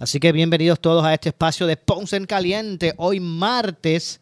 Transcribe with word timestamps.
Así 0.00 0.18
que 0.18 0.32
bienvenidos 0.32 0.80
todos 0.80 1.04
a 1.04 1.12
este 1.12 1.28
espacio 1.28 1.66
de 1.66 1.76
Ponce 1.76 2.16
en 2.16 2.24
Caliente, 2.24 2.94
hoy 2.96 3.20
martes 3.20 4.18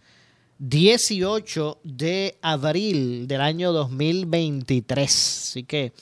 18 0.58 1.78
de 1.84 2.36
abril 2.42 3.28
del 3.28 3.40
año 3.40 3.70
2023. 3.70 5.08
Así 5.08 5.62
que 5.62 5.92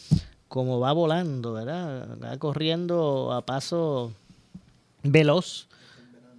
como 0.48 0.80
va 0.80 0.92
volando, 0.92 1.52
¿verdad? 1.52 2.16
Va 2.24 2.38
corriendo 2.38 3.30
a 3.34 3.44
paso 3.44 4.14
veloz 5.02 5.68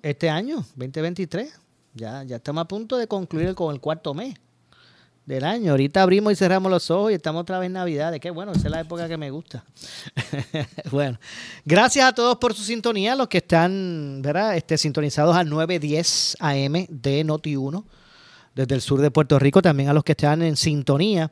este 0.01 0.31
año, 0.31 0.66
2023. 0.75 1.59
Ya, 1.94 2.23
ya 2.23 2.38
estamos 2.38 2.63
a 2.63 2.67
punto 2.67 2.97
de 2.97 3.07
concluir 3.07 3.53
con 3.53 3.72
el 3.72 3.79
cuarto 3.79 4.16
mes 4.16 4.33
del 5.28 5.44
año. 5.44 5.70
Ahorita 5.72 6.02
abrimos 6.02 6.33
y 6.33 6.36
cerramos 6.38 6.72
los 6.72 6.89
ojos 6.89 7.11
y 7.11 7.16
estamos 7.16 7.42
otra 7.42 7.59
vez 7.59 7.67
en 7.67 7.73
Navidad. 7.73 8.17
Qué 8.20 8.31
bueno, 8.31 8.53
esa 8.53 8.67
es 8.67 8.72
la 8.72 8.80
época 8.80 9.09
que 9.09 9.17
me 9.17 9.30
gusta. 9.30 9.66
bueno, 10.92 11.19
gracias 11.66 12.08
a 12.08 12.14
todos 12.14 12.38
por 12.38 12.56
su 12.56 12.64
sintonía, 12.64 13.14
los 13.16 13.28
que 13.28 13.39
están, 13.39 14.22
¿verdad? 14.23 14.56
Este, 14.56 14.78
sintonizados 14.78 15.36
a 15.36 15.44
910 15.44 16.38
AM 16.39 16.86
de 16.89 17.25
Noti1 17.25 17.84
desde 18.56 18.73
el 18.73 18.80
sur 18.81 19.02
de 19.02 19.11
Puerto 19.11 19.38
Rico, 19.38 19.61
también 19.61 19.89
a 19.89 19.94
los 19.94 20.06
que 20.06 20.14
están 20.14 20.42
en 20.42 20.56
sintonía 20.56 21.30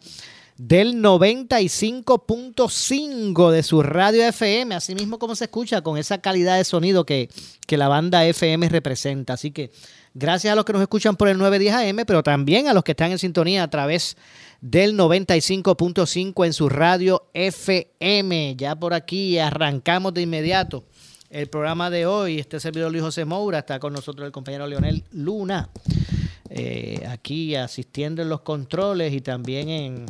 del 0.57 1.01
95.5 1.01 3.51
de 3.51 3.63
su 3.63 3.81
radio 3.81 4.27
FM, 4.27 4.75
así 4.75 4.93
mismo 4.93 5.19
como 5.19 5.35
se 5.35 5.45
escucha, 5.45 5.81
con 5.81 5.97
esa 5.97 6.17
calidad 6.19 6.57
de 6.57 6.65
sonido 6.65 7.05
que, 7.05 7.29
que 7.65 7.77
la 7.77 7.87
banda 7.87 8.25
FM 8.25 8.67
representa. 8.69 9.33
Así 9.33 9.51
que 9.51 9.71
Gracias 10.17 10.53
a 10.53 10.55
los 10.55 10.63
que 10.63 10.71
nos 10.71 10.81
escuchan 10.81 11.17
por 11.17 11.27
el 11.27 11.37
910 11.37 11.93
AM, 11.93 12.05
pero 12.07 12.23
también 12.23 12.69
a 12.69 12.73
los 12.73 12.85
que 12.85 12.93
están 12.93 13.11
en 13.11 13.19
sintonía 13.19 13.63
a 13.63 13.69
través 13.69 14.15
del 14.61 14.97
95.5 14.97 16.45
en 16.45 16.53
su 16.53 16.69
radio 16.69 17.27
FM. 17.33 18.55
Ya 18.55 18.77
por 18.77 18.93
aquí 18.93 19.37
arrancamos 19.37 20.13
de 20.13 20.21
inmediato 20.21 20.85
el 21.29 21.47
programa 21.47 21.89
de 21.89 22.05
hoy. 22.05 22.39
Este 22.39 22.61
servidor 22.61 22.93
Luis 22.93 23.03
José 23.03 23.25
Moura 23.25 23.59
está 23.59 23.77
con 23.77 23.91
nosotros 23.91 24.25
el 24.25 24.31
compañero 24.31 24.65
Leonel 24.67 25.03
Luna, 25.11 25.67
eh, 26.49 27.05
aquí 27.09 27.53
asistiendo 27.57 28.21
en 28.21 28.29
los 28.29 28.39
controles 28.39 29.11
y 29.11 29.19
también 29.19 29.67
en, 29.67 30.05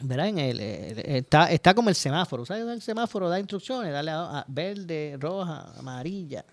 ¿verdad? 0.00 0.26
En 0.26 0.40
el, 0.40 0.58
está, 0.58 1.52
está 1.52 1.72
como 1.72 1.88
el 1.88 1.94
semáforo, 1.94 2.44
¿sabes? 2.44 2.66
El 2.66 2.82
semáforo 2.82 3.28
da 3.28 3.38
instrucciones, 3.38 3.92
dale 3.92 4.10
a 4.10 4.44
verde, 4.48 5.16
roja, 5.20 5.72
amarilla 5.78 6.44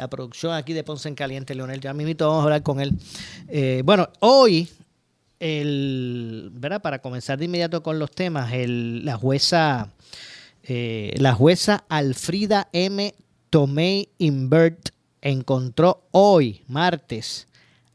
la 0.00 0.08
producción 0.08 0.54
aquí 0.54 0.72
de 0.72 0.82
Ponce 0.82 1.10
en 1.10 1.14
Caliente, 1.14 1.54
Leonel. 1.54 1.78
Ya 1.78 1.92
mismo 1.92 2.14
vamos 2.18 2.40
a 2.40 2.44
hablar 2.44 2.62
con 2.62 2.80
él. 2.80 2.94
Eh, 3.48 3.82
bueno, 3.84 4.08
hoy, 4.20 4.66
el, 5.38 6.50
¿verdad? 6.54 6.80
para 6.80 7.00
comenzar 7.00 7.38
de 7.38 7.44
inmediato 7.44 7.82
con 7.82 7.98
los 7.98 8.10
temas, 8.10 8.50
el, 8.54 9.04
la 9.04 9.16
jueza 9.16 9.90
eh, 10.62 11.14
la 11.18 11.34
jueza 11.34 11.84
Alfrida 11.90 12.68
M. 12.72 13.14
Tomei 13.50 14.08
Invert 14.16 14.88
encontró 15.20 16.04
hoy, 16.12 16.62
martes, 16.66 17.46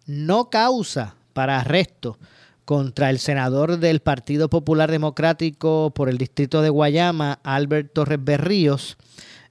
no 0.06 0.52
causa 0.52 1.16
para 1.34 1.62
arresto 1.62 2.20
contra 2.66 3.10
el 3.10 3.18
senador 3.18 3.80
del 3.80 4.00
Partido 4.00 4.48
Popular 4.48 4.92
Democrático 4.92 5.92
por 5.96 6.08
el 6.10 6.20
distrito 6.20 6.62
de 6.62 6.70
Guayama, 6.70 7.40
Albert 7.44 7.94
Torres 7.94 8.24
Berríos, 8.24 8.98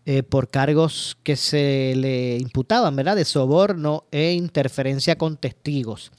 eh, 0.06 0.22
por 0.22 0.50
cargos 0.50 1.16
que 1.22 1.34
se 1.34 1.94
le 1.96 2.36
imputaban, 2.36 2.94
¿verdad? 2.94 3.16
De 3.16 3.24
soborno 3.24 4.04
e 4.10 4.32
interferencia 4.32 5.16
con 5.16 5.36
testigos. 5.38 6.12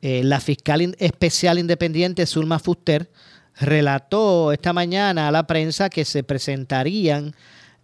Eh, 0.00 0.22
la 0.22 0.38
fiscal 0.38 0.94
especial 0.98 1.58
independiente 1.58 2.26
Zulma 2.26 2.60
Fuster 2.60 3.10
relató 3.58 4.52
esta 4.52 4.72
mañana 4.72 5.26
a 5.26 5.32
la 5.32 5.46
prensa 5.48 5.90
que 5.90 6.04
se 6.04 6.22
presentarían 6.22 7.34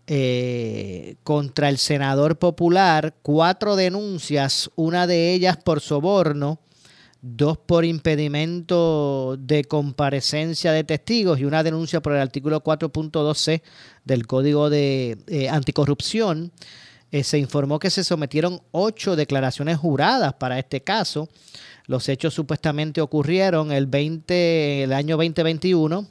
eh, 0.07 1.17
contra 1.25 1.69
el 1.69 1.79
senador 1.79 2.39
popular 2.39 3.15
cuatro 3.23 3.75
denuncias, 3.75 4.71
una 4.77 5.07
de 5.07 5.33
ellas 5.33 5.57
por 5.57 5.81
soborno, 5.81 6.61
dos 7.27 7.57
por 7.57 7.87
impedimento 7.87 9.39
de 9.39 9.65
comparecencia 9.65 10.73
de 10.73 10.85
testigos 10.85 11.41
y 11.41 11.47
una 11.47 11.63
denuncia 11.63 12.03
por 12.03 12.13
el 12.13 12.21
artículo 12.21 12.63
4.12 12.63 13.63
del 14.05 14.27
Código 14.27 14.69
de 14.69 15.17
eh, 15.29 15.49
Anticorrupción. 15.49 16.53
Eh, 17.11 17.25
se 17.25 17.39
informó 17.39 17.79
que 17.79 17.89
se 17.89 18.05
sometieron 18.05 18.61
ocho 18.73 19.17
declaraciones 19.17 19.79
juradas 19.79 20.35
para 20.35 20.59
este 20.59 20.83
caso. 20.83 21.31
Los 21.87 22.11
hechos 22.11 22.35
supuestamente 22.35 23.01
ocurrieron 23.01 23.73
el, 23.73 23.87
20, 23.87 24.83
el 24.83 24.93
año 24.93 25.17
2021, 25.17 26.07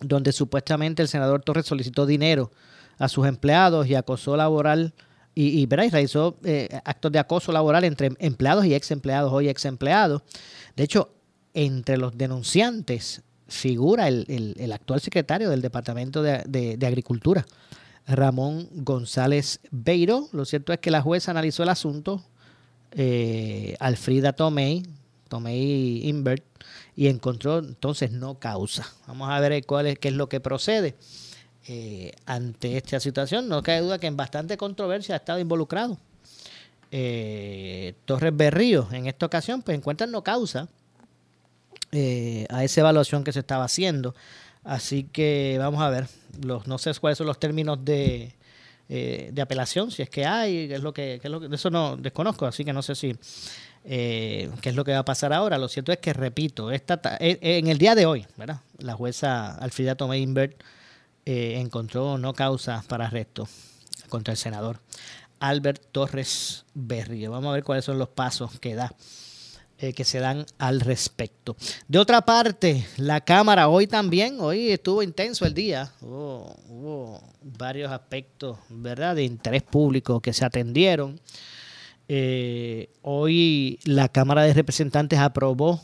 donde 0.00 0.32
supuestamente 0.32 1.02
el 1.02 1.08
senador 1.08 1.42
Torres 1.42 1.66
solicitó 1.66 2.06
dinero 2.06 2.50
a 2.96 3.08
sus 3.08 3.26
empleados 3.26 3.88
y 3.88 3.94
acosó 3.94 4.38
laboral 4.38 4.94
y, 5.34 5.60
y, 5.60 5.66
realizó 5.66 6.36
eh, 6.44 6.68
actos 6.84 7.10
de 7.10 7.18
acoso 7.18 7.50
laboral 7.50 7.84
entre 7.84 8.12
empleados 8.18 8.64
y 8.66 8.74
ex 8.74 8.90
empleados, 8.90 9.32
hoy 9.32 9.48
ex 9.48 9.64
empleados. 9.64 10.22
De 10.76 10.84
hecho, 10.84 11.10
entre 11.54 11.96
los 11.96 12.16
denunciantes 12.16 13.22
figura 13.48 14.08
el, 14.08 14.72
actual 14.72 15.00
secretario 15.00 15.50
del 15.50 15.62
Departamento 15.62 16.22
de, 16.22 16.78
Agricultura, 16.86 17.46
Ramón 18.06 18.68
González 18.72 19.60
Beiro. 19.70 20.28
Lo 20.32 20.44
cierto 20.44 20.72
es 20.72 20.78
que 20.80 20.90
la 20.90 21.02
jueza 21.02 21.30
analizó 21.30 21.62
el 21.62 21.68
asunto, 21.68 22.22
eh, 22.92 23.76
Alfrida 23.80 24.32
Tomei, 24.32 24.82
Tomei 25.28 26.06
Invert, 26.08 26.44
y 26.96 27.08
encontró 27.08 27.58
entonces 27.58 28.12
no 28.12 28.38
causa. 28.38 28.86
Vamos 29.06 29.30
a 29.30 29.40
ver 29.40 29.64
cuál 29.66 29.86
es, 29.86 29.98
qué 29.98 30.08
es 30.08 30.14
lo 30.14 30.28
que 30.28 30.40
procede. 30.40 30.94
Eh, 31.66 32.12
ante 32.26 32.76
esta 32.76 33.00
situación. 33.00 33.48
No 33.48 33.62
cabe 33.62 33.80
duda 33.80 33.98
que 33.98 34.06
en 34.06 34.16
bastante 34.16 34.58
controversia 34.58 35.14
ha 35.14 35.18
estado 35.18 35.38
involucrado. 35.38 35.96
Eh, 36.90 37.94
Torres 38.04 38.36
Berrío, 38.36 38.86
en 38.92 39.06
esta 39.06 39.24
ocasión, 39.24 39.62
pues 39.62 39.76
encuentran 39.76 40.10
no 40.10 40.22
causa 40.22 40.68
eh, 41.90 42.46
a 42.50 42.64
esa 42.64 42.82
evaluación 42.82 43.24
que 43.24 43.32
se 43.32 43.40
estaba 43.40 43.64
haciendo. 43.64 44.14
Así 44.62 45.04
que 45.04 45.56
vamos 45.58 45.80
a 45.80 45.88
ver, 45.88 46.06
los, 46.42 46.66
no 46.66 46.76
sé 46.76 46.92
cuáles 47.00 47.16
son 47.16 47.26
los 47.26 47.40
términos 47.40 47.82
de, 47.82 48.34
de 48.88 49.42
apelación, 49.42 49.90
si 49.90 50.02
es 50.02 50.10
que 50.10 50.26
hay, 50.26 50.70
es 50.72 50.82
lo 50.82 50.92
que, 50.92 51.20
es 51.22 51.30
lo 51.30 51.40
que, 51.40 51.54
eso 51.54 51.70
no 51.70 51.96
desconozco, 51.96 52.46
así 52.46 52.64
que 52.64 52.72
no 52.72 52.82
sé 52.82 52.94
si 52.94 53.14
qué 53.84 54.50
es 54.62 54.74
lo 54.74 54.84
que 54.84 54.92
va 54.92 55.00
a 55.00 55.04
pasar 55.04 55.32
ahora. 55.32 55.58
Lo 55.58 55.68
cierto 55.68 55.92
es 55.92 55.98
que, 55.98 56.12
repito, 56.12 56.70
esta, 56.70 57.00
en 57.20 57.68
el 57.68 57.78
día 57.78 57.94
de 57.94 58.06
hoy, 58.06 58.26
¿verdad? 58.36 58.60
la 58.78 58.94
jueza 58.94 59.54
Alfrida 59.56 59.94
Tomé 59.94 60.18
Invert 60.18 60.62
eh, 61.26 61.58
encontró 61.58 62.18
no 62.18 62.34
causa 62.34 62.84
para 62.88 63.06
arresto 63.06 63.48
contra 64.08 64.32
el 64.32 64.38
senador 64.38 64.80
Albert 65.40 65.82
Torres 65.92 66.64
Berrio. 66.74 67.30
Vamos 67.30 67.50
a 67.50 67.54
ver 67.54 67.64
cuáles 67.64 67.84
son 67.84 67.98
los 67.98 68.08
pasos 68.08 68.58
que 68.60 68.74
da. 68.74 68.94
Eh, 69.78 69.92
que 69.92 70.04
se 70.04 70.20
dan 70.20 70.46
al 70.58 70.80
respecto. 70.80 71.56
De 71.88 71.98
otra 71.98 72.22
parte, 72.22 72.86
la 72.96 73.20
Cámara 73.20 73.66
hoy 73.66 73.88
también, 73.88 74.40
hoy 74.40 74.70
estuvo 74.70 75.02
intenso 75.02 75.44
el 75.46 75.52
día, 75.52 75.92
hubo, 76.00 77.20
varios 77.42 77.90
aspectos, 77.90 78.56
¿verdad?, 78.68 79.16
de 79.16 79.24
interés 79.24 79.64
público 79.64 80.20
que 80.20 80.32
se 80.32 80.44
atendieron. 80.44 81.20
Eh, 82.06 82.88
hoy 83.02 83.80
la 83.84 84.08
Cámara 84.08 84.44
de 84.44 84.54
Representantes 84.54 85.18
aprobó 85.18 85.82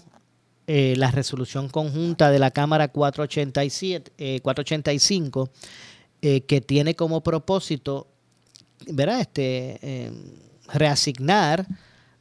eh, 0.73 0.95
la 0.97 1.11
resolución 1.11 1.69
conjunta 1.69 2.31
de 2.31 2.39
la 2.39 2.53
Cámara 2.53 2.87
487, 2.89 4.41
485, 4.41 5.51
eh, 6.23 6.23
eh, 6.23 6.43
que 6.43 6.61
tiene 6.61 6.95
como 6.95 7.23
propósito, 7.23 8.07
¿verdad? 8.87 9.21
Este, 9.21 10.13
reasignar 10.69 11.67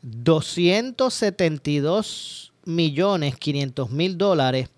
272 0.01 2.53
millones 2.65 3.35
500 3.35 3.91
mil 3.91 4.17
dólares 4.17 4.69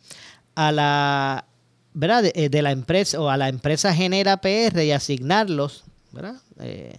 a 0.56 0.72
la 0.72 1.46
¿verdad? 1.94 2.24
De, 2.24 2.50
de, 2.50 2.62
la 2.62 2.72
empresa 2.72 3.22
o 3.22 3.30
a 3.30 3.38
la 3.38 3.48
empresa 3.50 3.94
Genera 3.94 4.42
PR 4.42 4.84
y 4.84 4.92
asignarlos 4.92 5.84
¿verdad? 6.12 6.36
Eh, 6.60 6.98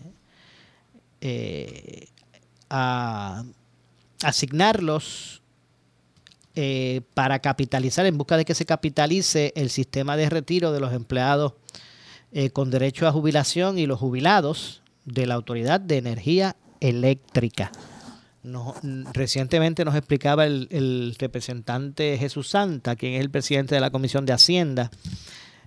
eh, 1.20 2.08
a 2.70 3.44
asignarlos 4.22 5.41
eh, 6.54 7.00
para 7.14 7.38
capitalizar, 7.38 8.04
en 8.04 8.18
busca 8.18 8.36
de 8.36 8.44
que 8.44 8.54
se 8.54 8.66
capitalice 8.66 9.54
el 9.56 9.70
sistema 9.70 10.18
de 10.18 10.28
retiro 10.28 10.70
de 10.70 10.80
los 10.80 10.92
empleados 10.92 11.54
eh, 12.30 12.50
con 12.50 12.70
derecho 12.70 13.08
a 13.08 13.12
jubilación 13.12 13.78
y 13.78 13.86
los 13.86 13.98
jubilados 13.98 14.82
de 15.06 15.26
la 15.26 15.32
Autoridad 15.34 15.80
de 15.80 15.96
Energía 15.96 16.56
Eléctrica. 16.80 17.72
Recientemente 19.14 19.82
nos 19.84 19.94
explicaba 19.94 20.44
el, 20.44 21.16
representante 21.18 22.18
Jesús 22.18 22.50
Santa, 22.50 22.96
quien 22.96 23.14
es 23.14 23.22
el 23.22 23.30
presidente 23.30 23.74
de 23.74 23.80
la 23.80 23.90
Comisión 23.90 24.26
de 24.26 24.34
Hacienda 24.34 24.90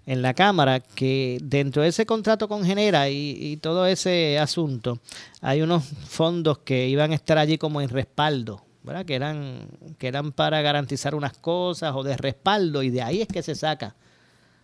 en 0.06 0.22
la 0.22 0.36
Cámara, 0.36 0.82
que 0.82 1.40
dentro 1.42 1.82
de 1.82 1.88
ese 1.88 2.06
contrato 2.06 2.48
con 2.48 2.64
Genera 2.64 3.10
y 3.10 3.58
todo 3.58 3.88
ese 3.88 4.38
asunto, 4.38 5.00
hay 5.42 5.64
unos 5.64 5.84
fondos 5.84 6.60
que 6.60 6.88
iban 6.90 7.12
a 7.12 7.16
estar 7.16 7.40
allí 7.40 7.58
como 7.58 7.82
en 7.82 7.90
respaldo 7.90 8.65
¿verdad? 8.86 9.06
Que 9.06 9.16
eran, 9.16 9.68
que 9.98 10.08
eran 10.08 10.32
para 10.32 10.62
garantizar 10.62 11.16
unas 11.16 11.34
cosas 11.38 11.94
o 11.96 12.04
de 12.04 12.16
respaldo, 12.16 12.84
y 12.84 12.92
de 12.92 13.02
ahí 13.02 13.22
es 13.22 13.28
que 13.28 13.42
se 13.42 13.56
saca 13.56 13.96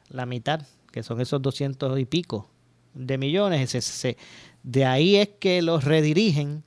la 0.09 0.25
mitad, 0.25 0.61
que 0.91 1.03
son 1.03 1.19
esos 1.21 1.41
200 1.41 1.99
y 1.99 2.05
pico 2.05 2.47
de 2.93 3.17
millones. 3.17 3.71
Se, 3.71 4.17
de 4.63 4.85
ahí 4.85 5.15
es 5.15 5.29
que 5.39 5.61
los 5.61 5.83
redirigen 5.83 6.63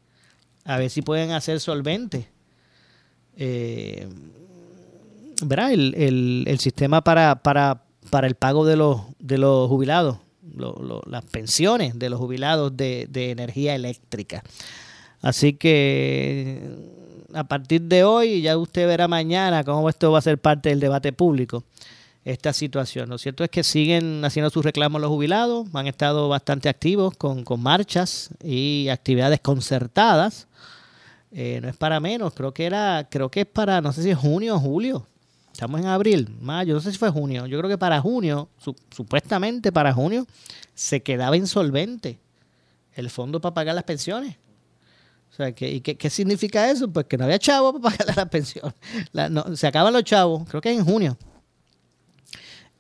a 0.65 0.79
ver 0.79 0.91
si 0.91 1.03
pueden 1.03 1.31
hacer 1.31 1.61
solventes. 1.61 2.27
Eh, 3.37 4.09
¿verdad? 5.45 5.73
El, 5.73 5.95
el, 5.97 6.45
el, 6.47 6.59
sistema 6.59 7.03
para, 7.03 7.43
para, 7.43 7.85
para 8.11 8.27
el 8.27 8.35
pago 8.35 8.65
de 8.65 8.77
los, 8.77 9.03
de 9.19 9.39
los 9.39 9.69
jubilados, 9.69 10.19
lo, 10.57 11.03
las 11.07 11.25
pensiones 11.25 11.99
de 11.99 12.11
los 12.11 12.19
jubilados 12.19 12.77
de, 12.77 13.07
de 13.11 13.31
energía 13.31 13.75
eléctrica. 13.75 14.43
Así 15.21 15.55
que 15.55 17.04
a 17.35 17.45
partir 17.45 17.83
de 17.83 18.05
hoy, 18.05 18.43
ya 18.43 18.57
usted 18.57 18.87
verá 18.87 19.09
mañana 19.09 19.65
cómo 19.65 19.89
esto 19.89 20.13
va 20.13 20.19
a 20.19 20.23
ser 20.23 20.39
parte 20.39 20.69
del 20.69 20.81
debate 20.81 21.13
público, 21.13 21.65
esta 22.25 22.53
situación. 22.53 23.11
Lo 23.11 23.19
cierto 23.19 23.45
es 23.45 23.51
que 23.51 23.65
siguen 23.65 24.25
haciendo 24.25 24.51
sus 24.51 24.65
reclamos 24.65 25.01
los 25.01 25.11
jubilados, 25.11 25.67
han 25.75 25.87
estado 25.87 26.29
bastante 26.29 26.69
activos 26.69 27.17
con, 27.17 27.45
con 27.45 27.61
marchas 27.61 28.31
y 28.43 28.89
actividades 28.89 29.41
concertadas. 29.41 30.47
Eh, 31.33 31.59
no 31.61 31.69
es 31.69 31.77
para 31.77 31.99
menos, 31.99 32.33
creo 32.33 32.55
que 32.55 32.65
era, 32.65 33.09
creo 33.11 33.29
que 33.29 33.41
es 33.41 33.47
para, 33.47 33.81
no 33.81 33.93
sé 33.93 34.03
si 34.03 34.11
es 34.11 34.19
junio 34.19 34.55
o 34.55 34.61
julio. 34.61 35.07
Estamos 35.53 35.81
en 35.81 35.87
abril, 35.87 36.35
mayo, 36.41 36.75
no 36.75 36.81
sé 36.81 36.93
si 36.93 36.99
fue 36.99 37.11
junio. 37.11 37.47
Yo 37.47 37.59
creo 37.59 37.71
que 37.71 37.79
para 37.79 38.01
junio, 38.01 38.49
su, 38.59 38.75
supuestamente 38.91 39.71
para 39.71 39.93
junio, 39.93 40.27
se 40.75 41.03
quedaba 41.03 41.37
insolvente 41.37 42.19
el 42.95 43.11
fondo 43.11 43.41
para 43.41 43.55
pagar 43.55 43.75
las 43.75 43.85
pensiones. 43.85 44.37
O 45.35 45.37
sea, 45.37 45.53
¿qué, 45.53 45.83
qué, 45.83 45.97
qué, 45.97 46.11
significa 46.11 46.71
eso? 46.71 46.91
Pues 46.91 47.07
que 47.07 47.19
no 47.19 47.25
había 47.25 47.41
chavo 47.41 47.81
para 47.81 47.97
pagar 47.97 48.17
la 48.17 48.27
pensión. 48.27 48.73
Se 49.57 49.67
acaban 49.67 49.93
los 49.93 50.05
chavos, 50.05 50.49
creo 50.49 50.61
que 50.61 50.71
en 50.71 50.85
junio 50.85 51.19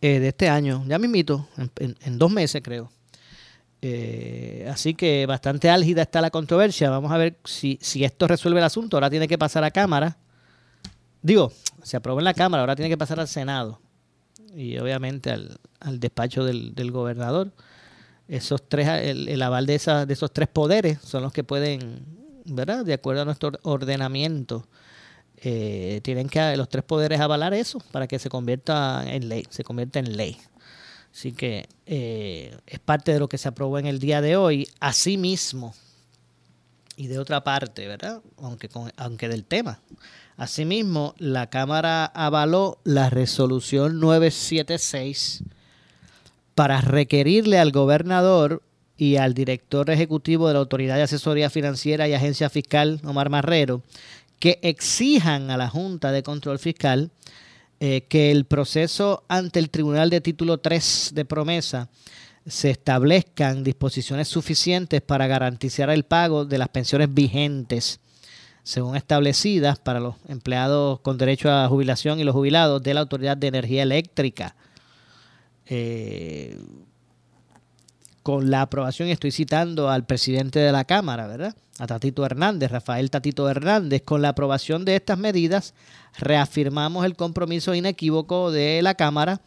eh, 0.00 0.20
de 0.20 0.28
este 0.28 0.48
año, 0.48 0.84
ya 0.86 0.98
mismito, 0.98 1.48
en, 1.56 1.96
en 2.00 2.18
dos 2.18 2.30
meses 2.30 2.62
creo. 2.62 2.92
Eh, 3.86 4.66
así 4.72 4.94
que 4.94 5.26
bastante 5.26 5.68
álgida 5.68 6.00
está 6.00 6.22
la 6.22 6.30
controversia. 6.30 6.88
Vamos 6.88 7.12
a 7.12 7.18
ver 7.18 7.36
si, 7.44 7.78
si 7.82 8.02
esto 8.02 8.26
resuelve 8.26 8.58
el 8.60 8.64
asunto. 8.64 8.96
Ahora 8.96 9.10
tiene 9.10 9.28
que 9.28 9.36
pasar 9.36 9.62
a 9.62 9.70
Cámara. 9.70 10.16
Digo, 11.20 11.52
se 11.82 11.98
aprobó 11.98 12.18
en 12.18 12.24
la 12.24 12.32
Cámara, 12.32 12.62
ahora 12.62 12.76
tiene 12.76 12.88
que 12.88 12.96
pasar 12.96 13.20
al 13.20 13.28
Senado. 13.28 13.82
Y 14.54 14.78
obviamente 14.78 15.30
al, 15.30 15.58
al 15.80 16.00
despacho 16.00 16.44
del, 16.44 16.74
del, 16.74 16.92
gobernador. 16.92 17.52
Esos 18.26 18.66
tres, 18.66 18.88
el, 18.88 19.28
el 19.28 19.42
aval 19.42 19.66
de, 19.66 19.74
esa, 19.74 20.06
de 20.06 20.14
esos 20.14 20.32
tres 20.32 20.48
poderes 20.48 20.98
son 21.02 21.22
los 21.22 21.34
que 21.34 21.44
pueden 21.44 22.23
¿verdad? 22.44 22.84
De 22.84 22.94
acuerdo 22.94 23.22
a 23.22 23.24
nuestro 23.24 23.52
ordenamiento, 23.62 24.66
eh, 25.36 26.00
tienen 26.02 26.28
que 26.28 26.56
los 26.56 26.68
tres 26.68 26.84
poderes 26.84 27.20
avalar 27.20 27.54
eso 27.54 27.78
para 27.92 28.06
que 28.06 28.18
se 28.18 28.28
convierta 28.28 29.04
en 29.06 29.28
ley, 29.28 29.46
se 29.50 29.64
convierta 29.64 29.98
en 29.98 30.16
ley. 30.16 30.38
Así 31.12 31.32
que 31.32 31.68
eh, 31.86 32.56
es 32.66 32.78
parte 32.80 33.12
de 33.12 33.20
lo 33.20 33.28
que 33.28 33.38
se 33.38 33.48
aprobó 33.48 33.78
en 33.78 33.86
el 33.86 34.00
día 34.00 34.20
de 34.20 34.36
hoy. 34.36 34.68
Asimismo, 34.80 35.74
y 36.96 37.06
de 37.06 37.18
otra 37.18 37.44
parte, 37.44 37.86
¿verdad? 37.86 38.20
Aunque, 38.38 38.68
con, 38.68 38.92
aunque 38.96 39.28
del 39.28 39.44
tema. 39.44 39.80
Asimismo, 40.36 41.14
la 41.18 41.48
Cámara 41.50 42.04
avaló 42.06 42.78
la 42.82 43.10
resolución 43.10 44.00
976 44.00 45.44
para 46.56 46.80
requerirle 46.80 47.58
al 47.58 47.70
gobernador 47.70 48.62
y 48.96 49.16
al 49.16 49.34
director 49.34 49.90
ejecutivo 49.90 50.46
de 50.46 50.54
la 50.54 50.60
Autoridad 50.60 50.96
de 50.96 51.02
Asesoría 51.02 51.50
Financiera 51.50 52.08
y 52.08 52.14
Agencia 52.14 52.48
Fiscal, 52.48 53.00
Omar 53.04 53.28
Marrero, 53.28 53.82
que 54.38 54.58
exijan 54.62 55.50
a 55.50 55.56
la 55.56 55.68
Junta 55.68 56.12
de 56.12 56.22
Control 56.22 56.58
Fiscal 56.58 57.10
eh, 57.80 58.02
que 58.08 58.30
el 58.30 58.44
proceso 58.44 59.24
ante 59.28 59.58
el 59.58 59.70
Tribunal 59.70 60.10
de 60.10 60.20
Título 60.20 60.58
3 60.58 61.10
de 61.14 61.24
promesa 61.24 61.88
se 62.46 62.70
establezcan 62.70 63.64
disposiciones 63.64 64.28
suficientes 64.28 65.00
para 65.00 65.26
garantizar 65.26 65.90
el 65.90 66.04
pago 66.04 66.44
de 66.44 66.58
las 66.58 66.68
pensiones 66.68 67.12
vigentes, 67.12 68.00
según 68.62 68.96
establecidas 68.96 69.78
para 69.78 69.98
los 69.98 70.14
empleados 70.28 71.00
con 71.00 71.18
derecho 71.18 71.50
a 71.50 71.68
jubilación 71.68 72.20
y 72.20 72.24
los 72.24 72.34
jubilados 72.34 72.82
de 72.82 72.94
la 72.94 73.00
Autoridad 73.00 73.36
de 73.36 73.48
Energía 73.48 73.82
Eléctrica. 73.82 74.54
Eh, 75.66 76.58
con 78.24 78.50
la 78.50 78.62
aprobación, 78.62 79.10
estoy 79.10 79.30
citando 79.32 79.90
al 79.90 80.06
presidente 80.06 80.58
de 80.58 80.72
la 80.72 80.86
Cámara, 80.86 81.26
¿verdad? 81.26 81.54
A 81.78 81.86
Tatito 81.86 82.24
Hernández, 82.24 82.70
Rafael 82.70 83.10
Tatito 83.10 83.50
Hernández, 83.50 84.00
con 84.02 84.22
la 84.22 84.30
aprobación 84.30 84.86
de 84.86 84.96
estas 84.96 85.18
medidas, 85.18 85.74
reafirmamos 86.18 87.04
el 87.04 87.16
compromiso 87.16 87.74
inequívoco 87.74 88.50
de 88.50 88.80
la 88.80 88.94
Cámara 88.94 89.42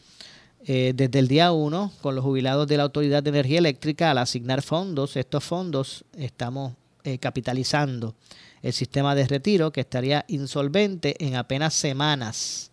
eh, 0.63 0.93
desde 0.95 1.17
el 1.17 1.27
día 1.27 1.53
1 1.53 1.91
con 2.01 2.13
los 2.13 2.23
jubilados 2.23 2.67
de 2.67 2.77
la 2.77 2.83
Autoridad 2.83 3.23
de 3.23 3.31
Energía 3.31 3.57
Eléctrica 3.57 4.11
al 4.11 4.19
asignar 4.19 4.61
fondos. 4.61 5.17
Estos 5.17 5.43
fondos 5.43 6.05
estamos 6.15 6.73
eh, 7.03 7.17
capitalizando 7.17 8.13
el 8.61 8.73
sistema 8.73 9.15
de 9.15 9.25
retiro 9.27 9.71
que 9.71 9.81
estaría 9.81 10.23
insolvente 10.27 11.15
en 11.25 11.35
apenas 11.35 11.73
semanas. 11.73 12.69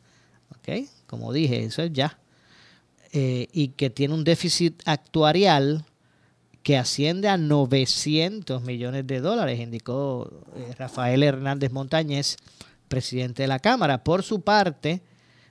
¿Ok? 0.51 0.87
Como 1.07 1.33
dije, 1.33 1.65
eso 1.65 1.83
es 1.83 1.95
ya. 1.95 2.19
Eh, 3.13 3.49
y 3.53 3.69
que 3.69 3.89
tiene 3.89 4.13
un 4.13 4.25
déficit 4.25 4.83
actuarial 4.85 5.87
que 6.65 6.79
asciende 6.79 7.29
a 7.29 7.37
900 7.37 8.63
millones 8.63 9.07
de 9.07 9.21
dólares, 9.21 9.61
indicó 9.61 10.31
eh, 10.57 10.75
Rafael 10.79 11.23
Hernández 11.23 11.71
Montañez, 11.71 12.39
presidente 12.89 13.43
de 13.43 13.49
la 13.49 13.59
Cámara. 13.59 14.03
Por 14.03 14.23
su 14.23 14.41
parte, 14.41 15.03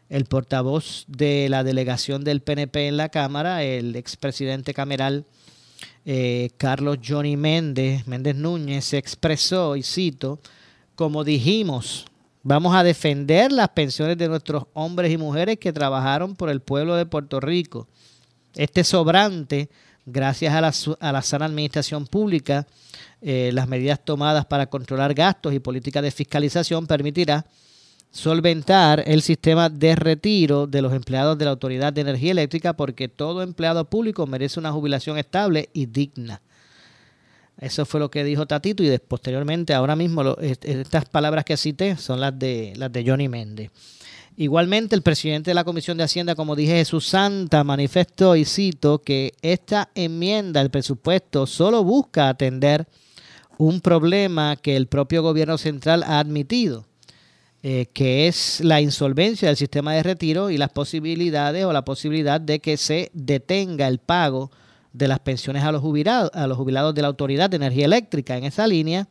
el 0.09 0.25
portavoz 0.25 1.05
de 1.07 1.47
la 1.49 1.63
delegación 1.63 2.23
del 2.23 2.41
PNP 2.41 2.87
en 2.87 2.97
la 2.97 3.09
Cámara, 3.09 3.63
el 3.63 3.95
expresidente 3.95 4.73
cameral 4.73 5.25
eh, 6.03 6.49
Carlos 6.57 6.97
Johnny 7.05 7.37
Méndez, 7.37 8.07
Méndez 8.07 8.35
Núñez, 8.35 8.83
se 8.83 8.97
expresó, 8.97 9.75
y 9.75 9.83
cito, 9.83 10.39
como 10.95 11.23
dijimos, 11.23 12.07
vamos 12.41 12.75
a 12.75 12.83
defender 12.83 13.51
las 13.51 13.69
pensiones 13.69 14.17
de 14.17 14.29
nuestros 14.29 14.65
hombres 14.73 15.11
y 15.11 15.17
mujeres 15.17 15.59
que 15.59 15.71
trabajaron 15.71 16.35
por 16.35 16.49
el 16.49 16.59
pueblo 16.59 16.95
de 16.95 17.05
Puerto 17.05 17.39
Rico. 17.39 17.87
Este 18.55 18.83
sobrante 18.83 19.69
gracias 20.05 20.53
a 20.53 20.61
la, 20.61 20.73
a 20.99 21.11
la 21.11 21.21
sana 21.21 21.45
administración 21.45 22.05
pública, 22.07 22.67
eh, 23.21 23.51
las 23.53 23.67
medidas 23.67 24.03
tomadas 24.03 24.45
para 24.45 24.67
controlar 24.67 25.13
gastos 25.13 25.53
y 25.53 25.59
políticas 25.59 26.03
de 26.03 26.11
fiscalización 26.11 26.87
permitirá 26.87 27.45
solventar 28.11 29.03
el 29.07 29.21
sistema 29.21 29.69
de 29.69 29.95
retiro 29.95 30.67
de 30.67 30.81
los 30.81 30.93
empleados 30.93 31.37
de 31.37 31.45
la 31.45 31.51
Autoridad 31.51 31.91
de 31.91 32.01
Energía 32.01 32.31
Eléctrica 32.31 32.73
porque 32.73 33.07
todo 33.07 33.41
empleado 33.41 33.89
público 33.89 34.27
merece 34.27 34.59
una 34.59 34.71
jubilación 34.71 35.17
estable 35.17 35.69
y 35.73 35.87
digna. 35.87 36.41
Eso 37.59 37.85
fue 37.85 37.99
lo 37.99 38.11
que 38.11 38.23
dijo 38.23 38.45
Tatito 38.45 38.83
y 38.83 38.97
posteriormente, 38.99 39.73
ahora 39.73 39.95
mismo, 39.95 40.35
estas 40.39 41.05
palabras 41.05 41.45
que 41.45 41.57
cité 41.57 41.97
son 41.97 42.19
las 42.19 42.37
de, 42.37 42.73
las 42.75 42.91
de 42.91 43.03
Johnny 43.07 43.29
Méndez. 43.29 43.71
Igualmente, 44.35 44.95
el 44.95 45.03
presidente 45.03 45.51
de 45.51 45.55
la 45.55 45.63
Comisión 45.63 45.97
de 45.97 46.05
Hacienda, 46.05 46.33
como 46.33 46.55
dije, 46.55 46.77
Jesús 46.77 47.05
Santa, 47.05 47.63
manifestó 47.63 48.35
y 48.35 48.45
cito 48.45 48.99
que 48.99 49.33
esta 49.43 49.89
enmienda 49.93 50.59
al 50.59 50.71
presupuesto 50.71 51.45
solo 51.45 51.83
busca 51.83 52.29
atender 52.29 52.87
un 53.59 53.79
problema 53.79 54.55
que 54.55 54.75
el 54.75 54.87
propio 54.87 55.21
gobierno 55.21 55.59
central 55.59 56.01
ha 56.03 56.17
admitido, 56.17 56.85
eh, 57.61 57.85
que 57.93 58.27
es 58.27 58.59
la 58.61 58.81
insolvencia 58.81 59.49
del 59.49 59.57
sistema 59.57 59.93
de 59.93 60.01
retiro 60.01 60.49
y 60.49 60.57
las 60.57 60.71
posibilidades 60.71 61.65
o 61.65 61.71
la 61.71 61.85
posibilidad 61.85 62.41
de 62.41 62.59
que 62.59 62.77
se 62.77 63.11
detenga 63.13 63.87
el 63.87 63.99
pago 63.99 64.49
de 64.93 65.07
las 65.07 65.19
pensiones 65.19 65.63
a 65.63 65.71
los 65.71 65.81
jubilados, 65.81 66.31
a 66.33 66.47
los 66.47 66.57
jubilados 66.57 66.95
de 66.95 67.03
la 67.03 67.07
Autoridad 67.07 67.51
de 67.51 67.57
Energía 67.57 67.85
Eléctrica. 67.85 68.35
En 68.35 68.45
esa 68.45 68.65
línea, 68.65 69.07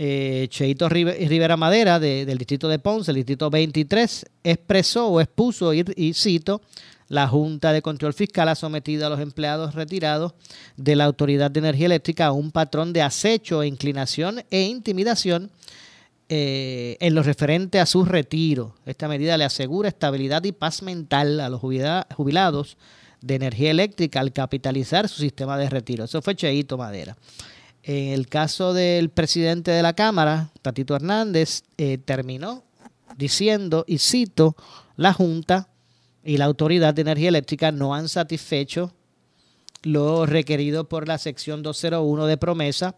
eh, 0.00 0.46
Cheito 0.48 0.88
Rivera 0.88 1.56
Madera 1.56 1.98
del 1.98 2.38
distrito 2.38 2.68
de 2.68 2.78
Ponce, 2.78 3.10
el 3.10 3.16
distrito 3.16 3.50
23, 3.50 4.26
expresó 4.44 5.08
o 5.08 5.20
expuso, 5.20 5.74
y, 5.74 6.12
cito, 6.14 6.62
la 7.08 7.26
Junta 7.26 7.72
de 7.72 7.82
Control 7.82 8.14
Fiscal 8.14 8.48
ha 8.48 8.54
sometido 8.54 9.06
a 9.06 9.10
los 9.10 9.18
empleados 9.18 9.74
retirados 9.74 10.34
de 10.76 10.94
la 10.94 11.04
Autoridad 11.04 11.50
de 11.50 11.58
Energía 11.58 11.86
Eléctrica 11.86 12.26
a 12.26 12.32
un 12.32 12.52
patrón 12.52 12.92
de 12.92 13.02
acecho, 13.02 13.64
inclinación 13.64 14.44
e 14.50 14.62
intimidación 14.62 15.50
eh, 16.28 16.96
en 17.00 17.14
lo 17.14 17.24
referente 17.24 17.80
a 17.80 17.86
su 17.86 18.04
retiro. 18.04 18.76
Esta 18.86 19.08
medida 19.08 19.36
le 19.36 19.44
asegura 19.44 19.88
estabilidad 19.88 20.44
y 20.44 20.52
paz 20.52 20.82
mental 20.82 21.40
a 21.40 21.48
los 21.48 21.60
jubilados 21.60 22.76
de 23.20 23.34
energía 23.34 23.72
eléctrica 23.72 24.20
al 24.20 24.32
capitalizar 24.32 25.08
su 25.08 25.22
sistema 25.22 25.58
de 25.58 25.68
retiro. 25.68 26.04
Eso 26.04 26.22
fue 26.22 26.36
Cheito 26.36 26.78
Madera. 26.78 27.16
En 27.88 28.12
el 28.12 28.28
caso 28.28 28.74
del 28.74 29.08
presidente 29.08 29.70
de 29.70 29.80
la 29.80 29.94
Cámara, 29.94 30.50
Tatito 30.60 30.94
Hernández, 30.94 31.62
eh, 31.78 31.96
terminó 31.96 32.62
diciendo, 33.16 33.86
y 33.88 33.96
cito, 33.96 34.56
la 34.96 35.14
Junta 35.14 35.70
y 36.22 36.36
la 36.36 36.44
Autoridad 36.44 36.92
de 36.92 37.00
Energía 37.00 37.30
Eléctrica 37.30 37.72
no 37.72 37.94
han 37.94 38.10
satisfecho 38.10 38.92
lo 39.84 40.26
requerido 40.26 40.86
por 40.86 41.08
la 41.08 41.16
sección 41.16 41.62
201 41.62 42.26
de 42.26 42.36
promesa 42.36 42.94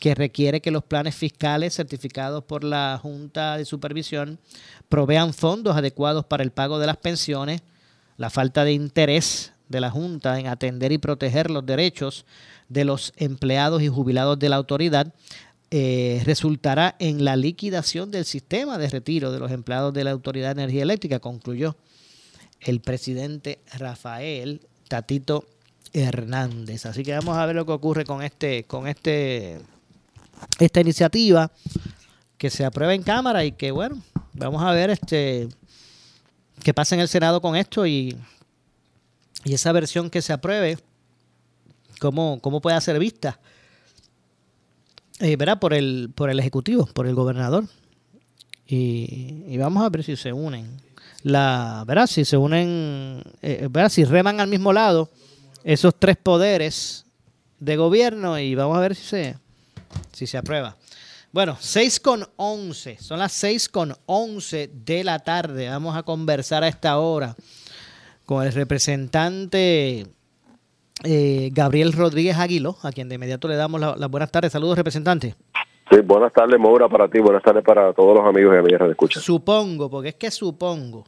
que 0.00 0.16
requiere 0.16 0.60
que 0.60 0.72
los 0.72 0.82
planes 0.82 1.14
fiscales 1.14 1.76
certificados 1.76 2.42
por 2.42 2.64
la 2.64 2.98
Junta 3.00 3.56
de 3.56 3.64
Supervisión 3.64 4.40
provean 4.88 5.34
fondos 5.34 5.76
adecuados 5.76 6.24
para 6.24 6.42
el 6.42 6.50
pago 6.50 6.80
de 6.80 6.88
las 6.88 6.96
pensiones, 6.96 7.62
la 8.16 8.28
falta 8.28 8.64
de 8.64 8.72
interés 8.72 9.51
de 9.72 9.80
la 9.80 9.90
Junta 9.90 10.38
en 10.38 10.46
atender 10.46 10.92
y 10.92 10.98
proteger 10.98 11.50
los 11.50 11.66
derechos 11.66 12.24
de 12.68 12.84
los 12.84 13.12
empleados 13.16 13.82
y 13.82 13.88
jubilados 13.88 14.38
de 14.38 14.48
la 14.48 14.56
autoridad 14.56 15.12
eh, 15.74 16.20
resultará 16.26 16.96
en 16.98 17.24
la 17.24 17.34
liquidación 17.34 18.10
del 18.10 18.26
sistema 18.26 18.76
de 18.76 18.90
retiro 18.90 19.32
de 19.32 19.38
los 19.38 19.50
empleados 19.50 19.94
de 19.94 20.04
la 20.04 20.10
Autoridad 20.10 20.54
de 20.54 20.62
Energía 20.62 20.82
Eléctrica, 20.82 21.18
concluyó 21.18 21.76
el 22.60 22.80
presidente 22.80 23.58
Rafael 23.78 24.60
Tatito 24.86 25.46
Hernández. 25.94 26.84
Así 26.84 27.02
que 27.02 27.14
vamos 27.14 27.38
a 27.38 27.46
ver 27.46 27.56
lo 27.56 27.64
que 27.64 27.72
ocurre 27.72 28.04
con 28.04 28.22
este, 28.22 28.64
con 28.64 28.86
este, 28.86 29.60
esta 30.58 30.80
iniciativa 30.82 31.50
que 32.36 32.50
se 32.50 32.66
aprueba 32.66 32.92
en 32.92 33.02
Cámara 33.02 33.42
y 33.44 33.52
que 33.52 33.70
bueno, 33.70 34.02
vamos 34.34 34.62
a 34.62 34.72
ver 34.72 34.90
este 34.90 35.48
qué 36.62 36.74
pasa 36.74 36.94
en 36.94 37.00
el 37.00 37.08
Senado 37.08 37.40
con 37.40 37.56
esto 37.56 37.86
y, 37.86 38.14
y 39.44 39.54
esa 39.54 39.72
versión 39.72 40.10
que 40.10 40.22
se 40.22 40.32
apruebe 40.32 40.78
cómo, 41.98 42.40
cómo 42.40 42.60
puede 42.60 42.80
ser 42.80 42.98
vista 42.98 43.38
eh, 45.20 45.36
por, 45.60 45.72
el, 45.72 46.10
por 46.14 46.30
el 46.30 46.40
Ejecutivo, 46.40 46.86
por 46.86 47.06
el 47.06 47.14
gobernador. 47.14 47.64
Y, 48.66 49.56
vamos 49.58 49.84
a 49.84 49.88
ver 49.88 50.02
si 50.02 50.16
se 50.16 50.32
unen. 50.32 50.80
La, 51.22 51.84
¿verdad? 51.86 52.06
Si 52.06 52.24
se 52.24 52.36
unen, 52.36 53.22
eh, 53.42 53.68
¿verdad? 53.70 53.90
Si 53.90 54.04
reman 54.04 54.40
al 54.40 54.48
mismo 54.48 54.72
lado 54.72 55.10
esos 55.62 55.94
tres 55.98 56.16
poderes 56.16 57.04
de 57.60 57.76
gobierno 57.76 58.38
y 58.38 58.54
vamos 58.54 58.76
a 58.76 58.80
ver 58.80 58.96
si 58.96 59.04
se, 59.04 59.36
si 60.12 60.26
se 60.26 60.38
aprueba. 60.38 60.76
Bueno, 61.30 61.56
6 61.60 62.00
con 62.00 62.28
11, 62.36 62.98
son 63.00 63.20
las 63.20 63.32
6 63.32 63.68
con 63.68 63.96
11 64.06 64.70
de 64.72 65.04
la 65.04 65.20
tarde. 65.20 65.68
Vamos 65.68 65.96
a 65.96 66.02
conversar 66.02 66.64
a 66.64 66.68
esta 66.68 66.98
hora 66.98 67.36
con 68.32 68.46
el 68.46 68.52
representante 68.54 70.06
eh, 71.04 71.50
Gabriel 71.52 71.92
Rodríguez 71.92 72.38
Aguilo, 72.38 72.76
a 72.82 72.90
quien 72.90 73.10
de 73.10 73.16
inmediato 73.16 73.46
le 73.46 73.56
damos 73.56 73.78
las 73.78 74.10
buenas 74.10 74.32
tardes. 74.32 74.52
Saludos, 74.52 74.78
representante. 74.78 75.34
Sí, 75.90 76.00
buenas 76.00 76.32
tardes, 76.32 76.58
Moura, 76.58 76.88
para 76.88 77.08
ti, 77.08 77.18
buenas 77.18 77.42
tardes 77.42 77.62
para 77.62 77.92
todos 77.92 78.16
los 78.16 78.26
amigos 78.26 78.54
y 78.54 78.58
amigas 78.58 78.80
de 78.80 78.90
escucha. 78.92 79.20
Supongo, 79.20 79.90
porque 79.90 80.08
es 80.10 80.14
que 80.14 80.30
supongo 80.30 81.04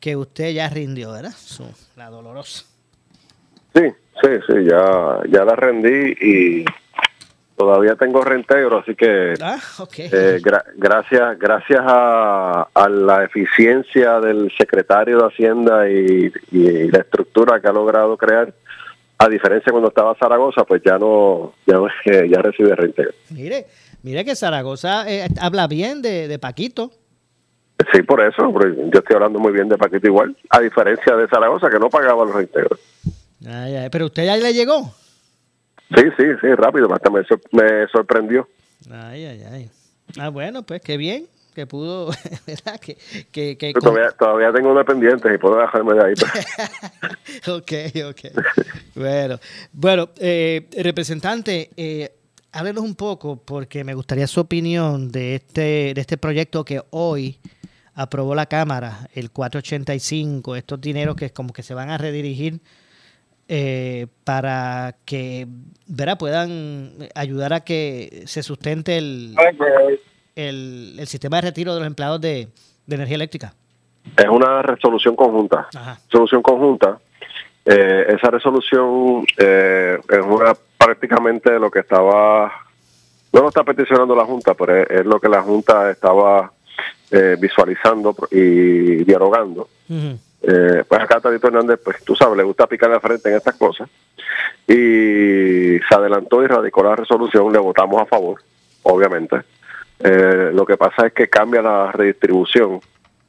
que 0.00 0.16
usted 0.16 0.52
ya 0.52 0.68
rindió, 0.68 1.12
¿verdad? 1.12 1.34
la 1.94 2.10
dolorosa. 2.10 2.64
Sí, 3.72 3.82
sí, 4.20 4.30
sí, 4.48 4.54
ya, 4.68 5.20
ya 5.30 5.44
la 5.44 5.54
rendí 5.54 6.16
y 6.20 6.64
todavía 7.60 7.94
tengo 7.94 8.22
reintegro, 8.22 8.78
así 8.78 8.94
que 8.94 9.34
ah, 9.42 9.58
eh, 9.98 10.40
gracias 10.76 11.38
gracias 11.38 11.80
a, 11.82 12.66
la 12.88 13.24
eficiencia 13.24 14.18
del 14.18 14.50
secretario 14.56 15.18
de 15.18 15.26
Hacienda 15.26 15.90
y, 15.90 16.32
y, 16.52 16.90
la 16.90 17.00
estructura 17.00 17.60
que 17.60 17.68
ha 17.68 17.72
logrado 17.72 18.16
crear, 18.16 18.54
a 19.18 19.28
diferencia 19.28 19.70
cuando 19.70 19.90
estaba 19.90 20.16
Zaragoza, 20.18 20.64
pues 20.64 20.80
ya 20.82 20.96
no, 20.96 21.52
ya, 21.66 21.76
ya 22.26 22.40
recibe 22.40 22.74
reintegro. 22.74 23.12
Mire, 23.28 23.66
mire 24.02 24.24
que 24.24 24.34
Zaragoza 24.34 25.04
eh, 25.06 25.28
habla 25.38 25.66
bien 25.66 26.00
de, 26.00 26.38
Paquito. 26.38 26.90
Sí, 27.92 28.00
por 28.02 28.22
eso, 28.22 28.50
yo 28.50 29.00
estoy 29.00 29.16
hablando 29.16 29.38
muy 29.38 29.52
bien 29.52 29.68
de 29.68 29.76
Paquito 29.76 30.06
igual, 30.06 30.34
a 30.48 30.60
diferencia 30.60 31.14
de 31.14 31.28
Zaragoza 31.28 31.68
que 31.68 31.78
no 31.78 31.90
pagaba 31.90 32.24
los 32.24 32.34
reintegros. 32.34 32.80
pero 33.92 34.06
usted 34.06 34.24
ya 34.24 34.38
le 34.38 34.54
llegó. 34.54 34.94
Sí, 35.94 36.02
sí, 36.16 36.24
sí, 36.40 36.54
rápido, 36.54 36.92
hasta 36.92 37.10
me, 37.10 37.20
me 37.52 37.86
sorprendió. 37.88 38.48
Ay, 38.90 39.24
ay, 39.24 39.42
ay. 39.50 39.70
Ah, 40.18 40.28
bueno, 40.28 40.62
pues 40.62 40.80
qué 40.80 40.96
bien 40.96 41.26
que 41.54 41.66
pudo, 41.66 42.06
¿verdad? 42.46 42.80
Que, 42.80 42.96
que, 43.56 43.72
todavía, 43.74 44.10
todavía, 44.12 44.52
tengo 44.52 44.70
una 44.70 44.84
pendiente 44.84 45.32
y 45.34 45.38
puedo 45.38 45.60
dejarme 45.60 45.94
de 45.94 46.04
ahí. 46.04 46.14
Pues. 46.14 47.48
ok, 47.48 47.72
ok. 48.08 48.44
bueno, 48.94 49.38
bueno 49.72 50.10
eh, 50.18 50.68
representante, 50.78 51.70
eh, 51.76 52.12
háblenos 52.52 52.84
un 52.84 52.94
poco 52.94 53.36
porque 53.36 53.84
me 53.84 53.94
gustaría 53.94 54.26
su 54.26 54.40
opinión 54.40 55.10
de 55.10 55.36
este, 55.36 55.92
de 55.94 56.00
este 56.00 56.16
proyecto 56.16 56.64
que 56.64 56.82
hoy 56.90 57.38
aprobó 57.94 58.34
la 58.34 58.46
Cámara, 58.46 59.08
el 59.14 59.30
485, 59.30 60.56
estos 60.56 60.80
dineros 60.80 61.16
que 61.16 61.30
como 61.30 61.52
que 61.52 61.62
se 61.62 61.74
van 61.74 61.90
a 61.90 61.98
redirigir 61.98 62.60
eh, 63.52 64.06
para 64.22 64.94
que 65.04 65.48
¿verdad? 65.88 66.16
puedan 66.16 66.92
ayudar 67.16 67.52
a 67.52 67.60
que 67.64 68.22
se 68.26 68.44
sustente 68.44 68.96
el, 68.96 69.34
el, 70.36 70.94
el 71.00 71.06
sistema 71.08 71.38
de 71.38 71.42
retiro 71.48 71.74
de 71.74 71.80
los 71.80 71.86
empleados 71.88 72.20
de, 72.20 72.46
energía 72.88 73.16
eléctrica? 73.16 73.52
Es 74.16 74.28
una 74.28 74.62
resolución 74.62 75.16
conjunta. 75.16 75.68
Resolución 76.06 76.42
conjunta. 76.42 77.00
Eh, 77.64 78.14
esa 78.16 78.30
resolución 78.30 79.24
eh, 79.36 79.98
es 80.08 80.24
una 80.24 80.54
prácticamente 80.78 81.58
lo 81.58 81.72
que 81.72 81.80
estaba, 81.80 82.52
no 83.32 83.40
lo 83.40 83.48
está 83.48 83.64
peticionando 83.64 84.14
la 84.14 84.24
Junta, 84.24 84.54
pero 84.54 84.76
es, 84.76 85.04
lo 85.04 85.20
que 85.20 85.28
la 85.28 85.42
Junta 85.42 85.90
estaba 85.90 86.52
eh, 87.10 87.36
visualizando 87.38 88.14
y 88.30 89.02
dialogando. 89.02 89.68
Pues 90.40 91.00
acá 91.00 91.20
Tadito 91.20 91.48
Hernández, 91.48 91.80
pues 91.84 92.02
tú 92.04 92.16
sabes, 92.16 92.36
le 92.36 92.42
gusta 92.42 92.66
picar 92.66 92.90
la 92.90 93.00
frente 93.00 93.28
en 93.28 93.36
estas 93.36 93.56
cosas. 93.56 93.88
Y 94.66 95.78
se 95.88 95.94
adelantó 95.94 96.42
y 96.42 96.46
radicó 96.46 96.82
la 96.82 96.96
resolución, 96.96 97.52
le 97.52 97.58
votamos 97.58 98.00
a 98.00 98.06
favor, 98.06 98.40
obviamente. 98.82 99.42
Eh, 99.98 100.50
lo 100.52 100.64
que 100.64 100.76
pasa 100.76 101.06
es 101.06 101.12
que 101.12 101.28
cambia 101.28 101.62
la 101.62 101.92
redistribución. 101.92 102.80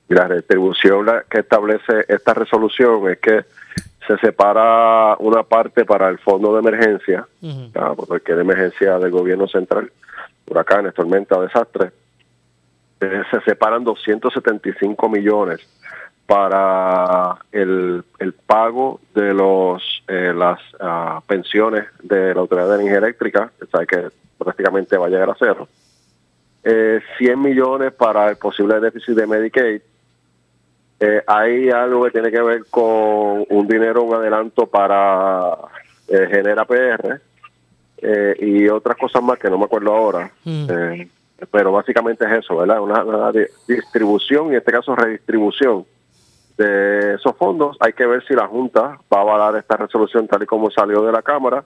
Y 0.09 0.13
la 0.13 0.27
redistribución 0.27 1.05
que 1.29 1.39
establece 1.39 2.05
esta 2.07 2.33
resolución 2.33 3.09
es 3.09 3.19
que 3.19 3.45
se 4.07 4.17
separa 4.17 5.15
una 5.19 5.43
parte 5.43 5.85
para 5.85 6.09
el 6.09 6.17
fondo 6.19 6.53
de 6.53 6.59
emergencia, 6.59 7.27
porque 8.07 8.33
de 8.33 8.41
emergencia 8.41 8.99
del 8.99 9.11
gobierno 9.11 9.47
central, 9.47 9.91
huracanes, 10.47 10.93
tormentas, 10.93 11.41
desastres. 11.41 11.93
Eh, 12.99 13.23
se 13.31 13.41
separan 13.41 13.83
275 13.83 15.09
millones 15.09 15.61
para 16.25 17.37
el, 17.51 18.03
el 18.19 18.33
pago 18.33 19.01
de 19.13 19.33
los 19.33 20.03
eh, 20.07 20.33
las 20.35 20.59
ah, 20.79 21.21
pensiones 21.27 21.85
de 22.01 22.33
la 22.33 22.41
Autoridad 22.41 22.69
de 22.69 22.75
Energía 22.75 22.99
Eléctrica, 22.99 23.51
que 23.59 23.67
sabe 23.67 23.87
que 23.87 24.07
prácticamente 24.37 24.97
va 24.97 25.07
a 25.07 25.09
llegar 25.09 25.29
a 25.29 25.35
cero 25.37 25.67
eh, 26.63 27.01
100 27.17 27.41
millones 27.41 27.93
para 27.93 28.29
el 28.29 28.37
posible 28.37 28.79
déficit 28.79 29.15
de 29.15 29.27
Medicaid. 29.27 29.81
Eh, 30.99 31.23
hay 31.25 31.69
algo 31.69 32.03
que 32.05 32.11
tiene 32.11 32.31
que 32.31 32.41
ver 32.41 32.65
con 32.69 33.45
un 33.49 33.67
dinero, 33.67 34.03
un 34.03 34.13
adelanto 34.13 34.67
para 34.67 35.57
eh, 36.07 36.27
Genera 36.29 36.65
PR 36.65 37.19
eh, 37.97 38.35
y 38.39 38.67
otras 38.69 38.97
cosas 38.97 39.23
más 39.23 39.39
que 39.39 39.49
no 39.49 39.57
me 39.57 39.65
acuerdo 39.65 39.95
ahora. 39.95 40.31
Mm. 40.43 40.67
Pero 41.49 41.71
básicamente 41.71 42.23
es 42.25 42.43
eso, 42.43 42.57
¿verdad? 42.57 42.79
Una, 42.81 43.03
una, 43.03 43.31
distribución, 43.67 44.47
y 44.47 44.49
en 44.51 44.55
este 44.57 44.71
caso 44.71 44.95
redistribución 44.95 45.85
de 46.61 47.15
esos 47.15 47.35
fondos. 47.37 47.77
Hay 47.79 47.93
que 47.93 48.05
ver 48.05 48.23
si 48.25 48.33
la 48.33 48.47
Junta 48.47 48.99
va 49.13 49.17
a 49.17 49.21
avalar 49.21 49.55
esta 49.55 49.77
resolución 49.77 50.27
tal 50.27 50.43
y 50.43 50.45
como 50.45 50.69
salió 50.71 51.01
de 51.01 51.11
la 51.11 51.21
Cámara 51.21 51.63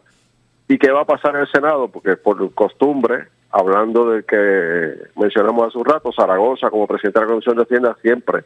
y 0.68 0.78
qué 0.78 0.92
va 0.92 1.02
a 1.02 1.06
pasar 1.06 1.36
en 1.36 1.42
el 1.42 1.52
Senado, 1.52 1.88
porque 1.88 2.16
por 2.18 2.54
costumbre 2.54 3.28
hablando 3.52 4.10
de 4.10 4.24
que 4.24 4.96
mencionamos 5.16 5.68
hace 5.68 5.78
un 5.78 5.86
rato, 5.86 6.12
Zaragoza 6.12 6.70
como 6.70 6.88
presidente 6.88 7.20
de 7.20 7.26
la 7.26 7.32
Comisión 7.32 7.56
de 7.56 7.64
Hacienda 7.64 7.98
siempre 8.02 8.44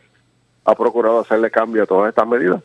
ha 0.66 0.76
procurado 0.76 1.20
hacerle 1.20 1.50
cambio 1.50 1.84
a 1.84 1.88
todas 1.88 2.10
estas 2.10 2.28
medidas. 2.28 2.62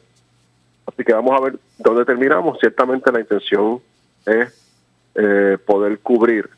Así 0.87 1.05
que 1.05 1.15
vamos 1.15 1.33
a 1.33 1.43
ver 1.43 1.55
dónde 1.79 2.05
terminamos. 2.05 2.59
Ciertamente 2.59 3.11
la 3.11 3.21
intención 3.21 3.81
es 4.27 4.53
eh, 5.15 5.57
poder 5.65 5.99
cubrir 6.01 6.51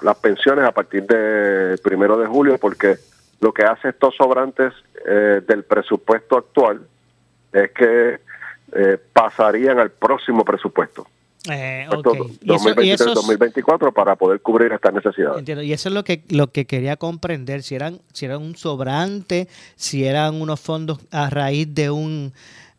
las 0.00 0.16
pensiones 0.18 0.64
a 0.64 0.72
partir 0.72 1.04
del 1.04 1.78
primero 1.78 2.16
de 2.16 2.26
julio, 2.26 2.56
porque 2.58 2.96
lo 3.44 3.52
que 3.52 3.62
hace 3.62 3.90
estos 3.90 4.16
sobrantes 4.16 4.72
eh, 5.06 5.42
del 5.46 5.64
presupuesto 5.64 6.38
actual 6.38 6.80
es 7.52 7.70
que 7.72 8.20
eh, 8.74 8.98
pasarían 9.12 9.78
al 9.78 9.90
próximo 9.90 10.46
presupuesto. 10.46 11.06
Eh, 11.50 11.86
2023-2024 11.90 13.92
para 13.92 14.16
poder 14.16 14.40
cubrir 14.40 14.72
estas 14.72 14.94
necesidades. 14.94 15.40
Entiendo. 15.40 15.62
Y 15.62 15.74
eso 15.74 15.90
es 15.90 15.94
lo 15.94 16.04
que 16.04 16.22
lo 16.30 16.52
que 16.52 16.64
quería 16.64 16.96
comprender, 16.96 17.62
si 17.62 17.74
eran 17.74 18.00
si 18.14 18.24
eran 18.24 18.40
un 18.40 18.56
sobrante, 18.56 19.46
si 19.76 20.06
eran 20.06 20.40
unos 20.40 20.58
fondos 20.58 21.00
a 21.10 21.28
raíz 21.28 21.74
de 21.74 21.90
un 21.90 22.32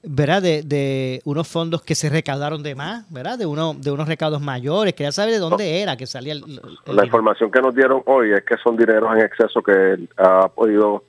¿verdad? 0.07 0.41
De, 0.41 0.63
de, 0.63 1.21
unos 1.25 1.47
fondos 1.47 1.81
que 1.81 1.95
se 1.95 2.09
recaudaron 2.09 2.63
de 2.63 2.75
más, 2.75 3.11
¿verdad? 3.11 3.37
De, 3.37 3.45
uno, 3.45 3.73
de 3.73 3.91
unos 3.91 4.07
recaudos 4.07 4.41
mayores, 4.41 4.93
quería 4.93 5.11
saber 5.11 5.33
de 5.33 5.39
dónde 5.39 5.81
era 5.81 5.97
que 5.97 6.05
salía 6.05 6.33
el, 6.33 6.43
La 6.85 7.05
información 7.05 7.51
que 7.51 7.61
nos 7.61 7.75
dieron 7.75 8.01
hoy 8.05 8.33
es 8.33 8.43
que 8.43 8.57
son 8.57 8.77
dineros 8.77 9.11
en 9.15 9.21
exceso 9.21 9.61
que 9.61 10.07
ha 10.17 10.47
podido 10.49 11.03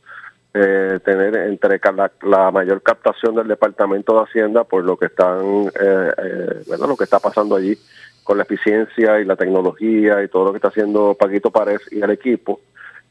eh, 0.54 0.98
tener 1.04 1.36
entre 1.36 1.80
la, 2.22 2.50
mayor 2.50 2.82
captación 2.82 3.34
del 3.34 3.48
Departamento 3.48 4.14
de 4.14 4.24
Hacienda 4.24 4.64
por 4.64 4.84
lo 4.84 4.96
que 4.96 5.06
están, 5.06 5.66
eh, 5.66 6.10
eh, 6.16 6.62
¿verdad? 6.68 6.88
Lo 6.88 6.96
que 6.96 7.04
está 7.04 7.18
pasando 7.18 7.56
allí 7.56 7.76
con 8.24 8.38
la 8.38 8.44
eficiencia 8.44 9.20
y 9.20 9.24
la 9.24 9.36
tecnología 9.36 10.22
y 10.22 10.28
todo 10.28 10.46
lo 10.46 10.52
que 10.52 10.56
está 10.56 10.68
haciendo 10.68 11.14
Paquito 11.14 11.50
Párez 11.50 11.82
y 11.90 12.00
el 12.00 12.10
equipo 12.10 12.60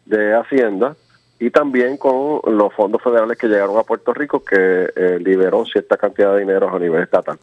de 0.06 0.34
Hacienda 0.34 0.96
y 1.46 1.52
también 1.52 1.98
con 1.98 2.42
los 2.58 2.74
fondos 2.74 3.04
federales 3.04 3.38
que 3.38 3.48
llegaron 3.48 3.78
a 3.78 3.84
Puerto 3.84 4.16
Rico 4.16 4.44
que 4.44 4.90
eh, 4.96 5.20
liberó 5.20 5.64
cierta 5.64 5.96
cantidad 5.96 6.34
de 6.34 6.40
dinero 6.40 6.76
a 6.76 6.80
nivel 6.80 7.04
estatal. 7.04 7.38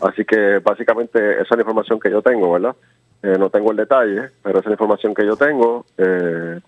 Así 0.00 0.24
que 0.24 0.60
básicamente 0.60 1.32
esa 1.32 1.42
es 1.42 1.50
la 1.50 1.62
información 1.62 1.98
que 1.98 2.08
yo 2.08 2.22
tengo, 2.22 2.52
¿verdad? 2.52 2.76
Eh, 3.20 3.34
no 3.36 3.50
tengo 3.50 3.72
el 3.72 3.76
detalle, 3.76 4.30
pero 4.44 4.60
esa 4.60 4.66
es 4.66 4.66
la 4.66 4.72
información 4.74 5.12
que 5.12 5.26
yo 5.26 5.36
tengo. 5.36 5.84
Eh, 5.96 6.60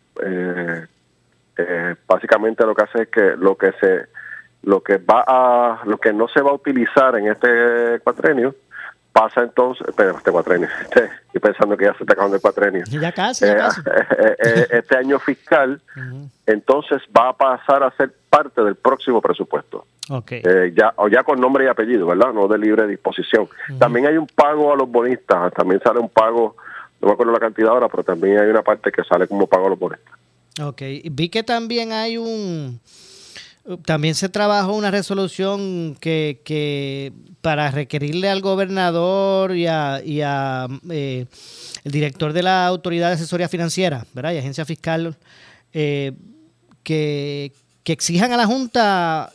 básicamente 2.09 2.67
lo 2.67 2.75
que 2.75 2.83
hace 2.83 3.03
es 3.03 3.09
que 3.09 3.37
lo 3.37 3.55
que 3.55 3.71
se 3.81 4.07
lo 4.63 4.83
que 4.83 4.97
va 4.97 5.23
a 5.29 5.83
lo 5.85 5.99
que 5.99 6.13
no 6.13 6.27
se 6.27 6.41
va 6.41 6.51
a 6.51 6.55
utilizar 6.55 7.17
en 7.17 7.29
este 7.29 8.01
cuatrenio 8.03 8.57
pasa 9.13 9.43
entonces, 9.43 9.87
pero 9.97 10.17
este 10.17 10.31
cuatrenio, 10.31 10.69
este, 10.83 11.05
estoy 11.27 11.41
pensando 11.41 11.77
que 11.77 11.85
ya 11.85 11.95
se 11.95 12.05
está 12.05 12.13
acabando 12.13 12.37
el 12.37 12.43
cuatrenio. 12.43 12.85
Ya 12.91 13.13
casi, 13.13 13.47
ya 13.47 13.57
casi. 13.57 13.81
Eh, 13.81 14.37
eh, 14.45 14.67
este 14.71 14.97
año 14.97 15.19
fiscal, 15.19 15.81
entonces 16.47 17.03
va 17.17 17.31
a 17.31 17.33
pasar 17.37 17.83
a 17.83 17.91
ser 17.97 18.13
parte 18.29 18.63
del 18.63 18.77
próximo 18.77 19.21
presupuesto. 19.21 19.87
Okay. 20.09 20.43
Eh, 20.45 20.73
ya, 20.77 20.93
o 20.97 21.09
ya 21.09 21.23
con 21.23 21.41
nombre 21.41 21.65
y 21.65 21.69
apellido, 21.69 22.07
¿verdad? 22.07 22.33
No 22.33 22.49
de 22.49 22.59
libre 22.59 22.87
disposición. 22.87 23.49
También 23.79 24.07
hay 24.07 24.17
un 24.17 24.27
pago 24.27 24.73
a 24.73 24.77
los 24.77 24.91
bonistas, 24.91 25.53
también 25.55 25.81
sale 25.83 26.01
un 26.01 26.09
pago, 26.09 26.57
no 27.01 27.09
me 27.09 27.15
acuerdo 27.15 27.33
la 27.33 27.39
cantidad 27.39 27.71
ahora, 27.71 27.89
pero 27.89 28.03
también 28.03 28.39
hay 28.39 28.49
una 28.49 28.63
parte 28.63 28.91
que 28.91 29.05
sale 29.05 29.29
como 29.29 29.47
pago 29.47 29.67
a 29.67 29.71
los 29.71 29.79
bonistas. 29.79 30.15
Ok, 30.61 30.83
vi 31.13 31.29
que 31.29 31.45
también 31.45 31.93
hay 31.93 32.17
un 32.19 32.81
también 33.85 34.15
se 34.15 34.29
trabajó 34.29 34.75
una 34.75 34.91
resolución 34.91 35.97
que, 36.01 36.41
que 36.45 37.13
para 37.41 37.71
requerirle 37.71 38.29
al 38.29 38.41
gobernador 38.41 39.55
y 39.55 39.67
a, 39.67 40.01
eh, 40.91 41.27
el 41.85 41.93
director 41.93 42.33
de 42.33 42.43
la 42.43 42.67
Autoridad 42.67 43.09
de 43.09 43.15
Asesoría 43.15 43.49
Financiera, 43.49 44.07
¿verdad? 44.15 44.33
Y 44.33 44.39
Agencia 44.39 44.65
Fiscal, 44.65 45.17
eh, 45.73 46.13
que, 46.83 47.53
que, 47.85 47.93
exijan 47.93 48.33
a 48.33 48.37
la 48.37 48.47
Junta 48.47 49.33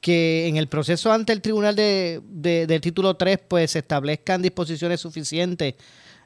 que 0.00 0.46
en 0.48 0.56
el 0.56 0.68
proceso 0.68 1.12
ante 1.12 1.32
el 1.32 1.40
Tribunal 1.40 1.74
de, 1.74 2.20
del 2.22 2.80
Título 2.80 3.14
3 3.14 3.38
pues 3.48 3.72
se 3.72 3.80
establezcan 3.80 4.42
disposiciones 4.42 5.00
suficientes 5.00 5.74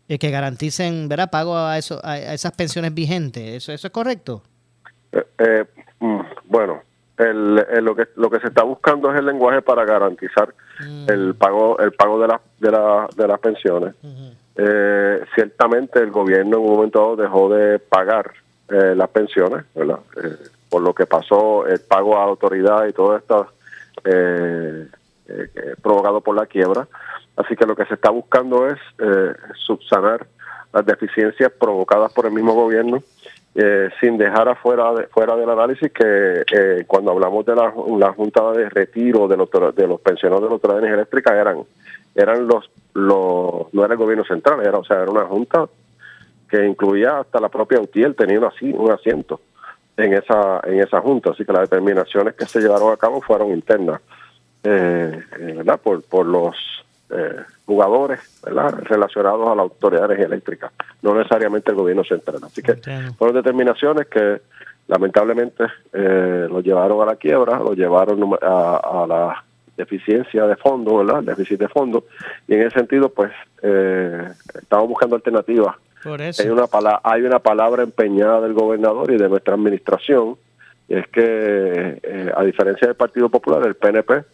eh, 0.08 0.18
que 0.18 0.30
garanticen 0.30 1.08
¿verdad? 1.08 1.30
pago 1.30 1.56
a, 1.56 1.78
eso, 1.78 2.00
a, 2.02 2.18
esas 2.18 2.52
pensiones 2.52 2.92
vigentes. 2.92 3.44
¿Eso, 3.44 3.72
eso 3.72 3.86
es 3.86 3.92
correcto? 3.92 4.42
Mm, 6.00 6.20
bueno, 6.44 6.82
el, 7.18 7.84
lo 7.84 7.94
que 7.94 8.08
lo 8.16 8.30
que 8.30 8.40
se 8.40 8.48
está 8.48 8.62
buscando 8.62 9.12
es 9.12 9.18
el 9.18 9.26
lenguaje 9.26 9.62
para 9.62 9.84
garantizar 9.84 10.54
mm. 10.80 11.10
el 11.10 11.34
pago 11.34 11.78
el 11.78 11.92
pago 11.92 12.20
de, 12.20 12.28
la, 12.28 12.40
de, 12.58 12.70
la, 12.70 13.08
de 13.14 13.28
las 13.28 13.38
pensiones. 13.40 13.94
eh, 14.56 15.24
ciertamente 15.34 15.98
el 15.98 16.10
gobierno 16.10 16.56
en 16.56 16.62
un 16.62 16.70
momento 16.70 17.00
dado 17.00 17.16
dejó 17.16 17.48
de 17.54 17.78
pagar 17.78 18.32
eh, 18.68 18.94
las 18.96 19.08
pensiones, 19.10 19.64
¿verdad? 19.74 19.98
Eh, 20.22 20.36
por 20.68 20.82
lo 20.82 20.94
que 20.94 21.06
pasó 21.06 21.66
el 21.66 21.80
pago 21.80 22.16
a 22.16 22.24
autoridad 22.24 22.86
y 22.86 22.92
todo 22.92 23.16
esto 23.16 23.48
eh, 24.04 24.88
provocado 25.82 26.20
por 26.20 26.34
la 26.36 26.46
quiebra. 26.46 26.88
Así 27.36 27.56
que 27.56 27.66
lo 27.66 27.76
que 27.76 27.84
se 27.86 27.94
está 27.94 28.10
buscando 28.10 28.66
es 28.68 28.78
subsanar 29.56 30.26
las 30.72 30.84
deficiencias 30.84 31.50
provocadas 31.52 32.12
por 32.12 32.26
el 32.26 32.32
mismo 32.32 32.52
gobierno 32.54 33.02
eh, 33.54 33.90
sin 34.00 34.16
dejar 34.16 34.48
afuera 34.48 34.92
fuera 35.10 35.36
del 35.36 35.50
análisis 35.50 35.92
que 35.92 36.44
eh, 36.50 36.84
cuando 36.86 37.12
hablamos 37.12 37.44
de 37.44 37.54
la, 37.54 38.12
junta 38.12 38.50
de 38.52 38.68
retiro 38.70 39.28
de 39.28 39.36
los 39.36 39.50
de 39.50 39.86
los 39.86 40.00
pensionados 40.00 40.44
de 40.44 40.48
los 40.48 40.62
de 40.62 40.68
energía 40.68 40.94
eléctrica 40.94 41.38
eran 41.38 41.62
eran 42.14 42.46
los 42.46 42.70
los 42.94 43.72
no 43.72 43.84
era 43.84 43.94
el 43.94 43.98
gobierno 43.98 44.24
central 44.24 44.64
era 44.64 44.78
o 44.78 44.84
sea 44.84 45.02
era 45.02 45.10
una 45.10 45.24
junta 45.26 45.66
que 46.48 46.66
incluía 46.66 47.20
hasta 47.20 47.40
la 47.40 47.48
propia 47.48 47.80
UTIEL 47.80 48.14
tenía 48.14 48.38
un, 48.38 48.50
un 48.74 48.90
asiento 48.90 49.40
en 49.96 50.12
esa 50.14 50.60
en 50.64 50.80
esa 50.80 51.00
junta. 51.00 51.30
Así 51.30 51.44
que 51.44 51.52
las 51.52 51.62
determinaciones 51.62 52.34
que 52.34 52.46
se 52.46 52.60
llevaron 52.60 52.92
a 52.92 52.96
cabo 52.96 53.20
fueron 53.20 53.50
internas 53.50 54.00
eh, 54.62 55.22
verdad 55.38 55.80
por 55.80 56.02
por 56.02 56.26
los 56.26 56.56
eh, 57.12 57.42
jugadores 57.66 58.20
relacionados 58.42 59.48
a 59.48 59.54
la 59.54 59.62
autoridad 59.62 60.02
de 60.02 60.14
energía 60.14 60.26
eléctrica, 60.26 60.72
no 61.02 61.14
necesariamente 61.14 61.70
el 61.70 61.76
gobierno 61.76 62.04
central. 62.04 62.38
Así 62.44 62.62
que 62.62 62.74
fueron 63.16 63.36
determinaciones 63.36 64.06
que 64.08 64.40
lamentablemente 64.88 65.64
eh, 65.92 66.46
lo 66.50 66.60
llevaron 66.60 67.00
a 67.02 67.06
la 67.06 67.16
quiebra, 67.16 67.58
lo 67.58 67.74
llevaron 67.74 68.36
a, 68.42 69.06
la 69.08 69.44
deficiencia 69.76 70.46
de 70.46 70.56
fondo, 70.56 70.98
¿verdad? 70.98 71.20
El 71.20 71.26
déficit 71.26 71.60
de 71.60 71.68
fondo. 71.68 72.04
Y 72.46 72.54
en 72.54 72.62
ese 72.62 72.78
sentido, 72.78 73.08
pues, 73.08 73.32
eh, 73.62 74.28
estamos 74.54 74.88
buscando 74.88 75.16
alternativas. 75.16 75.76
Hay, 76.04 76.48
una 76.48 76.66
hay 77.04 77.22
una 77.22 77.38
palabra 77.38 77.84
empeñada 77.84 78.40
del 78.40 78.54
gobernador 78.54 79.12
y 79.12 79.18
de 79.18 79.28
nuestra 79.28 79.54
administración, 79.54 80.36
y 80.88 80.96
es 80.96 81.06
que, 81.08 82.00
eh, 82.02 82.32
a 82.36 82.42
diferencia 82.42 82.88
del 82.88 82.96
Partido 82.96 83.28
Popular, 83.28 83.64
el 83.64 83.76
PNP 83.76 84.24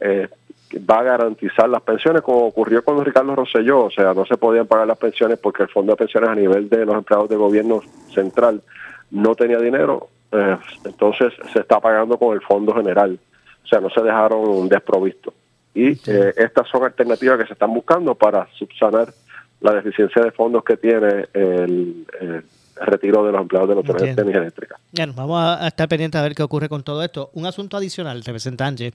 eh, 0.00 0.28
va 0.76 1.00
a 1.00 1.02
garantizar 1.02 1.68
las 1.68 1.82
pensiones, 1.82 2.22
como 2.22 2.46
ocurrió 2.46 2.84
con 2.84 3.04
Ricardo 3.04 3.34
Rosselló, 3.34 3.84
o 3.84 3.90
sea, 3.90 4.14
no 4.14 4.26
se 4.26 4.36
podían 4.36 4.66
pagar 4.66 4.86
las 4.86 4.98
pensiones 4.98 5.38
porque 5.38 5.62
el 5.62 5.68
fondo 5.68 5.92
de 5.92 5.96
pensiones 5.96 6.30
a 6.30 6.34
nivel 6.34 6.68
de 6.68 6.84
los 6.84 6.94
empleados 6.96 7.28
de 7.28 7.36
gobierno 7.36 7.80
central 8.12 8.62
no 9.10 9.34
tenía 9.34 9.58
dinero, 9.58 10.08
eh, 10.32 10.56
entonces 10.84 11.32
se 11.52 11.60
está 11.60 11.80
pagando 11.80 12.18
con 12.18 12.34
el 12.34 12.42
fondo 12.42 12.74
general, 12.74 13.18
o 13.64 13.66
sea, 13.66 13.80
no 13.80 13.90
se 13.90 14.02
dejaron 14.02 14.68
desprovistos. 14.68 15.34
Y 15.74 15.92
eh, 16.10 16.34
estas 16.36 16.68
son 16.68 16.84
alternativas 16.84 17.38
que 17.38 17.46
se 17.46 17.52
están 17.52 17.72
buscando 17.72 18.14
para 18.14 18.48
subsanar 18.54 19.12
la 19.60 19.72
deficiencia 19.74 20.22
de 20.22 20.30
fondos 20.30 20.64
que 20.64 20.76
tiene 20.76 21.26
el, 21.32 22.06
el 22.20 22.44
retiro 22.86 23.24
de 23.24 23.32
los 23.32 23.40
empleados 23.40 23.68
de 23.68 23.74
la 23.74 23.80
Autoridad 23.80 24.14
de 24.14 24.22
Energía 24.22 24.40
Eléctrica. 24.40 24.78
Bueno, 24.92 25.12
vamos 25.16 25.42
a 25.60 25.66
estar 25.66 25.88
pendientes 25.88 26.18
a 26.18 26.22
ver 26.22 26.34
qué 26.34 26.42
ocurre 26.42 26.68
con 26.68 26.82
todo 26.82 27.02
esto. 27.02 27.30
Un 27.34 27.46
asunto 27.46 27.76
adicional, 27.76 28.22
representante. 28.24 28.92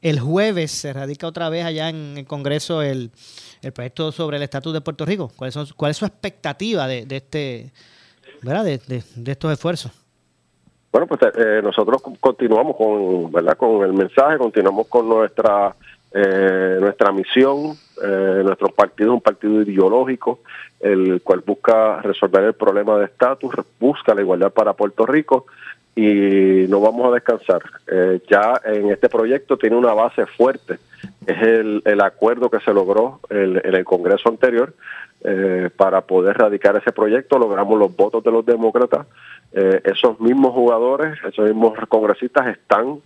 El 0.00 0.20
jueves 0.20 0.70
se 0.70 0.92
radica 0.92 1.26
otra 1.26 1.48
vez 1.48 1.64
allá 1.64 1.88
en 1.88 2.18
el 2.18 2.26
Congreso 2.26 2.82
el, 2.82 3.10
proyecto 3.74 4.12
sobre 4.12 4.36
el 4.36 4.42
estatus 4.42 4.72
de 4.72 4.80
Puerto 4.80 5.04
Rico. 5.04 5.30
¿Cuál 5.36 5.48
es, 5.48 5.72
cuál 5.74 5.90
es 5.90 5.96
su 5.96 6.04
expectativa 6.04 6.86
de, 6.86 7.06
este, 7.10 7.72
¿verdad? 8.42 8.64
De, 8.64 9.02
estos 9.26 9.52
esfuerzos? 9.52 9.92
Bueno, 10.92 11.08
pues 11.08 11.20
eh, 11.36 11.60
nosotros 11.62 12.02
continuamos 12.20 12.76
con, 12.76 13.32
¿verdad? 13.32 13.56
con 13.56 13.82
el 13.82 13.92
mensaje, 13.92 14.38
continuamos 14.38 14.86
con 14.86 15.08
nuestra 15.08 15.74
eh, 16.16 16.78
nuestra 16.80 17.10
misión, 17.10 17.76
eh, 18.00 18.42
nuestro 18.44 18.68
partido 18.68 19.10
es 19.10 19.14
un 19.14 19.20
partido 19.20 19.62
ideológico, 19.62 20.38
el 20.78 21.20
cual 21.22 21.42
busca 21.44 22.00
resolver 22.02 22.44
el 22.44 22.54
problema 22.54 22.96
de 22.98 23.06
estatus, 23.06 23.52
busca 23.80 24.14
la 24.14 24.20
igualdad 24.20 24.52
para 24.52 24.74
Puerto 24.74 25.06
Rico 25.06 25.46
y 25.96 26.66
no 26.68 26.80
vamos 26.80 27.08
a 27.08 27.14
descansar. 27.14 27.62
Eh, 27.88 28.20
ya 28.30 28.60
en 28.64 28.90
este 28.90 29.08
proyecto 29.08 29.56
tiene 29.56 29.74
una 29.74 29.92
base 29.92 30.24
fuerte, 30.26 30.78
es 31.26 31.42
el, 31.42 31.82
el 31.84 32.00
acuerdo 32.00 32.48
que 32.48 32.60
se 32.60 32.72
logró 32.72 33.18
en 33.28 33.60
el 33.64 33.84
Congreso 33.84 34.28
anterior 34.28 34.72
eh, 35.24 35.68
para 35.76 36.02
poder 36.02 36.38
radicar 36.38 36.76
ese 36.76 36.92
proyecto, 36.92 37.40
logramos 37.40 37.76
los 37.76 37.96
votos 37.96 38.22
de 38.22 38.30
los 38.30 38.46
demócratas. 38.46 39.04
esos 39.52 40.20
mismos 40.20 40.52
jugadores, 40.52 41.18
esos 41.26 41.46
mismos 41.46 41.76
congresistas 41.88 42.46
están 42.48 43.00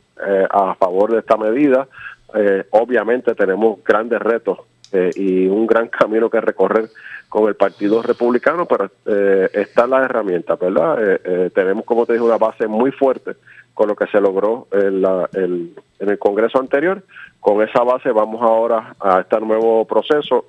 a 0.50 0.74
favor 0.74 1.12
de 1.12 1.20
esta 1.20 1.36
medida, 1.36 1.86
eh, 2.34 2.64
obviamente 2.70 3.34
tenemos 3.34 3.82
grandes 3.84 4.20
retos 4.20 4.58
eh, 4.92 5.10
y 5.16 5.46
un 5.46 5.66
gran 5.66 5.88
camino 6.00 6.30
que 6.30 6.40
recorrer 6.40 6.88
con 7.28 7.48
el 7.48 7.56
Partido 7.56 8.02
Republicano, 8.02 8.66
pero 8.66 8.90
eh, 9.06 9.50
están 9.52 9.90
las 9.90 10.04
herramientas, 10.04 10.58
¿verdad? 10.58 10.96
Eh, 11.00 11.50
tenemos, 11.54 11.84
como 11.84 12.06
te 12.06 12.14
dije, 12.14 12.24
una 12.24 12.38
base 12.38 12.66
muy 12.66 12.90
fuerte 12.90 13.32
con 13.74 13.88
lo 13.88 13.94
que 13.94 14.06
se 14.06 14.20
logró 14.20 14.66
en, 14.72 15.04
en 15.34 16.08
el 16.08 16.18
Congreso 16.18 16.58
anterior. 16.58 17.02
Con 17.38 17.62
esa 17.62 17.84
base 17.84 18.10
vamos 18.10 18.42
ahora 18.42 18.96
a 18.98 19.20
este 19.20 19.38
nuevo 19.40 19.84
proceso 19.84 20.46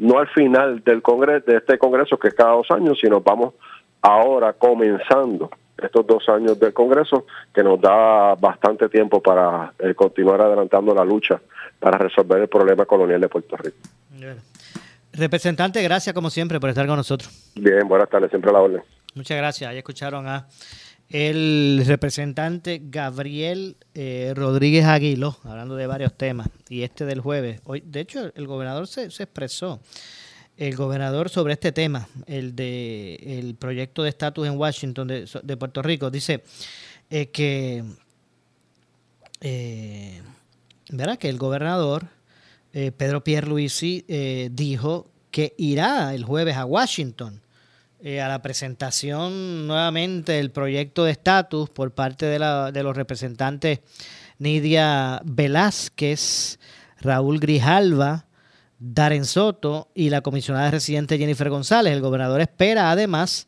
no 0.00 0.18
al 0.18 0.28
final 0.28 0.82
del 0.82 1.02
congreso, 1.02 1.44
de 1.46 1.58
este 1.58 1.78
congreso 1.78 2.18
que 2.18 2.28
es 2.28 2.34
cada 2.34 2.52
dos 2.52 2.70
años, 2.70 2.98
sino 2.98 3.20
vamos 3.20 3.54
ahora 4.00 4.54
comenzando 4.54 5.50
estos 5.84 6.06
dos 6.06 6.28
años 6.28 6.58
del 6.58 6.72
Congreso, 6.72 7.26
que 7.54 7.62
nos 7.62 7.80
da 7.80 8.34
bastante 8.34 8.88
tiempo 8.88 9.22
para 9.22 9.72
eh, 9.78 9.94
continuar 9.94 10.40
adelantando 10.40 10.94
la 10.94 11.04
lucha 11.04 11.40
para 11.78 11.98
resolver 11.98 12.42
el 12.42 12.48
problema 12.48 12.84
colonial 12.84 13.20
de 13.20 13.28
Puerto 13.28 13.56
Rico. 13.56 13.78
Representante, 15.12 15.82
gracias 15.82 16.14
como 16.14 16.30
siempre 16.30 16.60
por 16.60 16.68
estar 16.68 16.86
con 16.86 16.96
nosotros. 16.96 17.52
Bien, 17.56 17.86
buenas 17.88 18.08
tardes, 18.08 18.30
siempre 18.30 18.50
a 18.50 18.54
la 18.54 18.60
orden. 18.60 18.82
Muchas 19.14 19.36
gracias. 19.36 19.70
Ahí 19.70 19.78
escucharon 19.78 20.26
a 20.28 20.46
el 21.08 21.82
representante 21.86 22.80
Gabriel 22.84 23.76
eh, 23.94 24.32
Rodríguez 24.36 24.84
Aguilo, 24.84 25.36
hablando 25.44 25.74
de 25.74 25.88
varios 25.88 26.16
temas, 26.16 26.48
y 26.68 26.82
este 26.82 27.04
del 27.04 27.20
jueves. 27.20 27.60
Hoy, 27.64 27.82
de 27.84 28.00
hecho, 28.00 28.30
el 28.34 28.46
gobernador 28.46 28.86
se, 28.86 29.10
se 29.10 29.24
expresó 29.24 29.80
el 30.60 30.76
gobernador 30.76 31.30
sobre 31.30 31.54
este 31.54 31.72
tema, 31.72 32.06
el 32.26 32.54
de 32.54 33.14
el 33.38 33.54
proyecto 33.54 34.02
de 34.02 34.10
estatus 34.10 34.46
en 34.46 34.58
Washington 34.58 35.08
de, 35.08 35.56
Puerto 35.56 35.80
Rico, 35.80 36.10
dice 36.10 36.44
eh, 37.08 37.30
que 37.30 37.82
eh, 39.40 40.20
¿verdad? 40.90 41.16
que 41.16 41.30
el 41.30 41.38
gobernador 41.38 42.08
eh, 42.74 42.92
Pedro 42.92 43.24
Pierluisi 43.24 44.04
eh, 44.06 44.50
dijo 44.52 45.10
que 45.30 45.54
irá 45.56 46.14
el 46.14 46.24
jueves 46.24 46.56
a 46.56 46.66
Washington 46.66 47.40
a 48.02 48.28
la 48.28 48.40
presentación 48.40 49.66
nuevamente 49.66 50.32
del 50.32 50.50
proyecto 50.50 51.04
de 51.04 51.12
estatus 51.12 51.68
por 51.68 51.92
parte 51.92 52.24
de, 52.24 52.38
la, 52.38 52.72
de 52.72 52.82
los 52.82 52.96
representantes 52.96 53.80
Nidia 54.38 55.20
Velázquez, 55.22 56.58
Raúl 57.00 57.40
Grijalva, 57.40 58.24
Darren 58.80 59.26
Soto 59.26 59.90
y 59.94 60.08
la 60.08 60.22
comisionada 60.22 60.70
residente 60.70 61.18
Jennifer 61.18 61.50
González. 61.50 61.92
El 61.92 62.00
gobernador 62.00 62.40
espera 62.40 62.90
además 62.90 63.46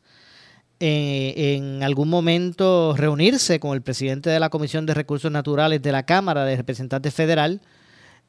eh, 0.79 1.55
en 1.55 1.81
algún 1.81 2.07
momento 2.07 2.93
reunirse 2.95 3.59
con 3.59 3.73
el 3.73 3.81
presidente 3.81 4.29
de 4.29 4.39
la 4.39 4.49
Comisión 4.49 4.85
de 4.85 4.93
Recursos 4.93 5.31
Naturales 5.31 5.81
de 5.81 5.91
la 5.91 6.03
Cámara 6.03 6.45
de 6.45 6.55
Representantes 6.55 7.13
Federal, 7.13 7.61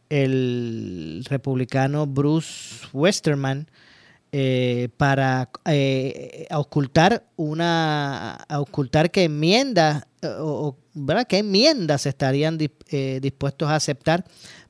el 0.08 1.26
republicano 1.28 2.06
Bruce 2.06 2.86
Westerman, 2.92 3.68
eh, 4.32 4.88
para 4.96 5.50
eh, 5.66 6.46
ocultar 6.52 7.24
una 7.36 8.38
ocultar 8.50 9.10
que 9.10 9.24
enmiendas 9.24 10.06
o, 10.22 10.76
¿verdad? 10.94 11.26
qué 11.28 11.38
enmiendas 11.38 12.06
estarían 12.06 12.56
dispuestos 12.56 13.68
a 13.68 13.76
aceptar 13.76 14.24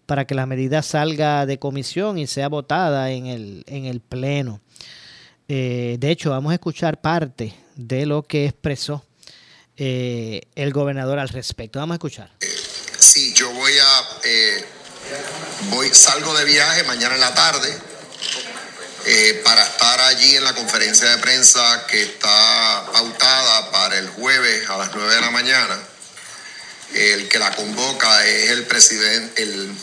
para 0.06 0.26
que 0.26 0.34
la 0.34 0.46
medida 0.46 0.82
salga 0.82 1.46
de 1.46 1.58
comisión 1.58 2.18
y 2.18 2.26
sea 2.26 2.48
votada 2.48 3.10
en 3.10 3.26
el, 3.26 3.64
en 3.66 3.86
el 3.86 4.00
Pleno. 4.00 4.60
Eh, 5.48 5.96
de 5.98 6.10
hecho, 6.10 6.30
vamos 6.30 6.52
a 6.52 6.54
escuchar 6.54 7.00
parte 7.00 7.54
de 7.76 8.06
lo 8.06 8.22
que 8.22 8.46
expresó 8.46 9.04
eh, 9.76 10.42
el 10.54 10.72
gobernador 10.72 11.18
al 11.18 11.28
respecto. 11.28 11.78
Vamos 11.78 11.94
a 11.94 11.96
escuchar. 11.96 12.30
Sí, 12.98 13.34
yo 13.34 13.50
voy 13.52 13.72
a... 13.72 14.00
Eh, 14.24 14.64
voy, 15.70 15.88
salgo 15.92 16.34
de 16.34 16.44
viaje 16.44 16.82
mañana 16.84 17.14
en 17.14 17.20
la 17.20 17.34
tarde 17.34 17.76
para 19.44 19.62
estar 19.62 20.00
allí 20.00 20.36
en 20.36 20.44
la 20.44 20.54
conferencia 20.54 21.10
de 21.10 21.18
prensa 21.18 21.86
que 21.86 22.02
está 22.02 22.86
pautada 22.90 23.70
para 23.70 23.98
el 23.98 24.08
jueves 24.08 24.66
a 24.70 24.78
las 24.78 24.94
9 24.94 25.14
de 25.14 25.20
la 25.20 25.30
mañana. 25.30 25.78
El 26.94 27.28
que 27.28 27.38
la 27.38 27.54
convoca 27.54 28.26
es 28.26 28.50
el 28.50 28.64
presidente, 28.64 29.42
el 29.42 29.76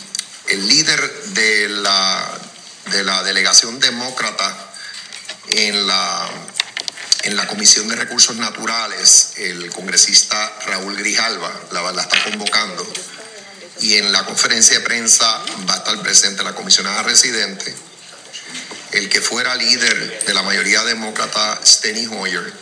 el 0.52 0.68
líder 0.68 1.24
de 1.28 1.70
la, 1.70 2.40
de 2.92 3.04
la 3.06 3.24
delegación 3.24 3.80
demócrata 3.80 4.74
en 5.48 5.88
la, 5.88 6.30
en 7.24 7.38
la 7.38 7.48
Comisión 7.48 7.88
de 7.88 7.96
Recursos 7.96 8.36
Naturales, 8.36 9.32
el 9.38 9.70
congresista 9.72 10.52
Raúl 10.66 10.98
Grijalva, 10.98 11.52
la, 11.72 11.92
la 11.94 12.02
está 12.02 12.22
convocando. 12.26 12.86
Y 13.80 13.96
en 13.96 14.12
la 14.12 14.26
conferencia 14.26 14.78
de 14.78 14.84
prensa 14.84 15.42
va 15.70 15.76
a 15.76 15.78
estar 15.78 16.02
presente 16.02 16.44
la 16.44 16.54
comisionada 16.54 17.02
residente, 17.04 17.74
el 18.92 19.08
que 19.08 19.22
fuera 19.22 19.56
líder 19.56 20.26
de 20.26 20.34
la 20.34 20.44
mayoría 20.44 20.84
demócrata, 20.84 21.62
Steny 21.66 22.08
Hoyer, 22.08 22.54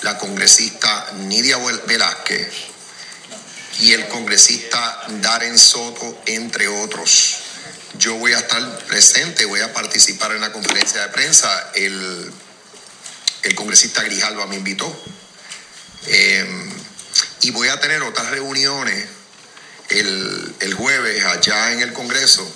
la 0.00 0.16
congresista 0.16 1.12
Nidia 1.18 1.58
Velázquez, 1.58 2.75
y 3.80 3.92
el 3.92 4.08
congresista 4.08 5.04
Darren 5.20 5.58
Soto, 5.58 6.22
entre 6.26 6.68
otros. 6.68 7.36
Yo 7.98 8.14
voy 8.14 8.32
a 8.32 8.38
estar 8.38 8.78
presente, 8.86 9.44
voy 9.44 9.60
a 9.60 9.72
participar 9.72 10.32
en 10.32 10.40
la 10.40 10.52
conferencia 10.52 11.02
de 11.02 11.08
prensa. 11.08 11.70
El, 11.74 12.32
el 13.42 13.54
congresista 13.54 14.02
Grijalva 14.02 14.46
me 14.46 14.56
invitó. 14.56 14.86
Em, 16.06 16.70
y 17.40 17.50
voy 17.50 17.68
a 17.68 17.80
tener 17.80 18.02
otras 18.02 18.30
reuniones 18.30 19.08
el, 19.88 20.54
el, 20.60 20.74
jueves 20.74 21.24
allá 21.24 21.72
en 21.72 21.80
el 21.80 21.92
Congreso 21.92 22.46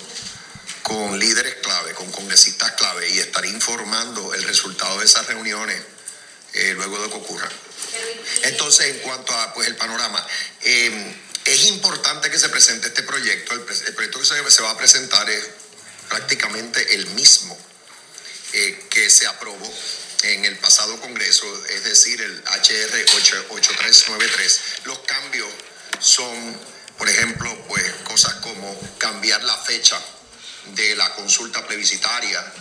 con 0.81 1.17
líderes 1.19 1.55
clave, 1.55 1.93
con 1.93 2.11
congresistas 2.11 2.71
clave, 2.71 3.09
y 3.09 3.19
estaré 3.19 3.49
informando 3.49 4.33
el 4.33 4.43
resultado 4.43 4.99
de 4.99 5.05
esas 5.05 5.27
reuniones 5.27 5.77
eh, 6.53 6.73
luego 6.75 7.01
de 7.01 7.09
que 7.09 7.15
ocurran. 7.15 7.51
Entonces, 8.43 8.87
en 8.87 8.99
cuanto 8.99 9.33
a 9.33 9.53
pues, 9.53 9.67
el 9.67 9.75
panorama, 9.75 10.25
em, 10.61 11.15
es 11.45 11.65
importante 11.67 12.29
que 12.29 12.39
se 12.39 12.49
presente 12.49 12.87
este 12.87 13.03
proyecto. 13.03 13.53
El, 13.53 13.61
proyecto 13.61 14.19
que 14.19 14.25
se, 14.25 14.61
va 14.61 14.71
a 14.71 14.77
presentar 14.77 15.29
es 15.29 15.47
prácticamente 16.09 16.95
el 16.95 17.07
mismo 17.07 17.57
eh, 18.53 18.85
que 18.89 19.09
se 19.09 19.27
aprobó 19.27 19.73
en 20.23 20.45
el 20.45 20.57
pasado 20.59 20.99
Congreso, 20.99 21.45
es 21.69 21.83
decir, 21.83 22.21
el 22.21 22.43
HR 22.43 23.05
8393. 23.15 24.61
Los 24.85 24.99
cambios 24.99 25.49
son, 25.99 26.59
por 26.97 27.09
ejemplo, 27.09 27.65
pues 27.67 27.83
cosas 28.03 28.35
como 28.35 28.79
cambiar 28.99 29.43
la 29.43 29.57
fecha 29.57 29.99
de 30.75 30.95
la 30.95 31.13
consulta 31.15 31.65
plebiscitaria, 31.65 32.53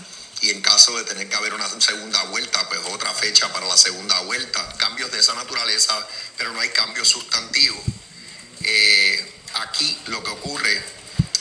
y 0.42 0.50
en 0.50 0.62
caso 0.62 0.96
de 0.96 1.04
tener 1.04 1.28
que 1.28 1.36
haber 1.36 1.52
una 1.52 1.68
segunda 1.80 2.22
vuelta, 2.24 2.66
pues 2.68 2.80
otra 2.86 3.12
fecha 3.12 3.52
para 3.52 3.66
la 3.66 3.76
segunda 3.76 4.18
vuelta, 4.20 4.74
cambios 4.78 5.12
de 5.12 5.18
esa 5.18 5.34
naturaleza, 5.34 6.06
pero 6.36 6.52
no 6.52 6.60
hay 6.60 6.70
cambios 6.70 7.08
sustantivos. 7.08 7.80
Eh, 8.62 9.32
aquí 9.54 9.98
lo 10.06 10.22
que 10.24 10.30
ocurre 10.30 10.82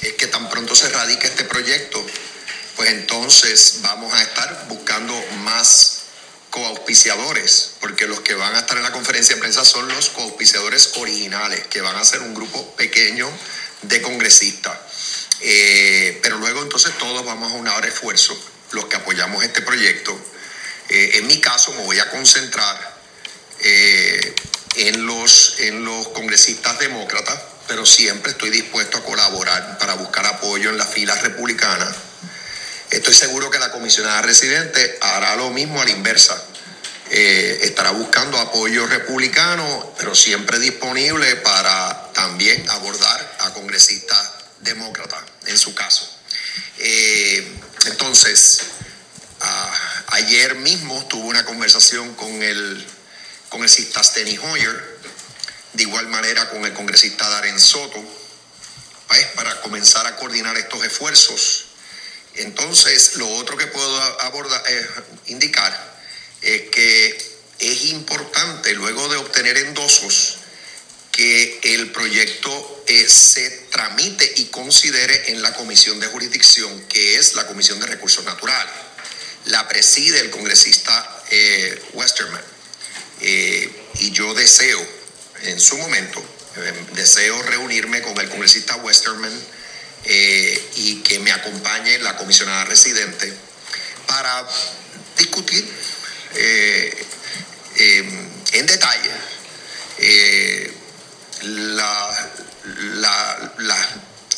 es 0.02 0.14
que 0.14 0.28
tan 0.28 0.50
pronto 0.50 0.76
se 0.76 0.90
radique 0.90 1.28
este 1.28 1.46
proyecto, 1.46 2.06
pues 2.76 2.90
entonces 2.90 3.80
vamos 3.82 4.14
a 4.14 4.22
estar 4.22 4.66
buscando 4.68 5.14
más 5.44 6.04
coauspiciadores, 6.50 7.76
porque 7.80 8.08
los 8.08 8.20
que 8.22 8.34
van 8.34 8.56
a 8.56 8.60
estar 8.60 8.78
en 8.78 8.84
la 8.84 8.92
conferencia 8.92 9.36
de 9.36 9.42
prensa 9.42 9.64
son 9.64 9.88
los 9.88 10.10
coauspiciadores 10.10 10.92
originales, 10.96 11.68
que 11.68 11.80
van 11.80 11.96
a 11.96 12.04
ser 12.04 12.22
un 12.22 12.34
grupo 12.34 12.76
pequeño 12.76 13.30
de 13.84 14.02
congresistas. 14.02 14.78
Eh, 15.42 16.20
pero 16.22 16.38
luego 16.38 16.62
entonces 16.62 16.98
todos 16.98 17.24
vamos 17.24 17.54
a 17.54 17.56
unar 17.56 17.86
esfuerzo 17.86 18.38
los 18.72 18.86
que 18.86 18.98
apoyamos 18.98 19.44
este 19.44 19.62
proyecto. 19.62 20.18
Eh, 20.90 21.12
en 21.16 21.28
mi 21.28 21.40
caso 21.40 21.72
me 21.74 21.84
voy 21.84 22.00
a 22.00 22.10
concentrar 22.10 22.98
eh, 23.62 24.36
en, 24.76 25.06
los, 25.06 25.60
en 25.60 25.86
los 25.86 26.08
congresistas 26.10 26.80
demócratas, 26.80 27.40
pero 27.68 27.86
siempre 27.86 28.32
estoy 28.32 28.50
dispuesto 28.50 28.98
a 28.98 29.04
colaborar 29.04 29.78
para 29.78 29.94
buscar 29.94 30.26
apoyo 30.26 30.70
en 30.70 30.78
las 30.78 30.90
filas 30.90 31.22
republicanas. 31.22 31.96
Estoy 32.90 33.14
seguro 33.14 33.52
que 33.52 33.60
la 33.60 33.72
comisionada 33.72 34.22
residente 34.24 34.98
hará 35.02 35.36
lo 35.36 35.52
mismo 35.52 35.80
a 35.80 35.86
la 35.86 35.92
inversa. 35.92 36.44
Eh, 37.12 37.60
estará 37.64 37.92
buscando 37.92 38.40
apoyo 38.40 38.88
republicano, 38.88 39.94
pero 39.98 40.16
siempre 40.16 40.60
disponible 40.60 41.36
para 41.38 42.12
también 42.14 42.68
abordar 42.70 43.38
a 43.40 43.54
congresistas 43.54 44.32
demócratas, 44.62 45.24
en 45.46 45.58
su 45.58 45.74
caso. 45.76 46.10
Entonces, 47.86 48.62
ayer 50.08 50.56
mismo 50.56 51.06
tuve 51.08 51.28
una 51.28 51.46
conversación 51.46 52.14
con 52.16 52.44
el 52.44 52.86
congresista 53.50 54.04
Steny 54.04 54.38
Hoyer, 54.38 55.00
de 55.74 55.84
igual 55.84 56.08
manera 56.08 56.50
con 56.50 56.66
el 56.66 56.74
congresista 56.74 57.30
Darren 57.30 57.60
Soto, 57.60 58.04
pues, 59.08 59.26
para 59.36 59.62
comenzar 59.62 60.06
a 60.08 60.16
coordinar 60.16 60.58
estos 60.58 60.84
esfuerzos. 60.84 61.66
Entonces, 62.36 63.16
lo 63.16 63.28
otro 63.36 63.58
que 63.58 63.68
puedo 63.68 64.22
abordar, 64.22 64.62
eh, 64.68 64.90
indicar 65.28 65.98
es 66.42 66.70
que 66.70 67.40
es 67.60 67.86
importante, 67.86 68.74
luego 68.74 69.08
de 69.10 69.18
obtener 69.18 69.58
endosos, 69.58 70.39
que 71.20 71.60
el 71.64 71.92
proyecto 71.92 72.84
eh, 72.88 73.10
se 73.10 73.50
tramite 73.72 74.32
y 74.38 74.46
considere 74.46 75.34
en 75.34 75.42
la 75.42 75.54
Comisión 75.54 76.00
de 76.00 76.08
Jurisdicción, 76.08 76.86
que 76.88 77.18
es 77.18 77.36
la 77.36 77.46
Comisión 77.46 77.78
de 77.82 77.88
Recursos 77.88 78.24
Naturales. 78.24 78.74
La 79.48 79.68
preside 79.68 80.22
el 80.22 80.30
congresista 80.30 81.24
eh, 81.30 81.78
Westerman. 81.92 82.42
Eh, 83.20 83.70
y 83.96 84.12
yo 84.12 84.34
deseo, 84.34 84.80
en 85.42 85.60
su 85.60 85.78
momento, 85.78 86.24
deseo 86.94 87.44
reunirme 87.44 88.02
con 88.02 88.18
el 88.18 88.30
congresista 88.30 88.78
Westerman 88.78 89.38
y 90.78 91.02
que 91.02 91.20
me 91.20 91.34
acompañe 91.34 92.00
la 92.00 92.16
comisionada 92.16 92.64
residente 92.64 93.34
para 94.08 94.48
discutir 95.18 95.68
eh, 96.36 97.06
las 102.90 103.88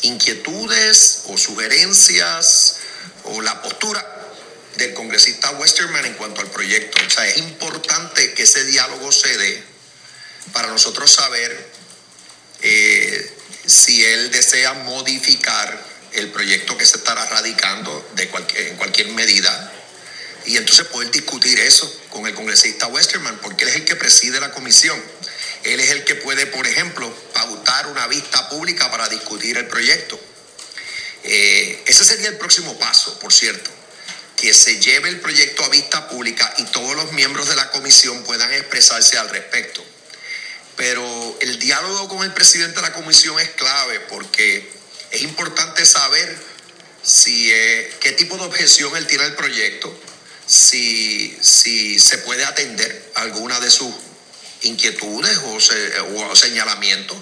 inquietudes 0.02 1.22
o 1.26 1.38
sugerencias 1.38 2.76
o 3.24 3.40
la 3.40 3.62
postura 3.62 4.04
del 4.76 4.94
congresista 4.94 5.50
Westerman 5.52 6.04
en 6.06 6.14
cuanto 6.14 6.40
al 6.40 6.50
proyecto. 6.50 6.98
O 7.04 7.10
sea, 7.10 7.26
es 7.26 7.38
importante 7.38 8.32
que 8.34 8.42
ese 8.44 8.64
diálogo 8.64 9.12
se 9.12 9.36
dé 9.36 9.62
para 10.52 10.68
nosotros 10.68 11.10
saber 11.10 11.70
eh, 12.62 13.36
si 13.66 14.04
él 14.04 14.30
desea 14.30 14.72
modificar 14.74 15.92
el 16.12 16.30
proyecto 16.30 16.76
que 16.76 16.84
se 16.84 16.98
estará 16.98 17.24
radicando 17.26 18.10
en 18.16 18.76
cualquier 18.76 19.08
medida. 19.08 19.72
Y 20.44 20.56
entonces 20.56 20.86
poder 20.86 21.10
discutir 21.10 21.58
eso 21.60 21.90
con 22.10 22.26
el 22.26 22.34
congresista 22.34 22.88
Westerman, 22.88 23.38
porque 23.38 23.64
él 23.64 23.70
es 23.70 23.76
el 23.76 23.84
que 23.84 23.96
preside 23.96 24.40
la 24.40 24.50
comisión. 24.50 25.00
Él 25.64 25.80
es 25.80 25.90
el 25.90 26.04
que 26.04 26.16
puede, 26.16 26.46
por 26.46 26.66
ejemplo, 26.66 27.12
pautar 27.32 27.86
una 27.86 28.06
vista 28.08 28.48
pública 28.48 28.90
para 28.90 29.08
discutir 29.08 29.56
el 29.56 29.66
proyecto. 29.68 30.18
Eh, 31.24 31.82
ese 31.86 32.04
sería 32.04 32.28
el 32.28 32.38
próximo 32.38 32.76
paso, 32.78 33.18
por 33.20 33.32
cierto, 33.32 33.70
que 34.36 34.52
se 34.54 34.80
lleve 34.80 35.08
el 35.08 35.20
proyecto 35.20 35.64
a 35.64 35.68
vista 35.68 36.08
pública 36.08 36.52
y 36.58 36.64
todos 36.64 36.96
los 36.96 37.12
miembros 37.12 37.48
de 37.48 37.54
la 37.54 37.70
comisión 37.70 38.24
puedan 38.24 38.52
expresarse 38.52 39.18
al 39.18 39.28
respecto. 39.28 39.84
Pero 40.76 41.38
el 41.40 41.58
diálogo 41.58 42.08
con 42.08 42.24
el 42.24 42.32
presidente 42.32 42.76
de 42.76 42.82
la 42.82 42.92
comisión 42.92 43.38
es 43.38 43.50
clave 43.50 44.00
porque 44.08 44.68
es 45.12 45.22
importante 45.22 45.86
saber 45.86 46.36
si, 47.04 47.52
eh, 47.52 47.92
qué 48.00 48.12
tipo 48.12 48.36
de 48.36 48.44
objeción 48.44 48.96
él 48.96 49.06
tiene 49.06 49.24
al 49.24 49.36
proyecto, 49.36 49.96
si, 50.46 51.38
si 51.40 52.00
se 52.00 52.18
puede 52.18 52.44
atender 52.44 53.12
alguna 53.14 53.60
de 53.60 53.70
sus 53.70 53.94
inquietudes 54.62 55.38
o, 55.38 56.36
señalamientos. 56.36 57.16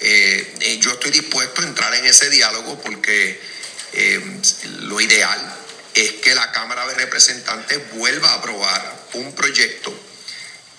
Eh, 0.00 0.54
eh, 0.60 0.78
yo 0.80 0.92
estoy 0.92 1.10
dispuesto 1.10 1.62
a 1.62 1.64
entrar 1.64 1.94
en 1.94 2.04
ese 2.04 2.30
diálogo 2.30 2.80
porque 2.80 3.40
lo 4.80 5.00
ideal 5.00 5.56
es 5.94 6.12
que 6.14 6.34
la 6.34 6.52
Cámara 6.52 6.86
de 6.86 6.94
Representantes 6.94 7.80
vuelva 7.92 8.30
a 8.30 8.34
aprobar 8.34 9.06
un 9.14 9.34
proyecto 9.34 9.92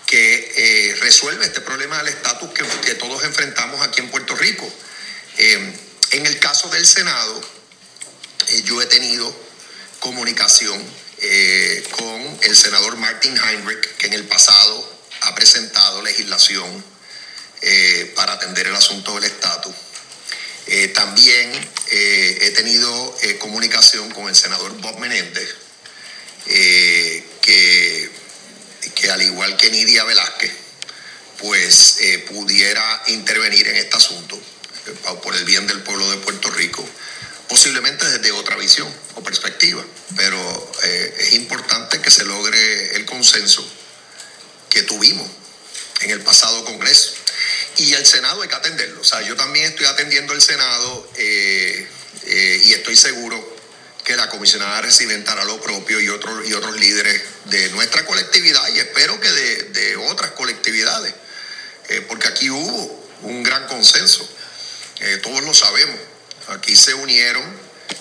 que 0.09 0.53
eh, 0.55 0.95
resuelve 1.01 1.45
este 1.45 1.61
problema 1.61 1.97
del 1.99 2.07
estatus 2.07 2.49
que, 2.51 2.95
todos 2.95 3.23
enfrentamos 3.23 3.79
aquí 3.81 4.01
en 4.01 4.09
Puerto 4.09 4.35
Rico. 4.35 4.67
Eh, 5.37 5.73
en 6.11 6.25
el 6.25 6.39
caso 6.39 6.67
del 6.69 6.85
Senado, 6.85 7.41
eh, 8.47 8.63
yo 8.63 8.81
he 8.81 8.87
tenido 8.87 9.33
comunicación 9.99 10.99
con 11.91 12.39
el 12.43 12.55
senador 12.55 12.95
Martin 12.95 13.37
Heinrich, 13.37 13.97
que 13.97 14.07
en 14.07 14.13
el 14.13 14.23
pasado 14.23 14.98
ha 15.21 15.35
presentado 15.35 16.01
legislación 16.01 16.83
para 18.15 18.33
atender 18.33 18.67
el 18.67 18.75
asunto 18.75 19.15
del 19.15 19.25
estatus. 19.25 19.75
también 20.93 21.51
he 21.89 22.51
tenido 22.55 23.17
comunicación 23.39 24.09
con 24.11 24.29
el 24.29 24.35
senador 24.35 24.71
Bob 24.81 24.97
Menéndez, 24.99 25.55
que 26.45 28.09
que 28.95 29.09
al 29.11 29.21
igual 29.21 29.55
que 29.57 29.69
Nidia 29.69 30.03
Velázquez, 30.03 30.51
pues 31.39 31.97
eh, 32.01 32.19
pudiera 32.29 33.03
intervenir 33.07 33.67
en 33.67 33.77
este 33.77 33.95
asunto 33.95 34.35
eh, 34.35 35.15
por 35.23 35.35
el 35.35 35.45
bien 35.45 35.67
del 35.67 35.81
pueblo 35.81 36.09
de 36.11 36.17
Puerto 36.17 36.49
Rico, 36.51 36.87
posiblemente 37.47 38.05
desde 38.05 38.31
otra 38.31 38.57
visión 38.57 38.93
o 39.15 39.23
perspectiva, 39.23 39.83
pero 40.15 40.71
eh, 40.83 41.15
es 41.19 41.33
importante 41.33 42.01
que 42.01 42.11
se 42.11 42.25
logre 42.25 42.95
el 42.95 43.05
consenso 43.05 43.65
que 44.69 44.83
tuvimos 44.83 45.27
en 46.01 46.11
el 46.11 46.21
pasado 46.21 46.63
Congreso. 46.65 47.13
Y 47.77 47.93
el 47.93 48.05
Senado 48.05 48.41
hay 48.41 48.49
que 48.49 48.55
atenderlo. 48.55 49.01
O 49.01 49.03
sea, 49.03 49.21
yo 49.21 49.35
también 49.35 49.67
estoy 49.67 49.85
atendiendo 49.85 50.33
el 50.33 50.41
Senado 50.41 51.09
y 51.17 52.73
estoy 52.73 52.95
seguro 52.95 53.59
que 54.09 54.15
la 54.15 54.27
comisionada 54.27 54.81
residente 54.81 55.29
hará 55.29 55.45
lo 55.45 55.61
propio 55.61 55.99
y 55.99 56.09
otros, 56.09 56.49
y 56.49 56.53
otros 56.53 56.79
líderes 56.79 57.21
de 57.45 57.69
nuestra 57.69 58.03
colectividad 58.07 58.67
y 58.73 58.79
espero 58.79 59.19
que 59.19 59.29
de, 59.29 59.97
otras 59.97 60.31
colectividades, 60.31 61.13
eh, 61.89 62.03
porque 62.07 62.27
aquí 62.27 62.49
hubo 62.49 63.07
un 63.21 63.43
gran 63.43 63.67
consenso, 63.67 64.27
eh, 65.01 65.19
todos 65.21 65.43
lo 65.43 65.53
sabemos, 65.53 65.95
aquí 66.47 66.75
se 66.75 66.95
unieron, 66.95 67.43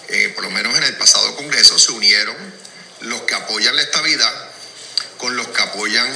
eh, 0.09 0.33
por 0.35 0.44
lo 0.44 0.50
menos 0.50 0.74
en 0.78 0.85
el 0.85 0.96
pasado 0.96 1.37
Congreso, 1.37 1.78
se 1.78 1.92
unieron 1.92 2.37
los 3.00 3.20
que 3.22 3.35
apoyan 3.35 3.76
la 3.76 3.83
estabilidad 3.83 4.47
con 5.18 5.37
los 5.37 5.48
que 5.48 5.62
apoyan 5.62 6.09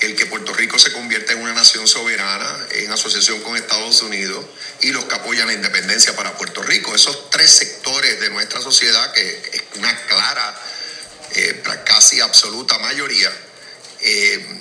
el 0.00 0.16
que 0.16 0.26
Puerto 0.26 0.52
Rico 0.54 0.78
se 0.78 0.92
convierta 0.92 1.32
en 1.32 1.42
una 1.42 1.52
nación 1.52 1.86
soberana 1.86 2.66
en 2.70 2.90
asociación 2.90 3.40
con 3.42 3.56
Estados 3.56 4.00
Unidos 4.02 4.44
y 4.80 4.92
los 4.92 5.04
que 5.04 5.14
apoyan 5.14 5.46
la 5.46 5.52
independencia 5.52 6.16
para 6.16 6.36
Puerto 6.36 6.62
Rico. 6.62 6.94
Esos 6.94 7.28
tres 7.30 7.50
sectores 7.50 8.18
de 8.20 8.30
nuestra 8.30 8.60
sociedad, 8.60 9.12
que 9.12 9.50
es 9.52 9.62
una 9.76 9.94
clara, 10.06 10.60
eh, 11.34 11.62
casi 11.84 12.20
absoluta 12.20 12.78
mayoría, 12.78 13.30
eh, 14.00 14.60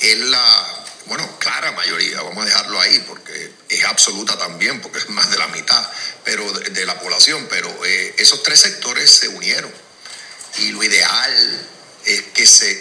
es 0.00 0.18
la, 0.18 0.84
bueno, 1.06 1.38
clara 1.38 1.72
mayoría, 1.72 2.20
vamos 2.20 2.44
a 2.44 2.46
dejarlo 2.46 2.78
ahí, 2.78 3.02
porque 3.08 3.52
es 3.70 3.84
absoluta 3.84 4.36
también, 4.36 4.82
porque 4.82 4.98
es 4.98 5.08
más 5.08 5.30
de 5.30 5.38
la 5.38 5.48
mitad 5.48 5.90
pero 6.24 6.50
de, 6.52 6.86
la 6.86 6.98
población, 7.00 7.46
pero 7.48 7.68
eh, 7.84 8.14
esos 8.18 8.42
tres 8.42 8.60
sectores 8.60 9.10
se 9.10 9.28
unieron. 9.28 9.72
Y 10.58 10.70
lo 10.70 10.84
ideal 10.84 11.68
es 12.06 12.22
que 12.34 12.46
se, 12.46 12.80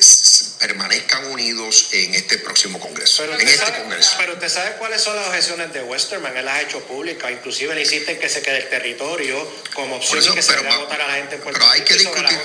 permanezcan 0.60 1.26
unidos 1.26 1.90
en 1.92 2.16
este 2.16 2.38
próximo 2.38 2.80
Congreso, 2.80 3.24
en 3.26 3.48
este 3.48 3.72
Congreso. 3.74 4.16
Pero 4.18 4.34
usted 4.34 4.50
sabe 4.50 4.76
cuáles 4.78 5.02
son 5.02 5.16
las 5.16 5.28
objeciones 5.28 5.74
de 5.74 5.84
Westerman, 5.84 6.36
él 6.38 6.46
las 6.46 6.56
ha 6.56 6.62
hecho 6.62 6.80
públicas, 6.82 7.32
inclusive 7.32 7.76
le 7.76 7.82
insisten 7.82 8.20
que 8.20 8.30
se 8.30 8.42
quede 8.42 8.60
el 8.60 8.70
territorio 8.70 9.46
como 9.74 9.98
opción 9.98 10.24
y 10.24 10.36
que 10.36 10.42
se 10.42 10.56
vaya 10.56 10.74
a 10.74 10.78
votar 10.78 11.02
a 11.02 11.08
la 11.08 11.16
gente 11.16 11.36
en 11.36 11.42
Puerto 11.42 11.60
Pero 11.60 11.72
hay 11.72 11.82
que 11.82 11.96
discutir, 11.96 12.40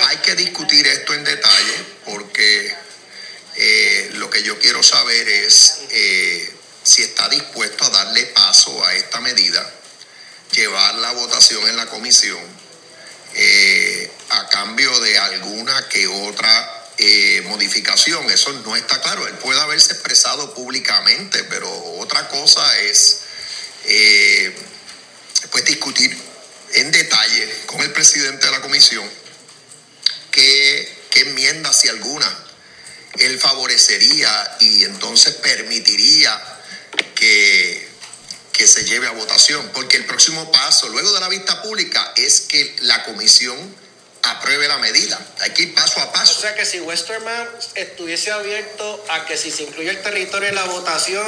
hay 0.00 0.16
que 0.18 0.34
discutir 0.36 0.86
esto 0.86 1.14
en 1.14 1.24
detalle 1.24 1.74
porque 2.04 2.74
eh, 3.56 4.10
lo 4.14 4.30
que 4.30 4.42
yo 4.42 4.58
quiero 4.58 4.82
saber 4.82 5.28
es 5.28 5.80
eh, 5.90 6.52
si 6.82 7.02
está 7.02 7.28
dispuesto 7.28 7.84
a 7.84 7.90
darle 7.90 8.26
paso 8.26 8.84
a 8.84 8.94
esta 8.94 9.20
medida, 9.20 9.68
llevar 10.52 10.94
la 10.96 11.12
votación 11.12 11.68
en 11.68 11.76
la 11.76 11.86
comisión 11.86 12.38
eh, 13.34 13.93
cambio 14.54 15.00
de 15.00 15.18
alguna 15.18 15.88
que 15.88 16.06
otra 16.06 16.88
eh, 16.96 17.42
modificación. 17.46 18.30
Eso 18.30 18.52
no 18.64 18.76
está 18.76 19.00
claro. 19.00 19.26
Él 19.26 19.34
puede 19.38 19.60
haberse 19.60 19.94
expresado 19.94 20.54
públicamente, 20.54 21.42
pero 21.44 21.68
otra 21.98 22.28
cosa 22.28 22.78
es 22.78 23.22
eh, 23.86 24.56
pues 25.50 25.64
discutir 25.64 26.16
en 26.74 26.92
detalle 26.92 27.62
con 27.66 27.80
el 27.80 27.92
presidente 27.92 28.46
de 28.46 28.52
la 28.52 28.60
comisión 28.60 29.04
qué, 30.30 31.06
qué 31.10 31.20
enmienda, 31.22 31.72
si 31.72 31.88
alguna, 31.88 32.28
él 33.18 33.40
favorecería 33.40 34.56
y 34.60 34.84
entonces 34.84 35.34
permitiría 35.34 36.40
que 37.16 37.92
que 38.52 38.68
se 38.68 38.84
lleve 38.84 39.08
a 39.08 39.10
votación, 39.10 39.68
porque 39.74 39.96
el 39.96 40.06
próximo 40.06 40.52
paso, 40.52 40.88
luego 40.90 41.12
de 41.12 41.18
la 41.18 41.28
vista 41.28 41.60
pública, 41.60 42.12
es 42.14 42.42
que 42.42 42.76
la 42.82 43.02
comisión 43.02 43.58
apruebe 44.30 44.68
la 44.68 44.78
medida. 44.78 45.20
Hay 45.40 45.50
que 45.50 45.62
ir 45.62 45.74
paso 45.74 46.00
a 46.00 46.12
paso. 46.12 46.38
O 46.38 46.40
sea 46.40 46.54
que 46.54 46.64
si 46.64 46.80
Westerman 46.80 47.48
estuviese 47.74 48.32
abierto 48.32 49.04
a 49.08 49.24
que 49.26 49.36
si 49.36 49.50
se 49.50 49.64
incluye 49.64 49.90
el 49.90 50.02
territorio 50.02 50.48
en 50.48 50.54
la 50.54 50.64
votación, 50.64 51.26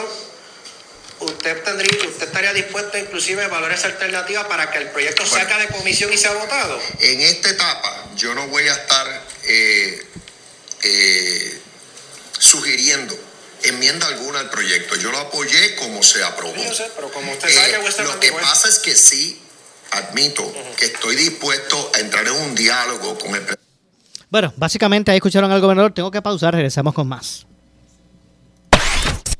usted 1.20 1.62
tendría, 1.62 2.08
usted 2.08 2.26
estaría 2.26 2.52
dispuesto 2.52 2.98
inclusive 2.98 3.42
a 3.42 3.46
evaluar 3.46 3.72
esa 3.72 3.88
alternativa 3.88 4.46
para 4.48 4.70
que 4.70 4.78
el 4.78 4.90
proyecto 4.90 5.26
salga 5.26 5.58
de 5.58 5.68
comisión 5.68 6.12
y 6.12 6.18
sea 6.18 6.32
votado. 6.32 6.80
En 7.00 7.20
esta 7.20 7.50
etapa 7.50 8.10
yo 8.16 8.34
no 8.34 8.46
voy 8.48 8.68
a 8.68 8.74
estar 8.74 9.26
eh, 9.44 10.06
eh, 10.82 11.60
sugiriendo 12.38 13.18
enmienda 13.62 14.06
alguna 14.06 14.40
al 14.40 14.50
proyecto. 14.50 14.96
Yo 14.96 15.10
lo 15.10 15.18
apoyé 15.18 15.76
como 15.76 16.02
se 16.02 16.22
aprobó. 16.22 16.62
pero 16.94 17.10
como 17.12 17.32
usted 17.32 17.52
sabe 17.52 17.74
eh, 17.74 18.04
lo 18.04 18.20
que 18.20 18.32
pasa 18.32 18.68
es 18.68 18.78
que 18.78 18.94
sí, 18.94 19.40
admito 19.92 20.42
que 20.78 20.86
estoy 20.86 21.16
dispuesto 21.16 21.90
a 21.94 22.00
entrar 22.00 22.26
en 22.26 22.32
un 22.32 22.54
diálogo 22.54 23.18
con 23.18 23.34
el 23.34 23.42
Bueno, 24.30 24.52
básicamente 24.56 25.10
ahí 25.10 25.16
escucharon 25.16 25.50
al 25.50 25.60
gobernador. 25.60 25.92
Tengo 25.92 26.10
que 26.10 26.22
pausar, 26.22 26.54
regresamos 26.54 26.94
con 26.94 27.08
más. 27.08 27.46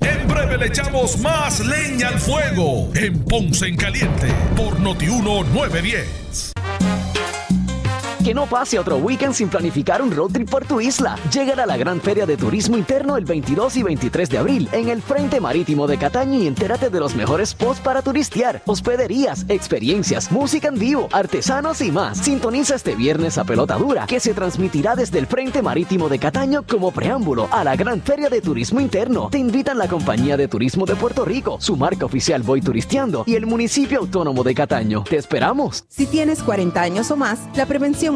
En 0.00 0.28
breve 0.28 0.58
le 0.58 0.66
echamos 0.66 1.18
más 1.18 1.60
leña 1.60 2.08
al 2.08 2.20
fuego 2.20 2.90
en 2.94 3.24
Ponce 3.24 3.66
en 3.66 3.76
Caliente 3.76 4.32
por 4.56 4.78
Notiuno 4.80 5.44
910. 5.44 6.55
Que 8.26 8.34
no 8.34 8.46
pase 8.46 8.76
otro 8.76 8.96
weekend 8.96 9.34
sin 9.34 9.48
planificar 9.48 10.02
un 10.02 10.10
road 10.10 10.32
trip 10.32 10.50
por 10.50 10.64
tu 10.64 10.80
isla. 10.80 11.16
Llegan 11.32 11.60
a 11.60 11.66
la 11.66 11.76
Gran 11.76 12.00
Feria 12.00 12.26
de 12.26 12.36
Turismo 12.36 12.76
Interno 12.76 13.16
el 13.16 13.24
22 13.24 13.76
y 13.76 13.84
23 13.84 14.28
de 14.28 14.38
abril 14.38 14.68
en 14.72 14.88
el 14.88 15.00
Frente 15.00 15.40
Marítimo 15.40 15.86
de 15.86 15.96
Cataño 15.96 16.40
y 16.40 16.48
entérate 16.48 16.90
de 16.90 16.98
los 16.98 17.14
mejores 17.14 17.50
spots 17.50 17.78
para 17.78 18.02
turistear, 18.02 18.62
hospederías, 18.66 19.46
experiencias, 19.48 20.32
música 20.32 20.66
en 20.66 20.76
vivo, 20.76 21.08
artesanos 21.12 21.80
y 21.82 21.92
más. 21.92 22.18
Sintoniza 22.18 22.74
este 22.74 22.96
viernes 22.96 23.38
a 23.38 23.44
pelota 23.44 23.76
dura 23.76 24.06
que 24.08 24.18
se 24.18 24.34
transmitirá 24.34 24.96
desde 24.96 25.20
el 25.20 25.28
Frente 25.28 25.62
Marítimo 25.62 26.08
de 26.08 26.18
Cataño 26.18 26.64
como 26.68 26.90
preámbulo 26.90 27.48
a 27.52 27.62
la 27.62 27.76
Gran 27.76 28.02
Feria 28.02 28.28
de 28.28 28.40
Turismo 28.40 28.80
Interno. 28.80 29.28
Te 29.30 29.38
invitan 29.38 29.78
la 29.78 29.86
Compañía 29.86 30.36
de 30.36 30.48
Turismo 30.48 30.84
de 30.84 30.96
Puerto 30.96 31.24
Rico, 31.24 31.58
su 31.60 31.76
marca 31.76 32.06
oficial 32.06 32.42
Voy 32.42 32.60
Turisteando 32.60 33.22
y 33.24 33.36
el 33.36 33.46
municipio 33.46 34.00
autónomo 34.00 34.42
de 34.42 34.52
Cataño. 34.52 35.04
Te 35.04 35.16
esperamos. 35.16 35.84
Si 35.86 36.06
tienes 36.06 36.42
40 36.42 36.82
años 36.82 37.12
o 37.12 37.16
más, 37.16 37.38
la 37.54 37.66
prevención 37.66 38.15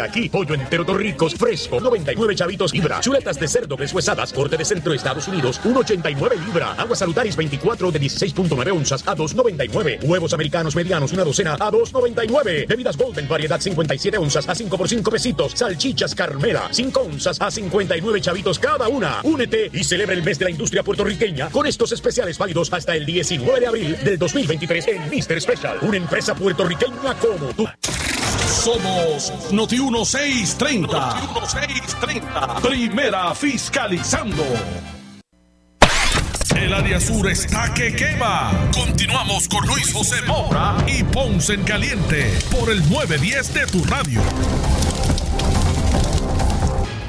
aquí. 0.00 0.28
Pollo 0.28 0.54
entero 0.54 0.84
Torricos 0.84 1.34
fresco, 1.34 1.80
99 1.80 2.34
chavitos 2.34 2.72
libra. 2.72 3.00
Chuletas 3.00 3.38
de 3.38 3.48
cerdo 3.48 3.76
deshuesadas, 3.76 4.32
corte 4.32 4.56
de 4.56 4.64
centro 4.64 4.92
Estados 4.92 5.28
Unidos, 5.28 5.60
1.89 5.64 6.44
libra. 6.44 6.72
Aguas 6.72 6.98
salutaris 6.98 7.36
24 7.36 7.92
de 7.92 8.00
16.9 8.00 8.72
onzas 8.72 9.06
a 9.06 9.14
2.99. 9.16 10.02
Huevos 10.02 10.32
americanos 10.32 10.74
medianos, 10.74 11.12
una 11.12 11.24
docena 11.24 11.54
a 11.54 11.70
2.99. 11.70 12.66
Bebidas 12.66 12.96
Golden, 12.96 13.28
variedad 13.28 13.60
57 13.60 14.18
onzas 14.18 14.48
a 14.48 14.54
5 14.54 14.78
por 14.78 14.88
5 14.88 15.10
pesitos. 15.10 15.52
Salchichas 15.54 16.14
Carmela, 16.14 16.68
5 16.70 17.00
onzas 17.00 17.40
a 17.40 17.50
59 17.50 18.20
chavitos 18.20 18.58
cada 18.58 18.88
una. 18.88 19.20
Únete 19.22 19.70
y 19.72 19.84
celebra 19.84 20.14
el 20.14 20.22
mes 20.22 20.38
de 20.38 20.46
la 20.46 20.50
industria 20.50 20.82
puertorriqueña 20.82 21.50
con 21.50 21.66
estos 21.66 21.92
especiales 21.92 22.38
válidos 22.38 22.72
hasta 22.72 22.94
el 22.94 23.06
19 23.06 23.60
de 23.60 23.66
abril 23.66 23.96
del 24.04 24.18
2023 24.18 24.88
en 24.88 25.10
Mister 25.10 25.40
Special, 25.40 25.78
una 25.82 25.96
empresa 25.96 26.34
puertorriqueña 26.34 27.14
como 27.20 27.48
tú. 27.54 27.66
Somos 28.46 29.32
Noti 29.52 29.76
1630. 29.78 30.86
Noti 30.86 31.26
1630. 31.40 32.60
Primera 32.62 33.34
fiscalizando. 33.34 34.44
El 36.54 36.72
área 36.72 37.00
sur 37.00 37.28
está 37.28 37.74
que 37.74 37.94
quema. 37.94 38.52
Continuamos 38.72 39.48
con 39.48 39.66
Luis 39.66 39.92
José 39.92 40.22
Moura 40.26 40.76
y 40.86 41.02
Ponce 41.02 41.54
en 41.54 41.64
Caliente 41.64 42.32
por 42.50 42.70
el 42.70 42.78
910 42.88 43.54
de 43.54 43.66
tu 43.66 43.84
radio. 43.84 44.22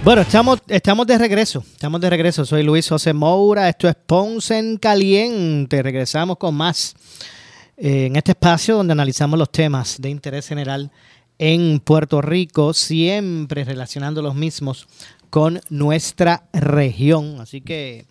Bueno, 0.03 0.21
estamos, 0.23 0.59
estamos 0.67 1.05
de 1.05 1.17
regreso. 1.17 1.63
Estamos 1.71 2.01
de 2.01 2.09
regreso. 2.09 2.45
Soy 2.45 2.63
Luis 2.63 2.89
José 2.89 3.13
Moura. 3.13 3.69
Esto 3.69 3.87
es 3.87 3.95
Ponce 3.95 4.57
en 4.57 4.77
Caliente. 4.77 5.83
Regresamos 5.83 6.37
con 6.37 6.55
más 6.55 6.95
eh, 7.77 8.07
en 8.07 8.15
este 8.15 8.31
espacio 8.31 8.77
donde 8.77 8.93
analizamos 8.93 9.37
los 9.37 9.51
temas 9.51 10.01
de 10.01 10.09
interés 10.09 10.47
general 10.47 10.91
en 11.39 11.79
Puerto 11.79 12.21
Rico, 12.21 12.73
siempre 12.73 13.63
relacionando 13.63 14.21
los 14.21 14.35
mismos 14.35 14.87
con 15.29 15.61
nuestra 15.69 16.43
región. 16.53 17.39
Así 17.39 17.61
que, 17.61 18.05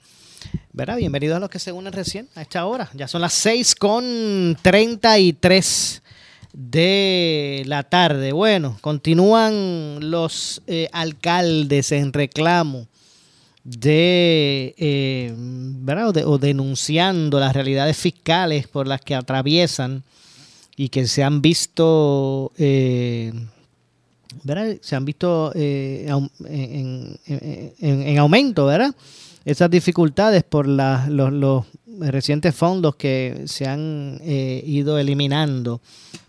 ¿verdad? 0.72 0.96
Bienvenidos 0.96 1.36
a 1.36 1.40
los 1.40 1.50
que 1.50 1.58
se 1.58 1.72
unen 1.72 1.92
recién 1.92 2.28
a 2.34 2.42
esta 2.42 2.66
hora. 2.66 2.88
Ya 2.94 3.08
son 3.08 3.20
las 3.20 3.32
6 3.34 3.74
con 3.74 4.56
33 4.62 6.02
de 6.52 7.62
la 7.66 7.82
tarde. 7.82 8.32
Bueno, 8.32 8.78
continúan 8.80 10.10
los 10.10 10.62
eh, 10.66 10.88
alcaldes 10.92 11.92
en 11.92 12.12
reclamo 12.12 12.86
de, 13.64 14.74
eh, 14.78 15.34
¿verdad? 15.36 16.16
O, 16.26 16.38
denunciando 16.38 17.40
las 17.40 17.52
realidades 17.52 17.96
fiscales 17.96 18.68
por 18.68 18.86
las 18.86 19.00
que 19.00 19.16
atraviesan 19.16 20.04
y 20.76 20.88
que 20.88 21.06
se 21.06 21.22
han 21.24 21.42
visto, 21.42 22.52
eh. 22.58 23.32
Se 24.80 24.94
han 24.94 25.04
visto 25.04 25.50
en, 25.54 27.18
en, 27.80 28.18
aumento, 28.18 28.66
¿verdad? 28.66 28.94
Esas 29.44 29.70
dificultades 29.70 30.44
por 30.44 30.68
los, 30.68 31.08
los, 31.08 31.64
recientes 31.98 32.54
fondos 32.54 32.94
que 32.96 33.44
se 33.46 33.66
han 33.66 34.20
ido 34.22 34.98
eliminando 34.98 35.80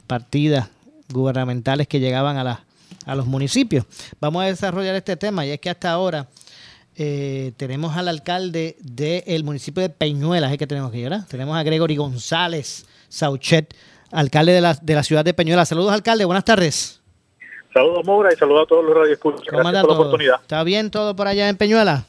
partidas 0.08 0.70
gubernamentales 1.14 1.88
que 1.88 2.00
llegaban 2.00 2.38
a, 2.38 2.66
a 3.06 3.16
los 3.16 3.26
municipios. 3.26 3.86
Vamos 4.20 4.44
a 4.44 4.48
desarrollar 4.48 4.96
este 4.96 5.16
tema 5.16 5.46
y 5.46 5.52
es 5.52 5.60
que 5.60 5.70
hasta 5.70 5.92
ahora 5.92 6.28
eh, 7.00 7.54
tenemos 7.58 7.96
al 7.96 8.08
alcalde 8.08 8.76
del 8.82 9.44
municipio 9.44 9.82
de 9.82 9.90
Peñuelas, 9.90 10.52
es 10.52 10.58
que 10.58 10.68
tenemos 10.68 10.90
aquí, 10.90 11.04
¿verdad? 11.04 11.26
Tenemos 11.28 11.56
a 11.56 11.64
Gregory 11.64 11.96
González 11.96 12.86
Sauchet, 13.08 13.74
alcalde 14.12 14.54
de 14.54 14.62
la, 14.62 14.74
de 14.74 14.96
la 14.96 15.04
ciudad 15.04 15.26
de 15.26 15.34
Peñuelas. 15.34 15.70
Saludos, 15.70 15.94
alcalde, 15.94 16.26
buenas 16.26 16.46
tardes. 16.46 17.02
Saludos, 17.74 18.06
Moura, 18.06 18.34
y 18.34 18.36
saludos 18.36 18.64
a 18.64 18.68
todos 18.68 18.86
los 18.86 18.96
radioescuchas. 18.96 19.42
¿Cómo 19.50 19.60
Gracias 19.60 19.82
por 19.82 19.92
la 19.92 20.00
oportunidad. 20.00 20.42
¿Está 20.42 20.64
bien 20.64 20.90
todo 20.90 21.16
por 21.16 21.28
allá 21.28 21.50
en 21.50 21.58
Peñuelas? 21.58 22.06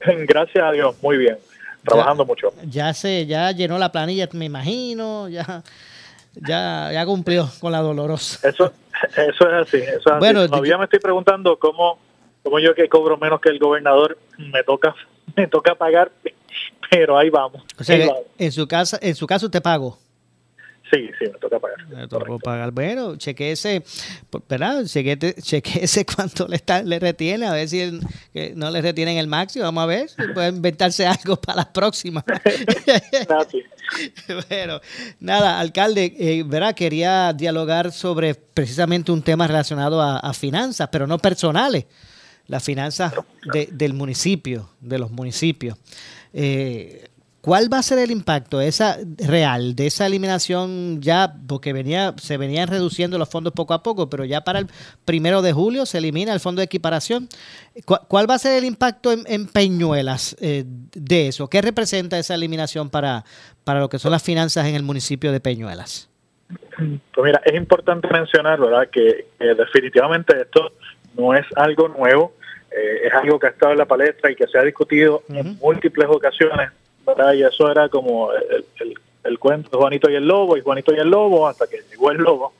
Gracias 0.00 0.64
a 0.64 0.72
Dios, 0.72 0.94
muy 1.02 1.16
bien. 1.16 1.38
Trabajando 1.84 2.24
mucho. 2.24 2.52
Ya 2.68 2.92
se, 2.94 3.26
ya 3.26 3.50
llenó 3.52 3.78
la 3.78 3.92
planilla, 3.92 4.28
me 4.32 4.44
imagino, 4.44 5.28
ya 5.28 5.62
ya, 6.36 6.90
ya 6.92 7.06
cumplió 7.06 7.48
con 7.60 7.72
la 7.72 7.80
dolorosa. 7.80 8.46
Eso, 8.48 8.72
eso 9.16 9.50
es 9.50 9.68
así. 9.68 9.82
bueno, 10.18 10.46
Todavía 10.48 10.76
me 10.78 10.84
estoy 10.84 10.98
preguntando 10.98 11.58
cómo, 11.58 11.98
cómo 12.42 12.58
yo 12.58 12.74
que 12.74 12.88
cobro 12.88 13.16
menos 13.16 13.40
que 13.40 13.48
el 13.48 13.58
gobernador 13.58 14.18
me 14.38 14.62
toca, 14.62 14.94
me 15.36 15.46
toca 15.46 15.74
pagar, 15.74 16.10
pero 16.90 17.18
ahí 17.18 17.30
vamos. 17.30 17.62
O 17.78 17.84
sea, 17.84 18.06
en 18.38 18.52
su 18.52 18.66
casa, 18.68 18.98
en 19.00 19.14
su 19.14 19.26
caso 19.26 19.50
te 19.50 19.60
pago. 19.60 19.98
Sí, 20.90 21.10
sí, 21.18 21.24
me 21.32 21.38
toca 21.38 21.58
pagar. 21.58 21.88
Me 21.88 22.06
toca 22.06 22.38
pagar. 22.38 22.70
Bueno, 22.70 23.16
chequeese, 23.16 23.82
¿verdad? 24.48 24.82
ese 24.82 26.06
cuánto 26.06 26.46
le, 26.46 26.56
está, 26.56 26.82
le 26.82 26.98
retiene, 26.98 27.46
a 27.46 27.52
ver 27.52 27.68
si 27.68 28.00
no 28.54 28.70
le 28.70 28.82
retienen 28.82 29.18
el 29.18 29.26
máximo. 29.26 29.64
Vamos 29.64 29.82
a 29.82 29.86
ver 29.86 30.08
si 30.08 30.22
puede 30.32 30.48
inventarse 30.48 31.06
algo 31.06 31.36
para 31.36 31.56
las 31.56 31.66
próximas. 31.66 32.24
bueno, 34.48 34.80
nada, 35.18 35.58
alcalde, 35.58 36.14
eh, 36.18 36.44
¿verdad? 36.46 36.74
Quería 36.74 37.32
dialogar 37.32 37.90
sobre 37.90 38.34
precisamente 38.34 39.10
un 39.10 39.22
tema 39.22 39.46
relacionado 39.46 40.00
a, 40.00 40.32
finanzas, 40.34 40.88
pero 40.92 41.06
no 41.06 41.18
personales, 41.18 41.86
las 42.46 42.62
finanzas 42.62 43.12
del 43.72 43.92
municipio, 43.92 44.70
de 44.80 44.98
los 44.98 45.10
municipios. 45.10 45.78
Eh, 46.32 47.08
¿Cuál 47.46 47.72
va 47.72 47.78
a 47.78 47.82
ser 47.84 48.00
el 48.00 48.10
impacto 48.10 48.60
esa 48.60 48.98
real 49.18 49.76
de 49.76 49.86
esa 49.86 50.04
eliminación 50.04 51.00
ya, 51.00 51.32
porque 51.46 51.72
venía, 51.72 52.12
se 52.16 52.38
venían 52.38 52.66
reduciendo 52.66 53.18
los 53.18 53.28
fondos 53.28 53.52
poco 53.52 53.72
a 53.72 53.84
poco, 53.84 54.10
pero 54.10 54.24
ya 54.24 54.40
para 54.40 54.58
el 54.58 54.66
primero 55.04 55.42
de 55.42 55.52
julio 55.52 55.86
se 55.86 55.98
elimina 55.98 56.32
el 56.32 56.40
fondo 56.40 56.58
de 56.58 56.64
equiparación? 56.64 57.28
¿Cuál, 57.84 58.28
va 58.28 58.34
a 58.34 58.38
ser 58.40 58.58
el 58.58 58.64
impacto 58.64 59.12
en, 59.12 59.46
Peñuelas 59.46 60.36
eh, 60.40 60.64
de 60.66 61.28
eso? 61.28 61.48
¿Qué 61.48 61.62
representa 61.62 62.18
esa 62.18 62.34
eliminación 62.34 62.90
para, 62.90 63.22
para 63.62 63.78
lo 63.78 63.88
que 63.88 64.00
son 64.00 64.10
las 64.10 64.24
finanzas 64.24 64.66
en 64.66 64.74
el 64.74 64.82
municipio 64.82 65.30
de 65.30 65.38
Peñuelas? 65.38 66.10
Pues 66.76 67.24
mira, 67.24 67.40
es 67.44 67.54
importante 67.54 68.08
mencionar, 68.08 68.58
¿verdad?, 68.58 68.88
que, 68.90 69.28
definitivamente 69.38 70.40
esto 70.40 70.72
no 71.16 71.32
es 71.32 71.46
algo 71.54 71.86
nuevo, 71.86 72.34
eh, 72.72 73.06
es 73.06 73.14
algo 73.14 73.38
que 73.38 73.46
ha 73.46 73.50
estado 73.50 73.70
en 73.70 73.78
la 73.78 73.86
palestra 73.86 74.32
y 74.32 74.34
que 74.34 74.48
se 74.48 74.58
ha 74.58 74.62
discutido 74.62 75.22
en 75.28 75.56
múltiples 75.60 76.08
ocasiones 76.08 76.70
y 77.34 77.42
eso 77.42 77.70
era 77.70 77.88
como 77.88 78.30
el, 78.32 79.38
cuento 79.38 79.70
de 79.70 79.76
Juanito 79.76 80.10
y 80.10 80.14
el 80.14 80.26
Lobo, 80.26 80.56
y 80.56 80.60
Juanito 80.60 80.94
y 80.94 80.98
el 80.98 81.08
Lobo, 81.08 81.48
hasta 81.48 81.66
que 81.66 81.82
llegó 81.90 82.10
el 82.10 82.18
Lobo, 82.18 82.52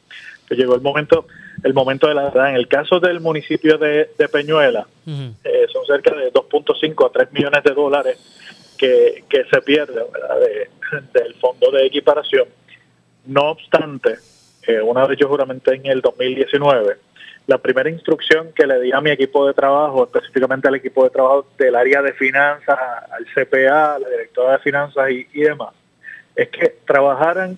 que 0.48 0.54
llegó 0.54 0.74
el 0.74 0.80
momento 0.80 1.26
el 1.62 1.74
momento 1.74 2.06
de 2.06 2.14
la 2.14 2.24
verdad. 2.24 2.50
En 2.50 2.56
el 2.56 2.68
caso 2.68 3.00
del 3.00 3.20
municipio 3.20 3.78
de, 3.78 4.08
Peñuela, 4.30 4.86
eh, 5.06 5.66
son 5.72 5.84
cerca 5.86 6.14
de 6.14 6.32
2.5 6.32 7.06
a 7.06 7.12
3 7.12 7.32
millones 7.32 7.64
de 7.64 7.74
dólares 7.74 8.18
que, 8.76 9.24
se 9.50 9.62
pierden 9.62 10.04
del 11.12 11.34
fondo 11.34 11.70
de 11.70 11.86
equiparación. 11.86 12.46
No 13.26 13.50
obstante, 13.50 14.16
eh, 14.66 14.80
una 14.80 15.06
vez 15.06 15.18
yo 15.18 15.28
juramenté 15.28 15.74
en 15.74 15.86
el 15.86 16.00
2019, 16.00 16.96
la 17.46 17.58
primera 17.58 17.88
instrucción 17.88 18.52
que 18.52 18.66
le 18.66 18.80
di 18.80 18.92
a 18.92 19.00
mi 19.00 19.10
equipo 19.10 19.46
de 19.46 19.54
trabajo, 19.54 20.04
específicamente 20.04 20.66
al 20.66 20.74
equipo 20.74 21.04
de 21.04 21.10
trabajo 21.10 21.46
del 21.56 21.76
área 21.76 22.02
de 22.02 22.12
finanzas, 22.12 22.78
al 23.10 23.24
CPA, 23.26 23.98
la 23.98 24.08
directora 24.08 24.52
de 24.52 24.58
finanzas 24.58 25.10
y, 25.10 25.40
demás, 25.40 25.72
es 26.34 26.48
que 26.48 26.76
trabajaran 26.84 27.56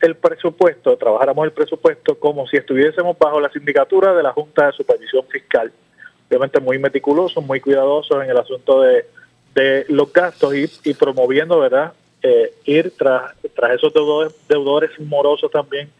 el 0.00 0.16
presupuesto, 0.16 0.96
trabajáramos 0.98 1.46
el 1.46 1.52
presupuesto 1.52 2.18
como 2.18 2.46
si 2.46 2.58
estuviésemos 2.58 3.18
bajo 3.18 3.40
la 3.40 3.50
sindicatura 3.50 4.12
de 4.12 4.22
la 4.22 4.32
Junta 4.32 4.66
de 4.66 4.72
Supervisión 4.72 5.24
Fiscal. 5.28 5.72
Obviamente 6.28 6.60
muy 6.60 6.78
meticulosos, 6.78 7.42
muy 7.42 7.60
cuidadosos 7.60 8.22
en 8.22 8.30
el 8.30 8.36
asunto 8.36 8.82
de, 8.82 9.06
de 9.54 9.86
los 9.88 10.12
gastos 10.12 10.54
y, 10.54 10.70
y 10.84 10.94
promoviendo, 10.94 11.60
¿verdad? 11.60 11.94
Eh, 12.22 12.54
ir 12.64 12.92
tras, 12.96 13.34
tras 13.54 13.72
esos 13.72 13.92
deudores, 13.94 14.34
deudores 14.48 14.90
morosos 15.00 15.50
también 15.50 15.90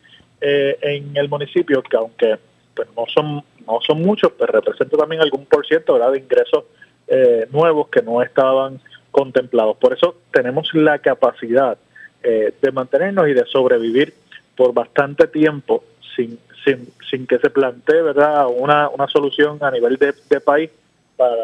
eh, 0.40 0.78
en 0.82 1.16
el 1.16 1.28
municipio, 1.28 1.82
que 1.82 1.96
aunque 1.96 2.38
pues, 2.74 2.88
no 2.96 3.04
son 3.06 3.44
no 3.66 3.80
son 3.80 4.02
muchos, 4.02 4.32
pero 4.38 4.52
representa 4.52 4.96
también 4.96 5.22
algún 5.22 5.46
por 5.46 5.66
ciento 5.66 5.98
de 5.98 6.18
ingresos 6.18 6.64
eh, 7.08 7.46
nuevos 7.50 7.88
que 7.88 8.02
no 8.02 8.22
estaban 8.22 8.78
contemplados. 9.10 9.78
Por 9.78 9.94
eso 9.94 10.16
tenemos 10.32 10.74
la 10.74 10.98
capacidad 10.98 11.78
de 12.22 12.72
mantenernos 12.72 13.28
y 13.28 13.34
de 13.34 13.44
sobrevivir 13.44 14.14
por 14.56 14.72
bastante 14.72 15.26
tiempo 15.26 15.84
sin, 16.16 16.38
sin, 16.64 16.88
sin 17.10 17.26
que 17.26 17.38
se 17.38 17.50
plantee 17.50 18.02
verdad 18.02 18.46
una, 18.48 18.88
una 18.88 19.06
solución 19.08 19.58
a 19.60 19.70
nivel 19.70 19.96
de, 19.96 20.14
de 20.28 20.40
país 20.40 20.70
para 21.16 21.34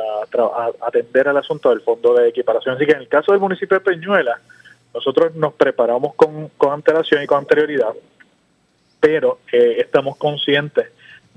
atender 0.80 1.28
al 1.28 1.36
asunto 1.36 1.70
del 1.70 1.80
fondo 1.80 2.14
de 2.14 2.28
equiparación. 2.28 2.74
Así 2.74 2.86
que 2.86 2.92
en 2.92 3.00
el 3.00 3.08
caso 3.08 3.32
del 3.32 3.40
municipio 3.40 3.78
de 3.78 3.84
Peñuela, 3.84 4.40
nosotros 4.92 5.34
nos 5.36 5.54
preparamos 5.54 6.14
con, 6.14 6.48
con 6.56 6.72
antelación 6.72 7.22
y 7.22 7.26
con 7.26 7.38
anterioridad, 7.38 7.92
pero 8.98 9.38
eh, 9.52 9.76
estamos 9.78 10.16
conscientes 10.16 10.88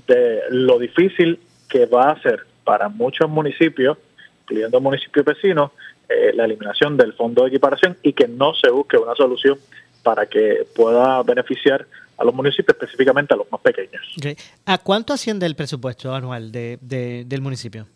de 0.06 0.42
lo 0.50 0.78
difícil 0.78 1.40
que 1.68 1.86
va 1.86 2.10
a 2.10 2.22
ser 2.22 2.46
para 2.64 2.88
muchos 2.88 3.28
municipios, 3.28 3.98
incluyendo 4.42 4.80
municipios 4.80 5.24
vecinos, 5.24 5.70
eh, 6.08 6.32
la 6.34 6.44
eliminación 6.44 6.96
del 6.96 7.14
fondo 7.14 7.42
de 7.42 7.48
equiparación 7.48 7.96
y 8.02 8.12
que 8.12 8.28
no 8.28 8.54
se 8.54 8.70
busque 8.70 8.96
una 8.96 9.14
solución 9.14 9.58
para 10.02 10.26
que 10.26 10.66
pueda 10.74 11.22
beneficiar 11.22 11.86
a 12.16 12.24
los 12.24 12.34
municipios, 12.34 12.76
específicamente 12.76 13.34
a 13.34 13.36
los 13.36 13.50
más 13.50 13.60
pequeños. 13.60 14.02
¿A 14.66 14.78
cuánto 14.78 15.12
asciende 15.12 15.46
el 15.46 15.56
presupuesto 15.56 16.14
anual 16.14 16.52
de, 16.52 16.78
del 17.26 17.40
municipio? 17.40 17.86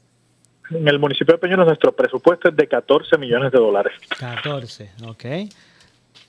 En 0.70 0.86
el 0.86 0.98
municipio 0.98 1.34
de 1.34 1.38
Peñuelas 1.38 1.66
nuestro 1.66 1.92
presupuesto 1.92 2.48
es 2.48 2.56
de 2.56 2.66
14 2.66 3.16
millones 3.16 3.52
de 3.52 3.58
dólares. 3.58 3.92
14, 4.18 4.90
ok. 5.06 5.24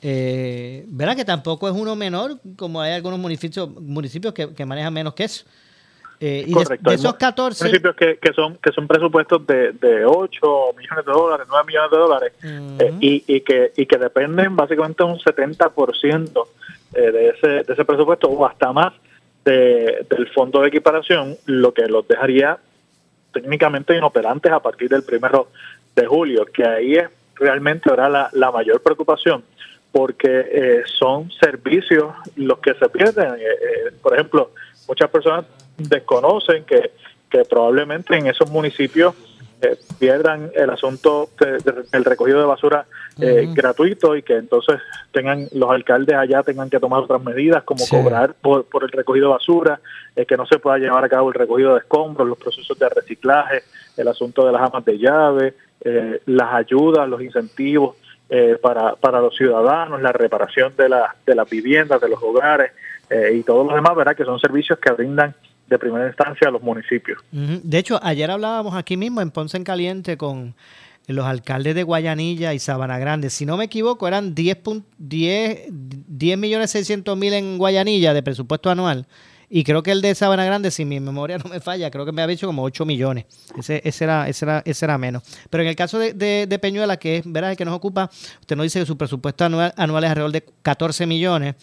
Eh, 0.01 0.85
¿Verdad 0.87 1.15
que 1.15 1.25
tampoco 1.25 1.67
es 1.67 1.75
uno 1.75 1.95
menor, 1.95 2.39
como 2.55 2.79
hay 2.79 2.93
algunos 2.93 3.19
municipios, 3.19 3.69
municipios 3.69 4.33
que, 4.33 4.65
manejan 4.65 4.93
menos 4.93 5.13
que 5.13 5.25
eso? 5.25 5.45
Eh, 6.19 6.43
y 6.47 6.51
Correcto. 6.51 6.89
De, 6.89 6.95
esos 6.95 7.13
14... 7.15 7.63
Municipios 7.63 7.95
que, 7.95 8.17
que, 8.17 8.33
son, 8.33 8.57
que 8.57 8.71
son 8.71 8.87
presupuestos 8.87 9.45
de, 9.47 9.71
de 9.71 10.05
8 10.05 10.73
millones 10.77 11.05
de 11.05 11.11
dólares, 11.11 11.47
9 11.49 11.63
millones 11.65 11.91
de 11.91 11.97
dólares, 11.97 12.33
eh, 12.43 12.93
y, 12.99 13.23
y, 13.27 13.41
que, 13.41 13.71
y 13.77 13.85
que 13.85 13.97
dependen 13.97 14.55
básicamente 14.55 15.03
un 15.03 15.17
70% 15.17 16.47
eh, 16.93 16.99
de, 16.99 17.29
ese, 17.29 17.47
de 17.47 17.73
ese 17.73 17.85
presupuesto 17.85 18.27
o 18.27 18.45
hasta 18.45 18.73
más 18.73 18.93
de, 19.45 20.05
del 20.09 20.27
fondo 20.33 20.61
de 20.61 20.67
equiparación, 20.67 21.37
lo 21.45 21.73
que 21.73 21.87
los 21.87 22.07
dejaría 22.07 22.57
técnicamente 23.31 23.95
inoperantes 23.95 24.51
a 24.51 24.59
partir 24.59 24.89
del 24.89 25.03
primero 25.03 25.47
de 25.95 26.05
julio, 26.05 26.45
que 26.45 26.65
ahí 26.65 26.95
es 26.95 27.09
realmente 27.35 27.89
ahora 27.89 28.09
la, 28.09 28.29
la 28.33 28.51
mayor 28.51 28.81
preocupación, 28.81 29.43
porque 29.91 30.47
eh, 30.51 30.83
son 30.85 31.31
servicios 31.31 32.13
los 32.35 32.59
que 32.59 32.73
se 32.75 32.89
pierden. 32.89 33.35
Eh, 33.35 33.43
eh, 33.43 33.91
por 34.01 34.13
ejemplo, 34.13 34.51
muchas 34.87 35.09
personas 35.09 35.45
desconocen 35.79 36.63
que, 36.65 36.91
que 37.29 37.45
probablemente 37.45 38.17
en 38.17 38.27
esos 38.27 38.49
municipios 38.49 39.15
eh, 39.61 39.77
pierdan 39.99 40.51
el 40.55 40.69
asunto 40.69 41.31
del 41.37 42.05
recogido 42.05 42.39
de 42.39 42.45
basura 42.45 42.85
eh, 43.19 43.45
gratuito 43.53 44.15
y 44.15 44.23
que 44.23 44.37
entonces 44.37 44.79
tengan 45.11 45.49
los 45.51 45.69
alcaldes 45.69 46.15
allá 46.15 46.43
tengan 46.43 46.69
que 46.69 46.79
tomar 46.79 47.01
otras 47.01 47.21
medidas 47.21 47.63
como 47.63 47.85
cobrar 47.85 48.35
por, 48.35 48.63
por, 48.63 48.85
el 48.85 48.89
recogido 48.89 49.27
de 49.27 49.33
basura, 49.33 49.81
eh, 50.15 50.25
que 50.25 50.37
no 50.37 50.45
se 50.45 50.59
pueda 50.59 50.77
llevar 50.77 51.03
a 51.03 51.09
cabo 51.09 51.27
el 51.27 51.33
recogido 51.33 51.73
de 51.73 51.79
escombros, 51.79 52.25
los 52.25 52.37
procesos 52.37 52.79
de 52.79 52.87
reciclaje, 52.87 53.63
el 53.97 54.07
asunto 54.07 54.45
de 54.45 54.53
las 54.53 54.61
amas 54.61 54.85
de 54.85 54.97
llave, 54.97 55.53
las 56.25 56.53
ayudas, 56.53 57.09
los 57.09 57.21
incentivos 57.21 57.97
para, 58.61 58.95
para 58.95 59.19
los 59.19 59.35
ciudadanos, 59.35 60.01
la 60.01 60.13
reparación 60.13 60.73
de, 60.77 60.87
la, 60.87 61.15
de 61.25 61.35
las 61.35 61.49
viviendas, 61.49 61.99
de 61.99 62.07
los 62.07 62.21
hogares 62.21 62.71
y 63.33 63.43
todos 63.43 63.65
los 63.65 63.75
demás, 63.75 63.95
¿verdad? 63.95 64.15
Que 64.15 64.25
son 64.25 64.39
servicios 64.39 64.77
que 64.79 64.91
brindan 64.91 65.35
de 65.69 65.79
primera 65.79 66.07
instancia 66.07 66.47
a 66.47 66.51
los 66.51 66.61
municipios. 66.61 67.21
De 67.31 67.77
hecho, 67.77 67.99
ayer 68.03 68.29
hablábamos 68.29 68.75
aquí 68.75 68.97
mismo 68.97 69.21
en 69.21 69.31
Ponce 69.31 69.57
en 69.57 69.63
Caliente 69.63 70.17
con 70.17 70.55
los 71.07 71.25
alcaldes 71.25 71.75
de 71.75 71.83
Guayanilla 71.83 72.53
y 72.53 72.59
Sabana 72.59 72.99
Grande. 72.99 73.29
Si 73.29 73.45
no 73.45 73.57
me 73.57 73.65
equivoco, 73.65 74.07
eran 74.07 74.35
10, 74.35 74.57
10, 74.97 75.67
10 75.69 76.37
millones 76.37 76.71
600 76.71 77.17
mil 77.17 77.33
en 77.33 77.57
Guayanilla 77.57 78.13
de 78.13 78.23
presupuesto 78.23 78.69
anual. 78.69 79.07
Y 79.51 79.63
creo 79.63 79.81
que 79.81 79.91
el 79.91 80.01
de 80.01 80.13
Sabana 80.13 80.45
Grande, 80.45 80.69
si 80.69 80.85
mi 80.85 80.99
memoria 80.99 81.39
no 81.39 81.49
me 81.49 81.59
falla, 81.59 81.89
creo 81.89 82.05
que 82.05 82.11
me 82.11 82.21
había 82.21 82.35
dicho 82.35 82.45
como 82.45 82.63
8 82.63 82.85
millones. 82.85 83.25
Ese, 83.57 83.81
ese, 83.83 84.03
era, 84.03 84.29
ese, 84.29 84.45
era, 84.45 84.61
ese 84.63 84.85
era 84.85 84.97
menos. 84.99 85.23
Pero 85.49 85.63
en 85.63 85.69
el 85.69 85.75
caso 85.75 85.97
de, 85.97 86.13
de, 86.13 86.59
Peñuela, 86.59 86.97
que 86.97 87.17
es 87.17 87.23
¿verdad? 87.25 87.51
el 87.51 87.57
que 87.57 87.65
nos 87.65 87.73
ocupa, 87.73 88.11
usted 88.39 88.55
nos 88.55 88.65
dice 88.65 88.79
que 88.79 88.85
su 88.85 88.95
presupuesto 88.95 89.45
anual, 89.45 89.73
anual 89.75 90.03
es 90.03 90.09
alrededor 90.11 90.31
de 90.31 90.45
14 90.61 91.07
millones. 91.07 91.55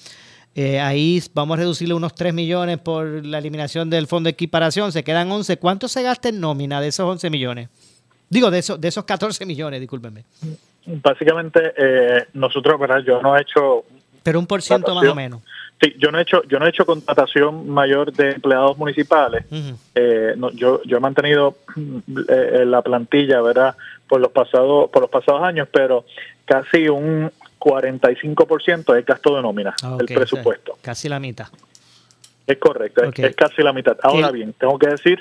Eh, 0.59 0.80
ahí 0.80 1.22
vamos 1.34 1.59
a 1.59 1.61
reducirle 1.61 1.92
unos 1.92 2.14
3 2.14 2.32
millones 2.32 2.78
por 2.78 3.04
la 3.26 3.36
eliminación 3.36 3.90
del 3.90 4.07
fondo 4.07 4.28
de 4.28 4.32
equiparación, 4.32 4.90
se 4.90 5.04
quedan 5.04 5.30
11. 5.30 5.59
¿Cuánto 5.59 5.86
se 5.86 6.02
gasta 6.02 6.30
en 6.30 6.40
nómina 6.40 6.80
de 6.80 6.88
esos 6.88 7.04
11 7.04 7.28
millones? 7.28 7.68
Digo, 8.30 8.50
de 8.50 8.61
esos, 8.61 8.80
de 8.80 8.88
esos 8.88 9.04
14 9.04 9.44
millones, 9.44 9.80
discúlpenme. 9.80 10.24
Básicamente, 10.86 11.61
eh, 11.76 12.24
nosotros, 12.32 12.80
¿verdad? 12.80 13.00
Yo 13.00 13.20
no 13.20 13.36
he 13.36 13.42
hecho... 13.42 13.84
Pero 14.22 14.38
un 14.38 14.46
por 14.46 14.62
ciento 14.62 14.94
más 14.94 15.07
o 15.07 15.14
menos. 15.14 15.42
Sí, 15.78 15.94
yo 15.98 16.11
no 16.11 16.18
he 16.18 16.22
hecho, 16.22 16.42
yo 16.44 16.59
no 16.59 16.64
he 16.64 16.70
hecho 16.70 16.86
contratación 16.86 17.68
mayor 17.68 18.11
de 18.14 18.30
empleados 18.30 18.78
municipales. 18.78 19.44
eh, 19.94 20.32
no, 20.38 20.50
yo, 20.52 20.80
yo 20.84 20.96
he 20.96 21.00
mantenido 21.00 21.59
eh, 22.28 22.64
la 22.64 22.80
plantilla, 22.80 23.42
¿verdad? 23.42 23.76
Por 24.09 24.22
los 24.22 24.32
pasados, 24.32 24.88
por 24.88 25.02
los 25.02 25.11
pasados 25.11 25.42
años, 25.42 25.68
pero 25.70 26.07
casi 26.46 26.88
un 26.88 27.30
45% 27.67 28.97
es 28.97 29.05
gasto 29.05 29.35
de 29.35 29.43
nómina 29.43 29.75
ah, 29.83 29.97
del 29.99 30.07
presupuesto. 30.07 30.73
O 30.73 30.75
sea, 30.77 30.83
casi 30.83 31.09
la 31.09 31.19
mitad. 31.19 31.49
Es 32.47 32.59
correcto, 32.59 33.01
okay. 33.09 33.25
es, 33.25 33.31
es, 33.31 33.37
casi 33.37 33.61
la 33.61 33.73
mitad. 33.73 33.99
Ahora 34.03 34.31
bien, 34.31 34.53
tengo 34.53 34.79
que 34.79 34.87
decir 34.87 35.21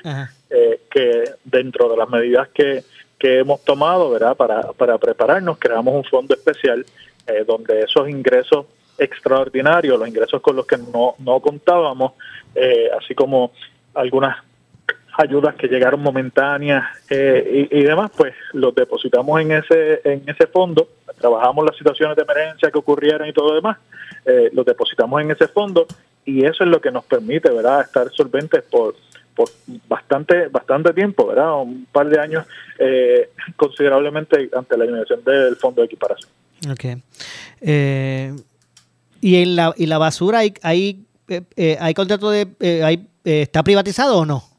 eh, 0.52 0.82
que 0.92 1.24
dentro 1.44 1.90
de 1.90 1.98
las 1.98 2.08
medidas 2.08 2.50
que, 2.50 2.84
que 3.18 3.40
hemos 3.40 3.64
tomado, 3.66 4.12
¿verdad? 4.12 4.38
Para, 4.38 4.74
para 4.74 5.00
prepararnos, 5.00 5.58
creamos 5.58 5.96
un 5.96 6.04
fondo 6.04 6.36
especial 6.36 6.86
eh, 7.26 7.44
donde 7.48 7.82
esos 7.82 8.08
ingresos 8.08 8.68
extraordinarios, 9.00 9.98
los 9.98 10.08
ingresos 10.08 10.40
con 10.40 10.56
los 10.56 10.68
que 10.68 10.78
no, 10.78 11.16
no 11.18 11.40
contábamos, 11.40 12.14
eh, 12.54 12.90
así 13.02 13.16
como 13.16 13.52
algunas 13.96 14.38
ayudas 15.18 15.56
que 15.56 15.68
llegaron 15.68 16.02
momentáneas 16.02 16.86
eh, 17.10 17.68
y, 17.72 17.84
demás, 17.84 18.12
pues 18.16 18.34
los 18.54 18.74
depositamos 18.76 19.42
en 19.42 19.52
ese 19.52 20.02
en 20.04 20.24
ese 20.28 20.48
fondo, 20.48 20.90
trabajamos 21.20 21.66
las 21.66 21.78
situaciones 21.78 22.16
de 22.16 22.24
emergencia 22.24 22.72
que 22.72 22.80
ocurrieran 22.80 23.28
y 23.28 23.34
todo 23.34 23.50
lo 23.50 23.56
demás, 23.56 23.78
eh, 24.26 24.50
los 24.54 24.66
depositamos 24.66 25.22
en 25.22 25.32
ese 25.32 25.48
fondo 25.48 25.86
y 26.26 26.44
eso 26.46 26.64
es 26.64 26.70
lo 26.70 26.82
que 26.82 26.92
nos 26.92 27.06
permite, 27.06 27.50
¿verdad?, 27.52 27.82
estar 27.82 28.10
solventes 28.12 28.64
por 28.64 28.96
por 29.36 29.50
bastante 29.88 30.48
bastante 30.48 30.94
tiempo, 30.94 31.28
¿verdad? 31.28 31.62
Un 31.62 31.86
par 31.92 32.08
de 32.10 32.20
años 32.20 32.46
eh, 32.80 33.30
considerablemente 33.56 34.50
ante 34.56 34.78
la 34.78 34.86
eliminación 34.86 35.24
del 35.24 35.58
fondo 35.58 35.82
de 35.82 35.88
equiparación. 35.88 36.32
Okay. 36.72 36.96
Eh, 37.62 38.34
y 39.22 39.36
en 39.36 39.56
la 39.56 39.74
y 39.78 39.86
la 39.86 39.98
basura 39.98 40.40
hay 40.40 40.54
hay 40.62 41.06
eh, 41.28 41.78
hay 41.80 41.94
contrato 41.94 42.32
de 42.32 42.48
hay 42.84 43.08
está 43.24 43.62
privatizado 43.64 44.20
o 44.20 44.26
no? 44.26 44.55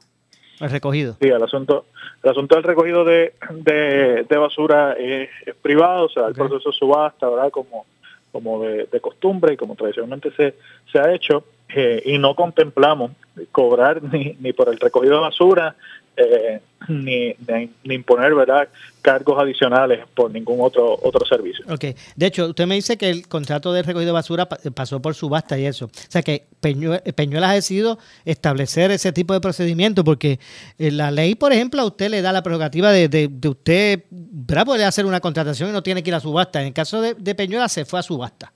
El 0.60 0.70
recogido. 0.70 1.16
Sí, 1.20 1.28
el 1.28 1.42
asunto, 1.42 1.86
el 2.22 2.30
asunto 2.30 2.54
del 2.54 2.64
recogido 2.64 3.04
de, 3.04 3.34
de, 3.50 4.24
de 4.28 4.36
basura 4.36 4.94
es, 4.94 5.28
es, 5.44 5.54
privado, 5.56 6.06
o 6.06 6.08
sea, 6.08 6.26
el 6.26 6.32
okay. 6.32 6.48
proceso 6.48 6.70
de 6.70 6.76
subasta, 6.76 7.28
¿verdad? 7.28 7.50
Como, 7.50 7.84
como 8.32 8.62
de, 8.62 8.86
de, 8.90 9.00
costumbre 9.00 9.54
y 9.54 9.56
como 9.56 9.74
tradicionalmente 9.74 10.30
se, 10.32 10.54
se 10.90 10.98
ha 10.98 11.12
hecho, 11.12 11.44
eh, 11.68 12.02
y 12.06 12.18
no 12.18 12.34
contemplamos 12.34 13.12
cobrar 13.52 14.02
ni, 14.12 14.36
ni 14.40 14.52
por 14.52 14.68
el 14.68 14.78
recogido 14.78 15.16
de 15.16 15.20
basura, 15.20 15.76
eh, 16.16 16.60
ni, 16.88 17.34
ni, 17.46 17.70
ni, 17.84 17.94
imponer 17.94 18.34
verdad 18.34 18.68
cargos 19.02 19.38
adicionales 19.38 20.06
por 20.14 20.30
ningún 20.30 20.58
otro 20.60 20.98
otro 21.02 21.26
servicio. 21.26 21.64
Okay. 21.68 21.94
De 22.14 22.26
hecho, 22.26 22.46
usted 22.46 22.66
me 22.66 22.74
dice 22.74 22.96
que 22.96 23.10
el 23.10 23.28
contrato 23.28 23.72
de 23.72 23.82
recogido 23.82 24.10
de 24.10 24.12
basura 24.12 24.46
pasó 24.46 25.00
por 25.02 25.14
subasta 25.14 25.58
y 25.58 25.66
eso. 25.66 25.86
O 25.86 25.90
sea 26.08 26.22
que 26.22 26.46
Peñuelas 26.60 27.50
ha 27.50 27.54
decidido 27.54 27.98
establecer 28.24 28.90
ese 28.90 29.12
tipo 29.12 29.34
de 29.34 29.40
procedimiento 29.40 30.04
porque 30.04 30.38
eh, 30.78 30.90
la 30.90 31.10
ley, 31.10 31.34
por 31.34 31.52
ejemplo, 31.52 31.82
a 31.82 31.86
usted 31.86 32.10
le 32.10 32.22
da 32.22 32.32
la 32.32 32.42
prerrogativa 32.42 32.90
de, 32.90 33.08
de, 33.08 33.28
de 33.30 33.48
usted 33.48 34.04
¿verdad? 34.10 34.64
poder 34.64 34.86
hacer 34.86 35.06
una 35.06 35.20
contratación 35.20 35.70
y 35.70 35.72
no 35.72 35.82
tiene 35.82 36.02
que 36.02 36.10
ir 36.10 36.14
a 36.14 36.20
subasta. 36.20 36.60
En 36.60 36.68
el 36.68 36.72
caso 36.72 37.00
de, 37.00 37.14
de 37.14 37.34
Peñuelas 37.34 37.72
se 37.72 37.84
fue 37.84 37.98
a 38.00 38.02
subasta. 38.02 38.52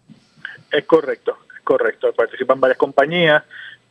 Es 0.72 0.84
correcto, 0.84 1.36
es 1.56 1.62
correcto. 1.62 2.12
Participan 2.12 2.60
varias 2.60 2.78
compañías 2.78 3.42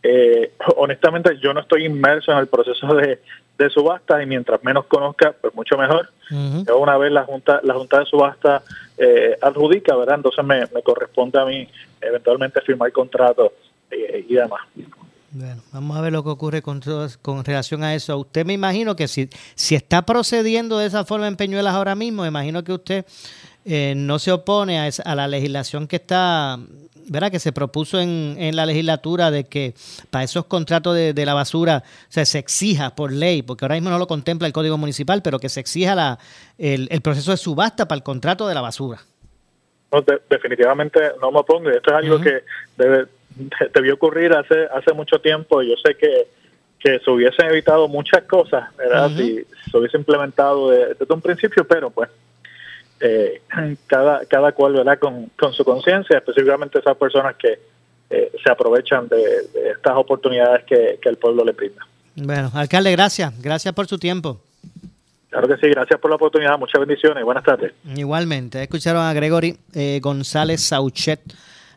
Eh, 0.02 0.54
honestamente, 0.78 1.38
yo 1.40 1.54
no 1.54 1.60
estoy 1.60 1.86
inmerso 1.86 2.32
en 2.32 2.38
el 2.38 2.48
proceso 2.48 2.96
de, 2.96 3.20
subasta 3.68 4.22
y 4.22 4.26
mientras 4.26 4.64
menos 4.64 4.86
conozca, 4.86 5.34
pues 5.42 5.54
mucho 5.56 5.78
mejor. 5.78 6.10
Una 6.32 6.98
vez 6.98 7.12
la 7.12 7.24
junta, 7.26 7.60
la 7.64 7.74
junta 7.74 8.00
de 8.00 8.06
subasta 8.06 8.62
eh, 8.98 9.36
adjudica, 9.42 9.96
¿verdad? 9.96 10.16
Entonces 10.16 10.46
me, 10.46 10.82
corresponde 10.84 11.40
a 11.40 11.46
mí 11.46 11.68
eventualmente 12.00 12.62
firmar 12.62 12.92
contrato 12.92 13.52
eh, 13.90 14.26
y 14.30 14.36
demás. 14.36 14.62
Bueno, 15.32 15.62
vamos 15.72 15.98
a 15.98 16.02
ver 16.02 16.14
lo 16.14 16.24
que 16.24 16.30
ocurre 16.30 16.62
con, 16.62 16.82
con 17.22 17.44
relación 17.44 17.84
a 17.84 17.94
eso. 17.94 18.18
Usted 18.18 18.46
me 18.46 18.54
imagino 18.54 18.96
que 18.96 19.08
si, 19.08 19.30
si 19.56 19.76
está 19.76 20.04
procediendo 20.04 20.78
de 20.78 20.88
esa 20.88 21.06
forma 21.06 21.28
en 21.28 21.36
Peñuelas 21.36 21.76
ahora 21.76 21.96
mismo, 21.96 22.22
me 22.24 22.30
imagino 22.30 22.64
que 22.64 22.74
usted 22.74 23.06
eh, 23.66 23.94
no 23.96 24.20
se 24.20 24.32
opone 24.32 24.80
a, 24.80 24.90
a, 25.06 25.16
la 25.16 25.28
legislación 25.28 25.88
que 25.88 25.98
está, 25.98 26.58
¿verdad? 27.10 27.32
Que 27.32 27.40
se 27.40 27.52
propuso 27.52 28.00
en, 28.00 28.36
en 28.40 28.56
la 28.56 28.66
legislatura 28.66 29.32
de 29.32 29.44
que 29.44 29.74
para 30.10 30.24
esos 30.24 30.46
contratos 30.46 30.96
de, 30.96 31.26
la 31.26 31.34
basura 31.34 31.84
se 32.08 32.40
exija 32.40 32.96
por 32.96 33.12
ley, 33.12 33.42
porque 33.42 33.66
ahora 33.66 33.76
mismo 33.76 33.90
no 33.90 34.00
lo 34.00 34.08
contempla 34.08 34.48
el 34.48 34.54
Código 34.54 34.78
Municipal, 34.78 35.22
pero 35.22 35.40
que 35.40 35.50
se 35.50 35.60
exija 35.60 35.96
la, 35.96 36.20
el, 36.58 36.88
proceso 37.02 37.32
de 37.32 37.38
subasta 37.38 37.88
para 37.88 37.98
el 37.98 38.04
contrato 38.04 38.48
de 38.48 38.56
la 38.56 38.62
basura. 38.62 39.00
definitivamente 40.30 41.00
no 41.22 41.32
me 41.32 41.40
opongo. 41.40 41.70
Esto 41.70 41.92
es 41.92 41.98
algo 41.98 42.20
que 42.22 42.44
debe, 42.78 43.08
debió 43.74 43.96
ocurrir 43.96 44.34
hace 44.34 44.68
hace 44.74 44.94
mucho 44.94 45.20
tiempo. 45.20 45.62
Yo 45.62 45.76
sé 45.84 45.96
que, 45.96 46.28
que 46.80 47.00
se 47.00 47.12
hubiesen 47.12 47.48
evitado 47.48 47.88
muchas 47.88 48.24
cosas, 48.24 48.76
¿verdad? 48.78 49.10
Si 49.10 49.46
se 49.70 49.78
hubiese 49.78 49.98
implementado 49.98 50.70
desde 50.70 51.14
un 51.14 51.22
principio, 51.22 51.66
pero 51.68 51.90
pues 51.90 52.10
eh, 53.00 53.42
cada, 53.88 54.26
cada 54.26 54.52
cual 54.52 54.74
¿verdad? 54.74 55.00
Con, 55.00 55.32
su 55.54 55.64
conciencia, 55.64 56.18
específicamente 56.18 56.80
esas 56.80 56.98
personas 56.98 57.36
que 57.36 57.60
eh, 58.10 58.32
se 58.44 58.52
aprovechan 58.52 59.08
de, 59.08 59.70
estas 59.72 59.96
oportunidades 59.96 60.66
que, 60.66 61.00
el 61.02 61.18
pueblo 61.18 61.44
le 61.44 61.52
brinda. 61.54 61.86
Bueno, 62.16 62.52
alcalde, 62.54 62.92
gracias. 62.92 63.40
Gracias 63.42 63.74
por 63.74 63.88
su 63.88 63.98
tiempo. 63.98 64.42
Claro 65.30 65.48
que 65.48 65.58
sí, 65.58 65.70
gracias 65.70 66.00
por 66.00 66.10
la 66.10 66.16
oportunidad. 66.16 66.58
Muchas 66.58 66.80
bendiciones. 66.80 67.24
Buenas 67.24 67.44
tardes. 67.44 67.72
Igualmente. 67.96 68.64
Escucharon 68.64 69.04
a 69.04 69.14
Gregory 69.14 69.58
eh, 69.74 70.00
González 70.02 70.62
Sauchet 70.62 71.22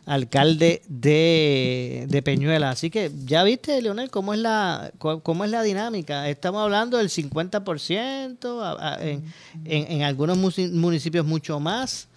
alcalde 0.06 0.82
de, 0.88 2.06
de, 2.08 2.22
Peñuela. 2.22 2.70
Así 2.70 2.90
que 2.90 3.10
ya 3.24 3.44
viste, 3.44 3.80
Leonel, 3.80 4.10
cómo 4.10 4.34
es 4.34 4.40
la 4.40 4.92
cómo 4.98 5.44
es 5.44 5.50
la 5.50 5.62
dinámica. 5.62 6.28
Estamos 6.28 6.62
hablando 6.62 6.98
del 6.98 7.08
50%, 7.08 8.98
en, 9.00 9.24
en, 9.64 10.02
algunos 10.02 10.36
municipios 10.36 11.24
mucho 11.24 11.60
más 11.60 12.08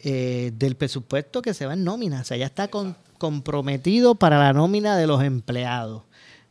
eh, 0.00 0.52
del 0.56 0.74
presupuesto 0.74 1.42
que 1.42 1.54
se 1.54 1.66
va 1.66 1.74
en 1.74 1.84
nómina. 1.84 2.22
O 2.22 2.24
sea, 2.24 2.36
ya 2.36 2.46
está 2.46 2.68
comprometido 3.18 4.16
para 4.16 4.38
la 4.38 4.52
nómina 4.52 4.96
de 4.96 5.06
los 5.06 5.22
empleados. 5.22 6.02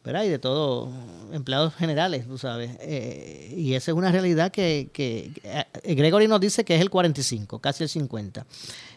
¿verdad? 0.03 0.23
Y 0.23 0.29
de 0.29 0.39
todos, 0.39 0.89
empleados 1.31 1.75
generales, 1.75 2.27
tú 2.27 2.37
sabes. 2.37 2.71
Eh, 2.79 3.53
y 3.55 3.75
esa 3.75 3.91
es 3.91 3.97
una 3.97 4.11
realidad 4.11 4.51
que, 4.51 4.89
que 4.91 5.31
eh, 5.43 5.95
Gregory 5.95 6.27
nos 6.27 6.39
dice 6.39 6.65
que 6.65 6.75
es 6.75 6.81
el 6.81 6.89
45, 6.89 7.59
casi 7.59 7.83
el 7.83 7.89
50. 7.89 8.45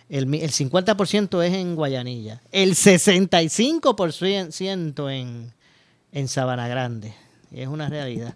El, 0.09 0.35
el 0.35 0.51
50% 0.51 1.45
es 1.45 1.55
en 1.55 1.77
Guayanilla. 1.77 2.43
El 2.53 2.75
65% 2.75 5.13
en, 5.13 5.53
en 6.13 6.29
Sabana 6.29 6.69
Grande. 6.69 7.15
Es 7.53 7.69
una 7.69 7.89
realidad. 7.89 8.35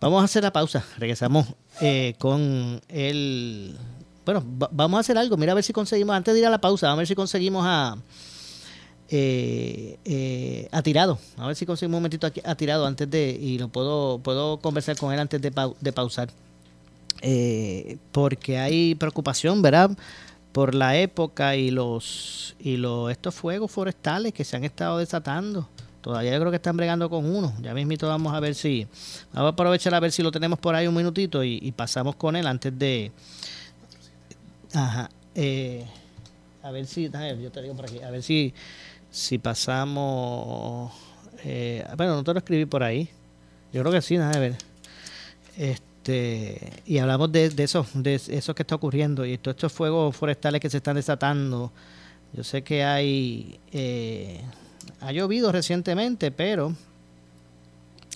Vamos 0.00 0.22
a 0.22 0.24
hacer 0.24 0.42
la 0.42 0.52
pausa. 0.52 0.84
Regresamos 0.98 1.46
eh, 1.80 2.14
con 2.18 2.80
el... 2.88 3.76
Bueno, 4.24 4.42
vamos 4.46 4.98
a 4.98 5.00
hacer 5.00 5.18
algo. 5.18 5.36
Mira 5.36 5.52
a 5.52 5.54
ver 5.54 5.64
si 5.64 5.72
conseguimos, 5.72 6.14
antes 6.14 6.34
de 6.34 6.40
ir 6.40 6.46
a 6.46 6.50
la 6.50 6.60
pausa, 6.60 6.86
vamos 6.86 6.98
a 6.98 7.00
ver 7.00 7.08
si 7.08 7.14
conseguimos 7.14 7.64
a... 7.66 7.96
Eh, 9.12 9.98
eh, 10.04 10.68
a 10.70 10.82
tirado. 10.82 11.18
A 11.36 11.48
ver 11.48 11.56
si 11.56 11.66
conseguimos 11.66 11.96
un 11.96 12.02
momentito 12.02 12.30
a, 12.44 12.54
tirado 12.54 12.86
antes 12.86 13.10
de. 13.10 13.30
Y 13.30 13.58
lo 13.58 13.68
puedo, 13.68 14.20
puedo 14.20 14.60
conversar 14.60 14.96
con 14.96 15.12
él 15.12 15.18
antes 15.18 15.42
de, 15.42 15.50
de 15.80 15.92
pausar. 15.92 16.30
Eh, 17.22 17.98
porque 18.12 18.58
hay 18.58 18.94
preocupación, 18.94 19.62
¿verdad? 19.62 19.90
Por 20.52 20.74
la 20.74 20.96
época 20.96 21.56
y 21.56 21.70
los 21.70 22.56
y 22.58 22.76
los 22.76 23.10
estos 23.10 23.34
fuegos 23.34 23.70
forestales 23.70 24.32
que 24.32 24.44
se 24.44 24.56
han 24.56 24.64
estado 24.64 24.98
desatando. 24.98 25.68
Todavía 26.00 26.32
yo 26.32 26.40
creo 26.40 26.50
que 26.50 26.56
están 26.56 26.76
bregando 26.76 27.10
con 27.10 27.30
uno. 27.30 27.52
Ya 27.60 27.74
mismito 27.74 28.08
vamos 28.08 28.32
a 28.34 28.40
ver 28.40 28.54
si 28.54 28.86
vamos 29.32 29.50
a 29.50 29.52
aprovechar 29.52 29.94
a 29.94 30.00
ver 30.00 30.12
si 30.12 30.22
lo 30.22 30.32
tenemos 30.32 30.58
por 30.58 30.74
ahí 30.74 30.86
un 30.86 30.94
minutito 30.94 31.44
y, 31.44 31.72
pasamos 31.72 32.16
con 32.16 32.36
él 32.36 32.46
antes 32.46 32.76
de 32.78 33.12
ajá 34.74 35.10
eh, 35.34 35.84
a 36.62 36.70
ver 36.70 36.86
si 36.86 37.10
yo 37.10 37.50
te 37.50 37.62
digo 37.62 37.74
por 37.74 37.86
aquí 37.86 38.00
a 38.02 38.10
ver 38.10 38.22
si 38.22 38.54
si 39.10 39.38
pasamos 39.38 40.92
eh, 41.44 41.84
bueno 41.96 42.16
no 42.16 42.24
te 42.24 42.32
lo 42.32 42.38
escribí 42.38 42.66
por 42.66 42.82
ahí 42.82 43.08
yo 43.72 43.80
creo 43.80 43.92
que 43.92 44.02
sí 44.02 44.16
a 44.16 44.28
ver 44.30 44.56
este 45.56 45.89
este, 46.00 46.82
y 46.86 46.96
hablamos 46.96 47.30
de, 47.30 47.52
eso, 47.58 47.86
de 47.92 48.14
eso 48.14 48.54
que 48.54 48.62
está 48.62 48.74
ocurriendo 48.74 49.26
y 49.26 49.36
todos 49.36 49.56
estos 49.56 49.72
fuegos 49.72 50.16
forestales 50.16 50.60
que 50.60 50.70
se 50.70 50.78
están 50.78 50.96
desatando. 50.96 51.72
Yo 52.32 52.42
sé 52.42 52.62
que 52.62 52.84
hay, 52.84 53.60
eh, 53.70 54.40
ha 55.02 55.12
llovido 55.12 55.52
recientemente, 55.52 56.30
pero, 56.30 56.74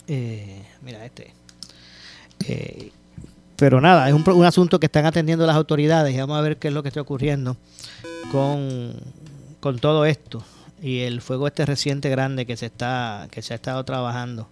eh, 0.07 0.63
mira 0.83 1.05
este, 1.05 1.35
eh, 2.49 2.91
pero 3.57 3.83
nada, 3.83 4.09
es 4.09 4.15
un, 4.15 4.25
un, 4.31 4.45
asunto 4.47 4.81
que 4.81 4.87
están 4.87 5.05
atendiendo 5.05 5.47
las 5.47 5.57
autoridades 5.57 6.15
y 6.15 6.19
vamos 6.19 6.39
a 6.39 6.41
ver 6.41 6.57
qué 6.57 6.69
es 6.69 6.75
lo 6.75 6.83
que 6.83 6.89
está 6.89 7.03
ocurriendo 7.03 7.57
con, 8.33 8.95
con 9.61 9.79
todo 9.79 10.07
esto 10.07 10.43
y 10.81 11.01
el 11.01 11.21
fuego 11.21 11.47
este 11.47 11.67
reciente 11.67 12.09
grande 12.09 12.47
que 12.47 12.57
se 12.57 12.67
está, 12.67 13.29
que 13.31 13.43
se 13.43 13.53
ha 13.53 13.57
estado 13.57 13.85
trabajando 13.85 14.49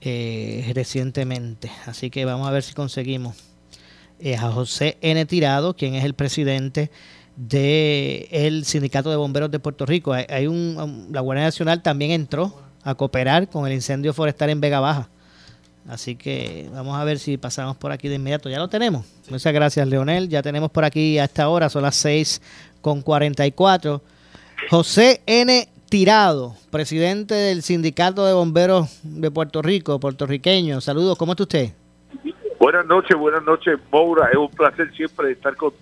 eh, 0.00 0.70
recientemente. 0.74 1.70
Así 1.86 2.10
que 2.10 2.24
vamos 2.24 2.48
a 2.48 2.50
ver 2.50 2.62
si 2.62 2.74
conseguimos 2.74 3.36
eh, 4.20 4.36
a 4.36 4.50
José 4.50 4.98
N. 5.00 5.24
Tirado, 5.26 5.74
quien 5.74 5.94
es 5.94 6.04
el 6.04 6.14
presidente 6.14 6.90
del 7.36 8.64
Sindicato 8.64 9.10
de 9.10 9.16
Bomberos 9.16 9.50
de 9.50 9.58
Puerto 9.58 9.86
Rico. 9.86 10.12
Hay, 10.12 10.46
un, 10.46 11.08
la 11.12 11.20
Guardia 11.20 11.44
Nacional 11.44 11.82
también 11.82 12.10
entró 12.10 12.52
a 12.82 12.94
cooperar 12.94 13.48
con 13.48 13.66
el 13.66 13.72
incendio 13.72 14.12
forestal 14.12 14.50
en 14.50 14.60
Vega 14.60 14.80
Baja. 14.80 15.08
Así 15.88 16.16
que 16.16 16.68
vamos 16.72 16.98
a 16.98 17.04
ver 17.04 17.18
si 17.18 17.38
pasamos 17.38 17.76
por 17.76 17.92
aquí 17.92 18.08
de 18.08 18.16
inmediato. 18.16 18.50
Ya 18.50 18.58
lo 18.58 18.68
tenemos. 18.68 19.06
Muchas 19.30 19.52
gracias, 19.52 19.86
Leonel. 19.88 20.28
Ya 20.28 20.42
tenemos 20.42 20.70
por 20.70 20.84
aquí 20.84 21.18
a 21.18 21.24
esta 21.24 21.48
hora, 21.48 21.70
son 21.70 21.82
las 21.82 21.96
6 21.96 22.42
con 22.80 23.02
44. 23.02 24.02
José 24.70 25.22
N. 25.26 25.68
Tirado, 25.88 26.54
presidente 26.70 27.34
del 27.34 27.62
Sindicato 27.62 28.26
de 28.26 28.34
Bomberos 28.34 29.00
de 29.02 29.30
Puerto 29.30 29.62
Rico, 29.62 29.98
puertorriqueño. 29.98 30.82
Saludos, 30.82 31.16
¿cómo 31.16 31.32
está 31.32 31.44
usted? 31.44 31.70
Buenas 32.60 32.84
noches, 32.84 33.16
buenas 33.16 33.42
noches, 33.44 33.78
Moura. 33.90 34.28
Es 34.30 34.36
un 34.36 34.50
placer 34.50 34.92
siempre 34.94 35.32
estar 35.32 35.56
con, 35.56 35.72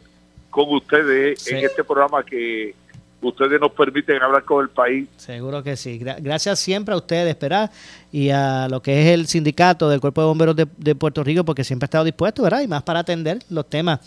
con 0.48 0.72
ustedes 0.72 1.44
en 1.48 1.56
este 1.56 1.82
programa 1.82 2.22
que 2.22 2.72
ustedes 3.20 3.60
nos 3.60 3.72
permiten 3.72 4.22
hablar 4.22 4.44
con 4.44 4.62
el 4.62 4.68
país. 4.68 5.08
Seguro 5.16 5.64
que 5.64 5.76
sí. 5.76 5.98
Gracias 5.98 6.60
siempre 6.60 6.94
a 6.94 6.98
ustedes, 6.98 7.36
¿verdad? 7.40 7.72
Y 8.12 8.30
a 8.30 8.68
lo 8.68 8.80
que 8.80 9.02
es 9.02 9.08
el 9.08 9.26
sindicato 9.26 9.88
del 9.88 10.00
Cuerpo 10.00 10.20
de 10.20 10.26
Bomberos 10.28 10.54
de, 10.54 10.68
de 10.76 10.94
Puerto 10.94 11.24
Rico, 11.24 11.44
porque 11.44 11.64
siempre 11.64 11.86
ha 11.86 11.88
estado 11.88 12.04
dispuesto, 12.04 12.44
¿verdad? 12.44 12.60
Y 12.60 12.68
más 12.68 12.84
para 12.84 13.00
atender 13.00 13.40
los 13.50 13.68
temas 13.68 13.98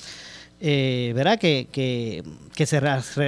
eh, 0.62 1.14
¿verdad? 1.16 1.40
Que, 1.40 1.68
que, 1.72 2.24
que 2.56 2.66
se, 2.66 2.80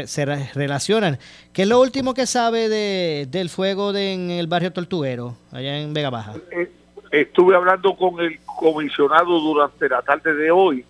se, 0.07 0.25
relacionan. 0.53 1.17
¿Qué 1.53 1.63
es 1.63 1.67
lo 1.67 1.79
último 1.79 2.13
que 2.13 2.25
sabe 2.25 2.69
de, 2.69 3.27
del 3.29 3.49
fuego 3.49 3.93
de, 3.93 4.13
en 4.13 4.31
el 4.31 4.47
barrio 4.47 4.73
Tortuguero, 4.73 5.35
allá 5.51 5.77
en 5.79 5.93
Vega 5.93 6.09
Baja? 6.09 6.33
Eh, 6.51 6.71
estuve 7.11 7.55
hablando 7.55 7.95
con 7.95 8.19
el 8.19 8.39
comisionado 8.45 9.39
durante 9.39 9.89
la 9.89 10.01
tarde 10.01 10.33
de 10.33 10.51
hoy 10.51 10.85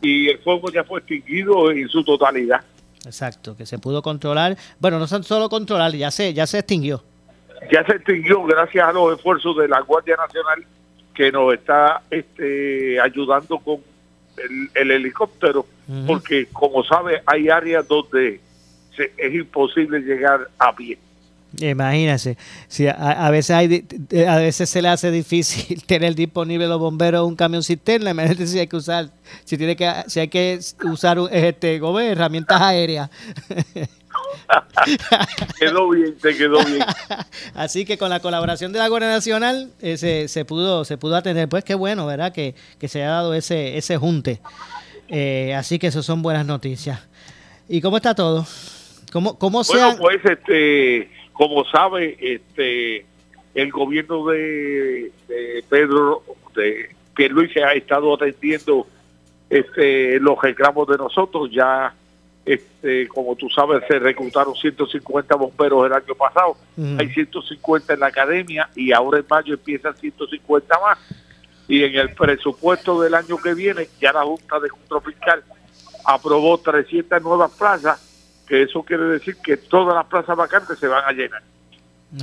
y 0.00 0.28
el 0.28 0.38
fuego 0.38 0.70
ya 0.70 0.84
fue 0.84 1.00
extinguido 1.00 1.70
en 1.70 1.88
su 1.88 2.04
totalidad. 2.04 2.62
Exacto, 3.04 3.56
que 3.56 3.66
se 3.66 3.78
pudo 3.78 4.02
controlar. 4.02 4.56
Bueno, 4.78 4.98
no 4.98 5.06
solo 5.06 5.48
controlar, 5.48 5.92
ya 5.92 6.10
se, 6.10 6.34
ya 6.34 6.46
se 6.46 6.58
extinguió. 6.58 7.02
Ya 7.72 7.84
se 7.84 7.92
extinguió 7.92 8.44
gracias 8.44 8.86
a 8.86 8.92
los 8.92 9.16
esfuerzos 9.16 9.56
de 9.56 9.68
la 9.68 9.80
Guardia 9.80 10.16
Nacional 10.16 10.64
que 11.14 11.32
nos 11.32 11.52
está 11.52 12.02
este, 12.10 13.00
ayudando 13.00 13.58
con 13.58 13.80
el, 14.74 14.90
helicóptero, 14.90 15.66
porque 16.06 16.46
como 16.52 16.84
sabe, 16.84 17.22
hay 17.26 17.48
áreas 17.48 17.86
donde 17.88 18.40
es 19.16 19.34
imposible 19.34 20.00
llegar 20.00 20.48
a 20.58 20.74
pie. 20.74 20.98
Imagínese, 21.60 22.36
si 22.68 22.86
a, 22.86 23.30
veces 23.30 23.56
hay, 23.56 23.86
a 24.28 24.36
veces 24.36 24.68
se 24.68 24.82
le 24.82 24.88
hace 24.88 25.10
difícil 25.10 25.82
tener 25.86 26.14
disponible 26.14 26.66
los 26.66 26.78
bomberos 26.78 27.26
un 27.26 27.36
camión 27.36 27.62
cisterna, 27.62 28.10
imagínate 28.10 28.46
si 28.46 28.58
hay 28.58 28.66
que 28.66 28.76
usar, 28.76 29.08
si 29.44 29.56
tiene 29.56 29.74
que, 29.74 29.90
si 30.08 30.20
hay 30.20 30.28
que 30.28 30.60
usar 30.84 31.18
este 31.32 31.76
herramientas 31.76 32.60
aéreas. 32.60 33.08
quedó 35.58 35.88
bien, 35.88 36.18
te 36.18 36.36
quedó 36.36 36.62
bien. 36.64 36.84
Así 37.54 37.86
que 37.86 37.96
con 37.96 38.10
la 38.10 38.20
colaboración 38.20 38.72
de 38.72 38.78
la 38.80 38.88
Guardia 38.88 39.08
Nacional 39.08 39.70
eh, 39.80 39.96
se, 39.96 40.28
se, 40.28 40.44
pudo 40.44 40.84
se 40.84 40.98
pudo 40.98 41.16
atender. 41.16 41.48
Pues 41.48 41.64
qué 41.64 41.74
bueno, 41.74 42.04
¿verdad? 42.06 42.32
Que, 42.32 42.54
que 42.78 42.88
se 42.88 43.02
haya 43.02 43.12
dado 43.12 43.32
ese, 43.32 43.78
ese 43.78 43.96
junte. 43.96 44.40
Eh, 45.08 45.54
así 45.54 45.78
que 45.78 45.88
eso 45.88 46.02
son 46.02 46.22
buenas 46.22 46.46
noticias. 46.46 47.06
¿Y 47.68 47.80
cómo 47.80 47.96
está 47.96 48.14
todo? 48.14 48.46
¿Cómo, 49.12 49.38
cómo 49.38 49.62
bueno, 49.64 49.96
pues 49.98 50.24
este, 50.24 51.10
como 51.32 51.64
sabe, 51.64 52.16
este 52.20 53.06
el 53.54 53.72
gobierno 53.72 54.26
de, 54.26 55.10
de 55.26 55.64
Pedro, 55.68 56.22
de 56.54 56.90
se 57.52 57.64
ha 57.64 57.72
estado 57.72 58.14
atendiendo 58.14 58.86
este, 59.50 60.20
los 60.20 60.40
reclamos 60.40 60.86
de 60.88 60.96
nosotros. 60.96 61.50
Ya, 61.50 61.92
este, 62.44 63.08
como 63.08 63.34
tú 63.34 63.48
sabes, 63.50 63.82
se 63.88 63.98
reclutaron 63.98 64.54
150 64.54 65.34
bomberos 65.34 65.86
el 65.86 65.92
año 65.92 66.14
pasado. 66.14 66.56
Hay 66.98 67.08
150 67.08 67.94
en 67.94 68.00
la 68.00 68.06
academia 68.06 68.68
y 68.76 68.92
ahora 68.92 69.18
en 69.18 69.26
mayo 69.28 69.54
empiezan 69.54 69.96
150 69.96 70.78
más. 70.80 70.98
Y 71.68 71.84
en 71.84 71.94
el 71.94 72.14
presupuesto 72.14 73.00
del 73.00 73.14
año 73.14 73.36
que 73.36 73.54
viene, 73.54 73.88
ya 74.00 74.12
la 74.12 74.24
Junta 74.24 74.58
de 74.58 74.70
Control 74.70 75.02
Fiscal 75.02 75.44
aprobó 76.04 76.58
300 76.58 77.22
nuevas 77.22 77.50
plazas, 77.52 78.00
que 78.46 78.62
eso 78.62 78.82
quiere 78.82 79.04
decir 79.04 79.36
que 79.36 79.58
todas 79.58 79.94
las 79.94 80.06
plazas 80.06 80.34
vacantes 80.36 80.78
se 80.78 80.88
van 80.88 81.04
a 81.04 81.12
llenar. 81.12 81.42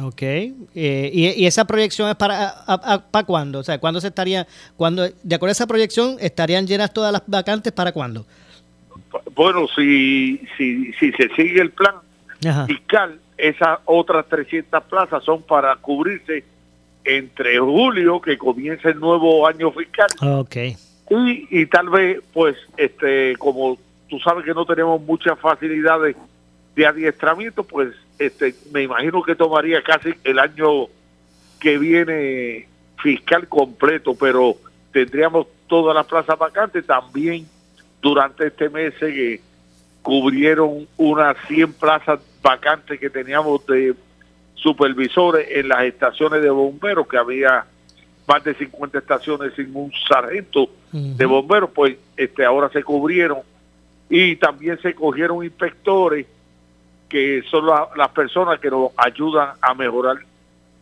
Ok. 0.01 0.21
Eh, 0.21 0.53
y, 0.73 1.45
esa 1.45 1.65
proyección 1.65 2.09
es 2.09 2.15
para, 2.15 2.65
para 3.11 3.25
cuándo? 3.25 3.59
O 3.59 3.63
sea, 3.63 3.77
¿cuándo 3.77 4.01
se 4.01 4.07
estaría, 4.07 4.47
cuando, 4.75 5.03
de 5.03 5.35
acuerdo 5.35 5.51
a 5.51 5.53
esa 5.53 5.67
proyección, 5.67 6.17
estarían 6.19 6.65
llenas 6.65 6.91
todas 6.91 7.11
las 7.11 7.21
vacantes 7.27 7.71
para 7.71 7.91
cuándo? 7.91 8.25
Bueno, 9.35 9.67
si, 9.75 10.41
si, 10.57 10.91
si 10.93 11.11
se 11.11 11.29
sigue 11.35 11.61
el 11.61 11.71
plan 11.71 11.95
fiscal, 12.65 13.19
esas 13.37 13.79
otras 13.85 14.25
300 14.27 14.83
plazas 14.85 15.23
son 15.23 15.43
para 15.43 15.75
cubrirse 15.75 16.43
entre 17.05 17.59
julio, 17.59 18.19
que 18.19 18.37
comienza 18.37 18.89
el 18.89 18.99
nuevo 18.99 19.47
año 19.47 19.71
fiscal. 19.71 20.09
Y, 21.09 21.61
y 21.61 21.65
tal 21.67 21.89
vez, 21.89 22.19
pues, 22.33 22.57
este 22.77 23.35
como 23.37 23.77
tú 24.09 24.19
sabes 24.19 24.43
que 24.43 24.53
no 24.53 24.65
tenemos 24.65 25.01
muchas 25.01 25.39
facilidades 25.39 26.15
de 26.75 26.85
adiestramiento, 26.85 27.63
pues 27.63 27.93
este, 28.19 28.55
me 28.71 28.83
imagino 28.83 29.23
que 29.23 29.35
tomaría 29.35 29.81
casi 29.81 30.13
el 30.23 30.39
año 30.39 30.87
que 31.59 31.77
viene 31.77 32.67
fiscal 33.01 33.47
completo, 33.47 34.15
pero 34.15 34.55
tendríamos 34.91 35.47
todas 35.67 35.95
las 35.95 36.05
plazas 36.05 36.37
vacantes. 36.37 36.85
También 36.85 37.47
durante 38.01 38.47
este 38.47 38.69
mes 38.69 38.93
que 38.99 39.41
cubrieron 40.01 40.87
unas 40.97 41.37
100 41.47 41.73
plazas 41.73 42.19
vacantes 42.41 42.99
que 42.99 43.09
teníamos 43.09 43.65
de 43.65 43.95
supervisores 44.55 45.47
en 45.51 45.69
las 45.69 45.83
estaciones 45.83 46.41
de 46.41 46.49
bomberos, 46.49 47.07
que 47.07 47.17
había 47.17 47.65
más 48.27 48.43
de 48.43 48.55
50 48.55 48.97
estaciones 48.97 49.53
sin 49.55 49.75
un 49.75 49.91
sargento 50.07 50.69
de 50.91 51.25
bomberos, 51.25 51.69
pues 51.71 51.97
este 52.17 52.45
ahora 52.45 52.69
se 52.69 52.83
cubrieron. 52.83 53.39
Y 54.09 54.35
también 54.37 54.79
se 54.81 54.93
cogieron 54.93 55.43
inspectores 55.43 56.25
que 57.09 57.43
son 57.49 57.65
las 57.65 58.09
personas 58.09 58.59
que 58.59 58.69
nos 58.69 58.91
ayudan 58.97 59.49
a 59.61 59.73
mejorar 59.73 60.17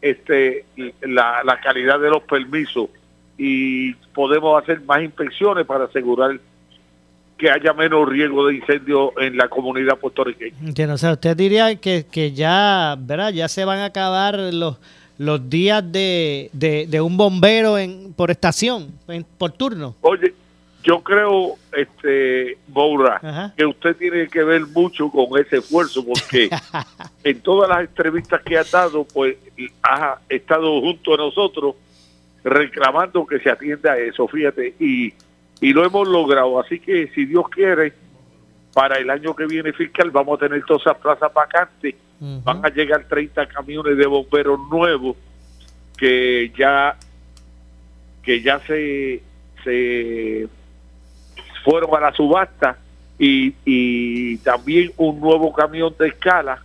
este 0.02 0.66
la, 1.02 1.44
la 1.44 1.60
calidad 1.60 2.00
de 2.00 2.10
los 2.10 2.24
permisos. 2.24 2.90
Y 3.38 3.94
podemos 4.14 4.62
hacer 4.62 4.82
más 4.82 5.02
inspecciones 5.02 5.66
para 5.66 5.86
asegurar 5.86 6.40
que 7.38 7.50
haya 7.50 7.74
menos 7.74 8.08
riesgo 8.08 8.48
de 8.48 8.56
incendio 8.56 9.20
en 9.20 9.38
la 9.38 9.48
comunidad 9.48 9.98
puertorriqueña. 9.98 10.56
Entiendo, 10.62 10.96
o 10.96 10.98
sea, 10.98 11.14
usted 11.14 11.36
diría 11.36 11.76
que, 11.76 12.06
que 12.10 12.32
ya, 12.32 12.96
¿verdad? 13.00 13.32
Ya 13.34 13.48
se 13.48 13.66
van 13.66 13.80
a 13.80 13.86
acabar 13.86 14.38
los 14.38 14.78
los 15.18 15.50
días 15.50 15.84
de, 15.92 16.50
de, 16.54 17.02
un 17.02 17.18
bombero 17.18 17.78
en 17.78 18.14
por 18.14 18.32
estación, 18.32 18.92
por 19.38 19.52
turno. 19.52 19.96
Oye, 20.02 20.34
yo 20.84 21.02
creo, 21.02 21.56
este, 21.72 22.58
Moura, 22.68 23.54
que 23.56 23.66
usted 23.66 23.96
tiene 23.96 24.28
que 24.28 24.44
ver 24.44 24.66
mucho 24.68 25.10
con 25.10 25.40
ese 25.40 25.58
esfuerzo, 25.58 26.04
porque 26.04 26.50
en 27.24 27.40
todas 27.42 27.70
las 27.70 27.82
entrevistas 27.82 28.42
que 28.42 28.58
ha 28.58 28.64
dado, 28.64 29.06
pues 29.06 29.38
ha 29.84 30.20
estado 30.28 30.82
junto 30.82 31.14
a 31.14 31.18
nosotros 31.18 31.76
reclamando 32.44 33.26
que 33.26 33.40
se 33.40 33.50
atienda 33.50 33.94
a 33.94 33.98
eso, 33.98 34.28
fíjate, 34.28 34.76
y, 34.80 35.14
y 35.64 35.72
lo 35.72 35.86
hemos 35.86 36.06
logrado. 36.06 36.60
Así 36.60 36.78
que 36.78 37.08
si 37.16 37.26
Dios 37.26 37.46
quiere, 37.50 37.94
para 38.74 39.00
el 39.00 39.10
año 39.10 39.34
que 39.34 39.46
viene 39.46 39.72
fiscal 39.72 40.12
vamos 40.12 40.38
a 40.38 40.46
tener 40.46 40.62
todas 40.66 40.82
esas 40.82 40.98
plazas 40.98 41.34
vacantes, 41.34 41.96
van 42.20 42.66
a 42.66 42.70
llegar 42.70 43.06
30 43.08 43.48
camiones 43.48 43.98
de 43.98 44.06
bomberos 44.06 44.60
nuevos 44.70 45.16
que 45.98 46.52
ya 46.58 46.98
que 48.22 48.42
ya 48.42 48.60
se 48.60 49.24
se 49.64 50.48
fueron 51.64 51.96
a 51.96 52.00
la 52.02 52.14
subasta 52.14 52.78
y, 53.18 53.54
y 53.64 54.38
también 54.40 54.92
un 54.98 55.20
nuevo 55.22 55.54
camión 55.54 55.96
de 55.98 56.10
escala 56.10 56.62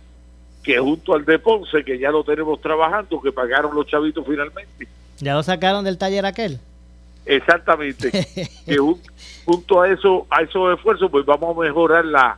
que 0.61 0.77
junto 0.77 1.13
al 1.13 1.23
de 1.23 1.39
Ponce, 1.39 1.85
que 1.85 1.97
ya 1.97 2.11
lo 2.11 2.23
tenemos 2.25 2.59
trabajando, 2.59 3.21
que 3.21 3.31
pagaron 3.31 3.73
los 3.73 3.87
chavitos 3.87 4.25
finalmente. 4.27 4.87
¿Ya 5.19 5.35
lo 5.35 5.43
sacaron 5.43 5.85
del 5.85 5.97
taller 5.97 6.25
aquel? 6.25 6.59
Exactamente. 7.29 8.11
que 8.65 8.77
junto 9.45 9.81
a 9.81 9.89
eso, 9.89 10.27
a 10.29 10.41
esos 10.41 10.77
esfuerzos, 10.77 11.09
pues 11.09 11.25
vamos 11.25 11.57
a 11.57 11.61
mejorar 11.61 12.05
la... 12.05 12.37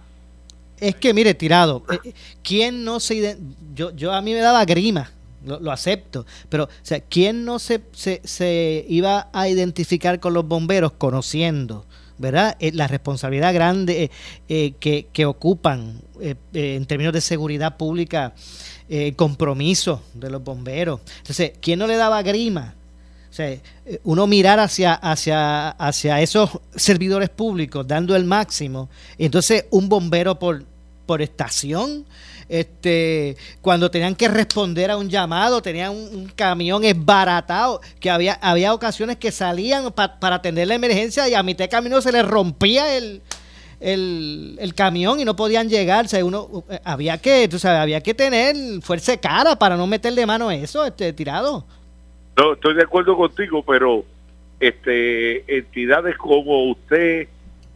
Es 0.79 0.95
que, 0.95 1.13
mire, 1.13 1.33
tirado, 1.33 1.83
eh, 1.91 1.99
eh, 2.03 2.13
¿quién 2.43 2.83
no 2.83 2.99
se... 2.99 3.37
Yo, 3.73 3.91
yo 3.95 4.11
a 4.13 4.21
mí 4.21 4.33
me 4.33 4.39
daba 4.39 4.65
grima, 4.65 5.11
lo, 5.45 5.71
acepto, 5.71 6.25
pero, 6.49 6.65
o 6.65 6.69
sea, 6.81 6.99
¿quién 6.99 7.45
no 7.45 7.59
se, 7.59 7.81
se, 7.91 8.21
se 8.23 8.85
iba 8.87 9.29
a 9.31 9.47
identificar 9.47 10.19
con 10.19 10.33
los 10.33 10.47
bomberos 10.47 10.93
conociendo 10.93 11.85
¿verdad? 12.21 12.55
Eh, 12.59 12.71
la 12.73 12.87
responsabilidad 12.87 13.53
grande 13.53 14.03
eh, 14.03 14.11
eh, 14.47 14.73
que, 14.79 15.07
que, 15.11 15.25
ocupan 15.25 16.01
en 16.53 16.85
términos 16.85 17.13
de 17.13 17.21
seguridad 17.21 17.77
pública, 17.77 18.35
el 18.87 19.15
compromiso 19.15 20.03
de 20.13 20.29
los 20.29 20.43
bomberos. 20.43 21.01
Entonces, 21.17 21.53
¿quién 21.59 21.79
no 21.79 21.87
le 21.87 21.95
daba 21.95 22.21
grima? 22.21 22.75
O 23.31 23.33
sea, 23.33 23.57
uno 24.03 24.27
mirar 24.27 24.59
hacia, 24.59 24.93
hacia, 24.93 25.69
hacia 25.69 26.21
esos 26.21 26.49
servidores 26.75 27.29
públicos 27.29 27.87
dando 27.87 28.13
el 28.13 28.25
máximo, 28.25 28.89
entonces 29.17 29.65
un 29.71 29.87
bombero 29.87 30.37
por, 30.37 30.65
por 31.05 31.21
estación, 31.21 32.05
este, 32.49 33.37
cuando 33.61 33.89
tenían 33.89 34.13
que 34.13 34.27
responder 34.27 34.91
a 34.91 34.97
un 34.97 35.09
llamado, 35.09 35.61
tenían 35.61 35.91
un, 35.91 36.29
camión 36.35 36.83
esbaratado, 36.83 37.79
que 38.01 38.09
había, 38.09 38.33
había 38.41 38.73
ocasiones 38.73 39.15
que 39.15 39.31
salían 39.31 39.93
para 39.93 40.35
atender 40.35 40.67
la 40.67 40.75
emergencia 40.75 41.29
y 41.29 41.33
a 41.33 41.41
mitad 41.41 41.63
de 41.63 41.69
camino 41.69 42.01
se 42.01 42.11
les 42.11 42.25
rompía 42.25 42.97
el, 42.97 43.21
el, 43.79 44.73
camión 44.75 45.21
y 45.21 45.25
no 45.25 45.35
podían 45.35 45.69
llegar. 45.69 46.05
O 46.05 46.07
sea, 46.09 46.23
uno, 46.25 46.65
eh, 46.69 46.79
había 46.83 47.17
que, 47.17 47.47
tú 47.47 47.57
sabes, 47.57 47.79
había 47.79 48.01
que 48.01 48.13
tener 48.13 48.55
fuerza 48.81 49.15
cara 49.15 49.57
para 49.57 49.77
no 49.77 49.87
meterle 49.87 50.25
mano 50.25 50.49
a 50.49 50.55
eso, 50.55 50.85
este, 50.85 51.13
tirado. 51.13 51.65
No, 52.41 52.53
estoy 52.53 52.73
de 52.73 52.81
acuerdo 52.81 53.15
contigo, 53.15 53.63
pero 53.63 54.03
este 54.59 55.57
entidades 55.59 56.17
como 56.17 56.71
usted 56.71 57.27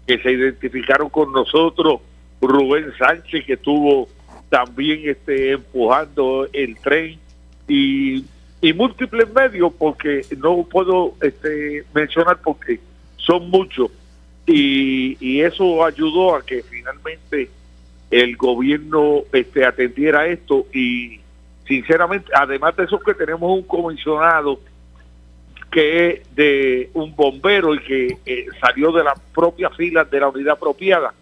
que 0.07 0.17
se 0.17 0.31
identificaron 0.31 1.07
con 1.11 1.31
nosotros, 1.31 2.01
Rubén 2.41 2.91
Sánchez 2.97 3.45
que 3.45 3.57
tuvo 3.57 4.09
también 4.49 5.07
este, 5.07 5.51
empujando 5.51 6.47
el 6.51 6.75
tren 6.77 7.19
y, 7.67 8.25
y 8.59 8.73
múltiples 8.73 9.31
medios 9.31 9.71
porque 9.77 10.25
no 10.35 10.63
puedo 10.63 11.13
este, 11.21 11.83
mencionar 11.93 12.41
porque 12.43 12.79
son 13.17 13.51
muchos 13.51 13.91
y, 14.47 15.15
y 15.19 15.41
eso 15.41 15.85
ayudó 15.85 16.33
a 16.33 16.43
que 16.43 16.63
finalmente 16.63 17.51
el 18.09 18.35
gobierno 18.35 19.25
este, 19.31 19.63
atendiera 19.63 20.25
esto 20.25 20.65
y 20.73 21.19
sinceramente 21.67 22.31
además 22.33 22.75
de 22.75 22.83
eso 22.83 22.99
que 22.99 23.13
tenemos 23.13 23.51
un 23.51 23.63
comisionado 23.63 24.59
que 25.71 26.07
es 26.07 26.35
de 26.35 26.89
un 26.93 27.15
bombero 27.15 27.75
y 27.75 27.79
que 27.79 28.17
eh, 28.25 28.45
salió 28.61 28.91
de 28.91 29.03
las 29.03 29.19
propias 29.33 29.75
filas 29.75 30.09
de 30.09 30.19
la 30.19 30.29
unidad 30.29 30.53
apropiada 30.53 31.13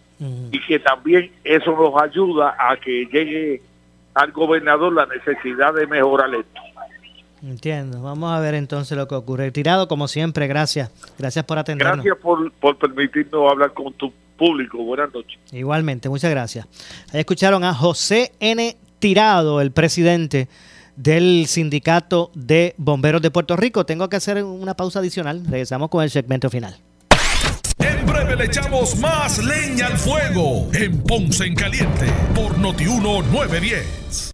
y 0.50 0.60
que 0.60 0.78
también 0.78 1.30
eso 1.42 1.72
nos 1.72 2.00
ayuda 2.00 2.56
a 2.58 2.76
que 2.76 3.04
llegue 3.06 3.60
al 4.14 4.32
gobernador 4.32 4.92
la 4.92 5.06
necesidad 5.06 5.74
de 5.74 5.86
mejorar 5.86 6.34
esto. 6.34 6.60
Entiendo. 7.42 8.00
Vamos 8.00 8.32
a 8.32 8.40
ver 8.40 8.54
entonces 8.54 8.96
lo 8.96 9.06
que 9.06 9.14
ocurre. 9.14 9.50
Tirado, 9.50 9.86
como 9.86 10.08
siempre, 10.08 10.46
gracias. 10.46 10.90
Gracias 11.18 11.44
por 11.44 11.58
atendernos. 11.58 11.96
Gracias 11.96 12.16
por, 12.22 12.50
por 12.52 12.78
permitirnos 12.78 13.50
hablar 13.50 13.74
con 13.74 13.92
tu 13.92 14.10
público. 14.38 14.78
Buenas 14.78 15.12
noches. 15.12 15.38
Igualmente, 15.52 16.08
muchas 16.08 16.30
gracias. 16.30 16.66
Ahí 17.12 17.20
escucharon 17.20 17.62
a 17.64 17.74
José 17.74 18.32
N. 18.40 18.76
Tirado, 19.04 19.60
el 19.60 19.70
presidente 19.70 20.48
del 20.96 21.44
Sindicato 21.46 22.30
de 22.34 22.74
Bomberos 22.78 23.20
de 23.20 23.30
Puerto 23.30 23.54
Rico. 23.54 23.84
Tengo 23.84 24.08
que 24.08 24.16
hacer 24.16 24.42
una 24.42 24.72
pausa 24.72 25.00
adicional. 25.00 25.42
Regresamos 25.44 25.90
con 25.90 26.02
el 26.02 26.08
segmento 26.08 26.48
final. 26.48 26.78
En 27.80 28.06
breve 28.06 28.34
le 28.34 28.46
echamos 28.46 28.96
más 28.96 29.44
leña 29.44 29.88
al 29.88 29.98
fuego 29.98 30.70
en 30.72 31.02
Ponce 31.02 31.44
en 31.44 31.54
Caliente 31.54 32.06
por 32.34 32.56
Notiuno 32.56 33.20
910 33.20 34.33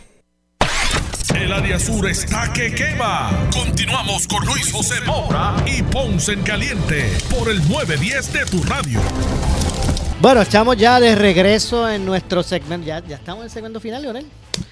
El 1.41 1.51
área 1.51 1.79
sur 1.79 2.07
está 2.07 2.53
que 2.53 2.71
quema. 2.71 3.49
Continuamos 3.51 4.27
con 4.27 4.45
Luis 4.45 4.71
José 4.71 5.01
Moura 5.07 5.55
y 5.65 5.81
Ponce 5.81 6.33
en 6.33 6.43
Caliente 6.43 7.11
por 7.31 7.49
el 7.49 7.57
910 7.67 8.33
de 8.33 8.45
tu 8.45 8.61
radio. 8.61 9.01
Bueno, 10.21 10.43
estamos 10.43 10.77
ya 10.77 10.99
de 10.99 11.15
regreso 11.15 11.89
en 11.89 12.05
nuestro 12.05 12.43
segmento. 12.43 12.85
Ya, 12.85 12.99
estamos 12.99 13.39
en 13.39 13.45
el 13.45 13.49
segmento 13.49 13.79
final, 13.79 14.03
Leonel. 14.03 14.27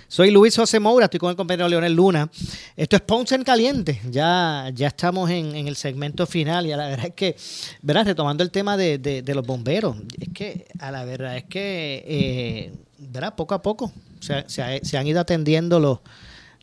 Soy 0.08 0.30
Luis 0.30 0.56
José 0.56 0.80
Moura, 0.80 1.06
estoy 1.06 1.20
con 1.20 1.32
el 1.32 1.36
compañero 1.36 1.68
Leonel 1.68 1.94
Luna. 1.94 2.30
Esto 2.78 2.98
es 2.98 3.02
Ponce 3.02 3.34
en 3.34 3.44
Caliente. 3.44 4.00
Ya, 4.12 4.68
estamos 4.78 5.28
en, 5.32 5.56
el 5.56 5.76
segmento 5.76 6.28
final 6.28 6.68
y 6.68 6.72
a 6.72 6.78
la 6.78 6.88
verdad 6.88 7.08
es 7.08 7.14
que, 7.16 7.36
verás, 7.82 8.06
retomando 8.06 8.44
el 8.44 8.52
tema 8.52 8.78
de, 8.78 9.24
los 9.34 9.46
bomberos, 9.46 9.96
es 10.22 10.30
que 10.36 10.68
a 10.78 10.92
la 10.92 11.04
verdad 11.04 11.36
es 11.36 11.46
que, 11.46 12.04
eh, 12.08 12.74
verás, 13.00 13.32
poco 13.32 13.56
a 13.56 13.62
poco 13.64 13.92
se 14.20 14.98
han 14.98 15.08
ido 15.08 15.20
atendiendo 15.20 15.80
los 15.80 16.00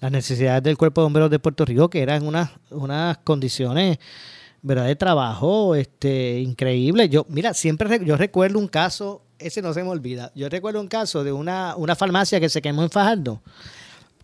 las 0.01 0.13
necesidades 0.13 0.63
del 0.63 0.77
Cuerpo 0.77 1.01
de 1.01 1.05
Bomberos 1.05 1.31
de 1.31 1.39
Puerto 1.39 1.65
Rico, 1.65 1.89
que 1.89 2.03
eran 2.03 2.27
unas, 2.27 2.51
unas 2.71 3.19
condiciones 3.19 3.99
¿verdad? 4.63 4.87
de 4.87 4.97
trabajo 4.97 5.75
este, 5.75 6.41
increíbles. 6.41 7.09
Yo, 7.11 7.25
mira, 7.29 7.55
siempre 7.55 8.05
yo 8.05 8.17
recuerdo 8.17 8.59
un 8.59 8.69
caso, 8.69 9.23
ese 9.39 9.63
no 9.63 9.73
se 9.73 9.83
me 9.83 9.89
olvida, 9.91 10.33
yo 10.35 10.49
recuerdo 10.49 10.81
un 10.81 10.89
caso 10.89 11.25
de 11.25 11.33
una, 11.33 11.77
una 11.77 11.97
farmacia 11.97 12.41
que 12.41 12.49
se 12.49 12.61
quemó 12.61 12.83
en 12.83 12.91
Fajardo, 12.91 13.41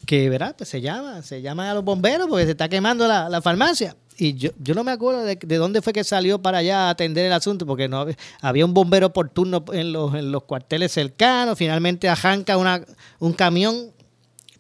que 0.07 0.29
¿verdad? 0.29 0.55
Pues 0.57 0.69
se 0.69 0.81
llama, 0.81 1.23
se 1.23 1.43
llama 1.43 1.71
a 1.71 1.75
los 1.75 1.85
bomberos 1.85 2.27
porque 2.29 2.45
se 2.45 2.51
está 2.53 2.69
quemando 2.69 3.07
la, 3.07 3.41
farmacia. 3.41 3.97
Y 4.19 4.35
yo, 4.35 4.51
yo 4.59 4.75
no 4.75 4.85
me 4.85 4.93
acuerdo 4.93 5.25
de, 5.25 5.37
de, 5.37 5.57
dónde 5.57 5.81
fue 5.81 5.93
que 5.95 6.05
salió 6.05 6.43
para 6.43 6.59
allá 6.59 6.89
a 6.89 6.91
atender 6.91 7.25
el 7.25 7.33
asunto, 7.33 7.65
porque 7.65 7.89
no 7.89 8.07
había 8.43 8.65
un 8.67 8.75
bombero 8.75 9.13
por 9.13 9.31
turno 9.31 9.65
en 9.73 9.93
los, 9.93 10.15
en 10.15 10.31
los 10.31 10.43
cuarteles 10.43 10.93
cercanos. 10.93 11.57
Finalmente 11.57 12.09
arranca 12.09 12.59
una, 12.59 12.85
un 13.21 13.33
camión 13.33 13.93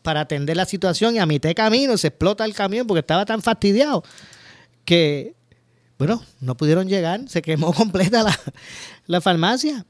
para 0.03 0.21
atender 0.21 0.57
la 0.57 0.65
situación 0.65 1.15
y 1.15 1.19
a 1.19 1.27
mitad 1.27 1.49
de 1.49 1.55
camino 1.55 1.97
se 1.97 2.09
explota 2.09 2.45
el 2.45 2.55
camión 2.55 2.87
porque 2.87 3.01
estaba 3.01 3.25
tan 3.25 3.41
fastidiado 3.41 4.03
que, 4.85 5.35
bueno, 5.99 6.23
no 6.41 6.57
pudieron 6.57 6.89
llegar, 6.89 7.29
se 7.29 7.43
quemó 7.43 7.73
completa 7.75 8.25
la, 9.07 9.21
farmacia. 9.21 9.87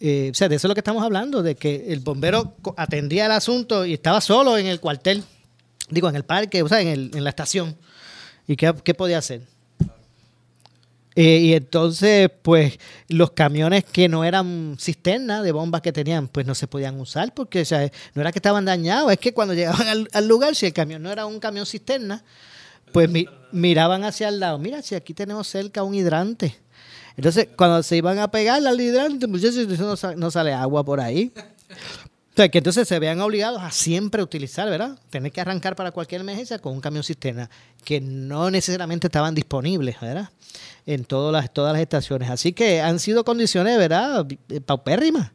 Eh, 0.00 0.30
o 0.32 0.34
sea, 0.34 0.48
de 0.48 0.56
eso 0.56 0.66
es 0.66 0.68
lo 0.68 0.74
que 0.74 0.80
estamos 0.80 1.02
hablando, 1.02 1.42
de 1.42 1.54
que 1.54 1.92
el 1.92 2.00
bombero 2.00 2.56
atendía 2.76 3.26
el 3.26 3.32
asunto 3.32 3.86
y 3.86 3.94
estaba 3.94 4.20
solo 4.20 4.58
en 4.58 4.66
el 4.66 4.80
cuartel, 4.80 5.22
digo, 5.90 6.08
en 6.08 6.16
el 6.16 6.24
parque, 6.24 6.62
o 6.62 6.68
sea, 6.68 6.80
en, 6.80 6.88
el, 6.88 7.10
en 7.14 7.24
la 7.24 7.30
estación. 7.30 7.76
¿Y 8.46 8.56
qué, 8.56 8.74
qué 8.82 8.94
podía 8.94 9.18
hacer? 9.18 9.42
Eh, 11.14 11.38
y 11.38 11.52
entonces, 11.54 12.30
pues, 12.42 12.78
los 13.08 13.32
camiones 13.32 13.84
que 13.84 14.08
no 14.08 14.24
eran 14.24 14.76
cisternas 14.80 15.42
de 15.42 15.52
bombas 15.52 15.82
que 15.82 15.92
tenían, 15.92 16.28
pues 16.28 16.46
no 16.46 16.54
se 16.54 16.66
podían 16.66 16.98
usar 16.98 17.34
porque 17.34 17.66
no 18.14 18.22
era 18.22 18.32
que 18.32 18.38
estaban 18.38 18.64
dañados, 18.64 19.12
es 19.12 19.18
que 19.18 19.34
cuando 19.34 19.52
llegaban 19.54 20.06
al, 20.12 20.28
lugar, 20.28 20.54
si 20.54 20.66
el 20.66 20.72
camión 20.72 21.02
no 21.02 21.12
era 21.12 21.26
un 21.26 21.38
camión 21.38 21.66
cisterna, 21.66 22.24
pues 22.92 23.10
miraban 23.52 24.04
hacia 24.04 24.28
el 24.28 24.40
lado. 24.40 24.58
Mira, 24.58 24.82
si 24.82 24.94
aquí 24.94 25.14
tenemos 25.14 25.48
cerca 25.48 25.82
un 25.82 25.94
hidrante. 25.94 26.58
Entonces, 27.16 27.48
cuando 27.56 27.82
se 27.82 27.96
iban 27.96 28.18
a 28.18 28.30
pegar 28.30 28.66
al 28.66 28.80
hidrante, 28.80 29.26
muchachos, 29.26 29.66
no, 29.78 30.14
no 30.16 30.30
sale 30.30 30.52
agua 30.52 30.82
por 30.84 31.00
ahí. 31.00 31.32
O 32.32 32.34
sea, 32.34 32.48
que 32.48 32.58
entonces 32.58 32.88
se 32.88 32.98
vean 32.98 33.20
obligados 33.20 33.60
a 33.60 33.70
siempre 33.70 34.22
utilizar, 34.22 34.68
¿verdad? 34.70 34.98
Tener 35.10 35.30
que 35.30 35.42
arrancar 35.42 35.76
para 35.76 35.92
cualquier 35.92 36.22
emergencia 36.22 36.58
con 36.58 36.72
un 36.72 36.80
camión 36.80 37.04
cisterna, 37.04 37.50
que 37.84 38.00
no 38.00 38.50
necesariamente 38.50 39.08
estaban 39.08 39.34
disponibles, 39.34 40.00
¿verdad? 40.00 40.30
En 40.86 41.04
todas 41.04 41.30
las, 41.30 41.52
todas 41.52 41.74
las 41.74 41.82
estaciones. 41.82 42.30
Así 42.30 42.54
que 42.54 42.80
han 42.80 43.00
sido 43.00 43.24
condiciones, 43.24 43.76
¿verdad? 43.76 44.26
Paupérrimas. 44.64 45.32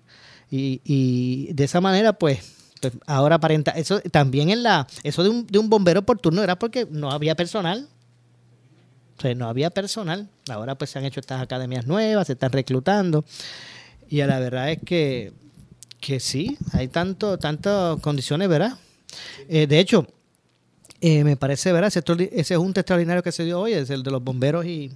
Y, 0.49 0.81
y 0.83 1.53
de 1.53 1.65
esa 1.65 1.81
manera, 1.81 2.13
pues, 2.13 2.39
pues, 2.81 2.93
ahora 3.05 3.35
aparenta. 3.35 3.71
Eso 3.71 3.99
también 4.01 4.49
en 4.49 4.63
la. 4.63 4.87
Eso 5.03 5.21
de 5.21 5.29
un, 5.29 5.45
de 5.45 5.59
un 5.59 5.69
bombero 5.69 6.01
por 6.01 6.17
turno 6.17 6.41
era 6.41 6.57
porque 6.57 6.87
no 6.89 7.11
había 7.11 7.35
personal. 7.35 7.87
O 9.19 9.21
sea, 9.21 9.35
no 9.35 9.47
había 9.47 9.69
personal. 9.69 10.29
Ahora, 10.49 10.75
pues 10.75 10.89
se 10.89 10.97
han 10.97 11.05
hecho 11.05 11.19
estas 11.19 11.41
academias 11.41 11.85
nuevas, 11.85 12.25
se 12.25 12.33
están 12.33 12.51
reclutando. 12.51 13.23
Y 14.09 14.17
la 14.23 14.39
verdad 14.39 14.71
es 14.71 14.79
que 14.83 15.33
que 15.99 16.19
sí, 16.19 16.57
hay 16.73 16.87
tanto, 16.87 17.37
tantas 17.37 17.99
condiciones, 18.01 18.47
¿verdad? 18.49 18.77
Eh, 19.49 19.67
de 19.67 19.79
hecho, 19.79 20.07
eh, 21.01 21.23
me 21.23 21.37
parece, 21.37 21.71
¿verdad? 21.71 21.87
Ese, 21.87 22.29
ese 22.33 22.55
junta 22.57 22.81
extraordinario 22.81 23.23
que 23.23 23.31
se 23.31 23.45
dio 23.45 23.59
hoy 23.59 23.73
es 23.73 23.89
el 23.89 24.03
de 24.03 24.11
los 24.11 24.23
bomberos 24.23 24.65
y, 24.65 24.91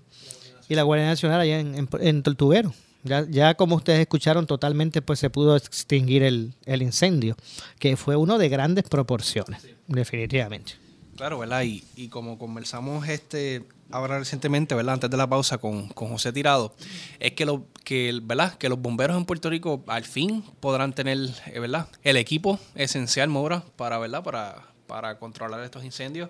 la 0.70 0.84
Guardia 0.84 1.06
Nacional 1.06 1.42
allá 1.42 1.60
en, 1.60 1.90
en, 2.00 2.24
Tortuguero. 2.24 2.74
Ya, 3.04 3.28
ya, 3.30 3.56
como 3.56 3.76
ustedes 3.76 4.00
escucharon, 4.00 4.48
totalmente 4.48 5.02
pues 5.02 5.20
se 5.20 5.30
pudo 5.30 5.58
extinguir 5.58 6.24
el, 6.24 6.54
el 6.66 6.82
incendio, 6.82 7.36
que 7.78 7.98
fue 7.98 8.16
uno 8.16 8.38
de 8.38 8.48
grandes 8.48 8.86
proporciones, 8.86 9.68
definitivamente. 9.88 10.81
Claro, 11.16 11.40
¿verdad? 11.40 11.64
Y, 11.64 11.84
y 11.96 12.08
como 12.10 12.38
conversamos 12.38 13.08
este 13.08 13.64
ahora 13.92 14.20
recientemente, 14.20 14.76
¿verdad? 14.76 14.96
Antes 14.96 15.10
de 15.10 15.18
la 15.18 15.28
pausa 15.28 15.58
con, 15.58 15.90
José 15.90 16.34
Tirado, 16.34 16.74
es 17.20 17.34
que, 17.34 17.46
lo, 17.46 17.66
que, 17.84 18.20
¿verdad? 18.24 18.58
que 18.58 18.70
los 18.70 18.82
bomberos 18.82 19.18
en 19.18 19.26
Puerto 19.26 19.50
Rico 19.50 19.84
al 19.88 20.04
fin 20.04 20.44
podrán 20.60 20.94
tener, 20.94 21.18
eh, 21.48 21.60
¿verdad? 21.60 21.88
El 22.04 22.18
equipo 22.18 22.60
esencial, 22.76 23.30
Mora, 23.30 23.64
para, 23.76 23.98
¿verdad? 23.98 24.24
Para, 24.24 24.68
para 24.88 25.20
controlar 25.20 25.64
estos 25.64 25.84
incendios. 25.84 26.30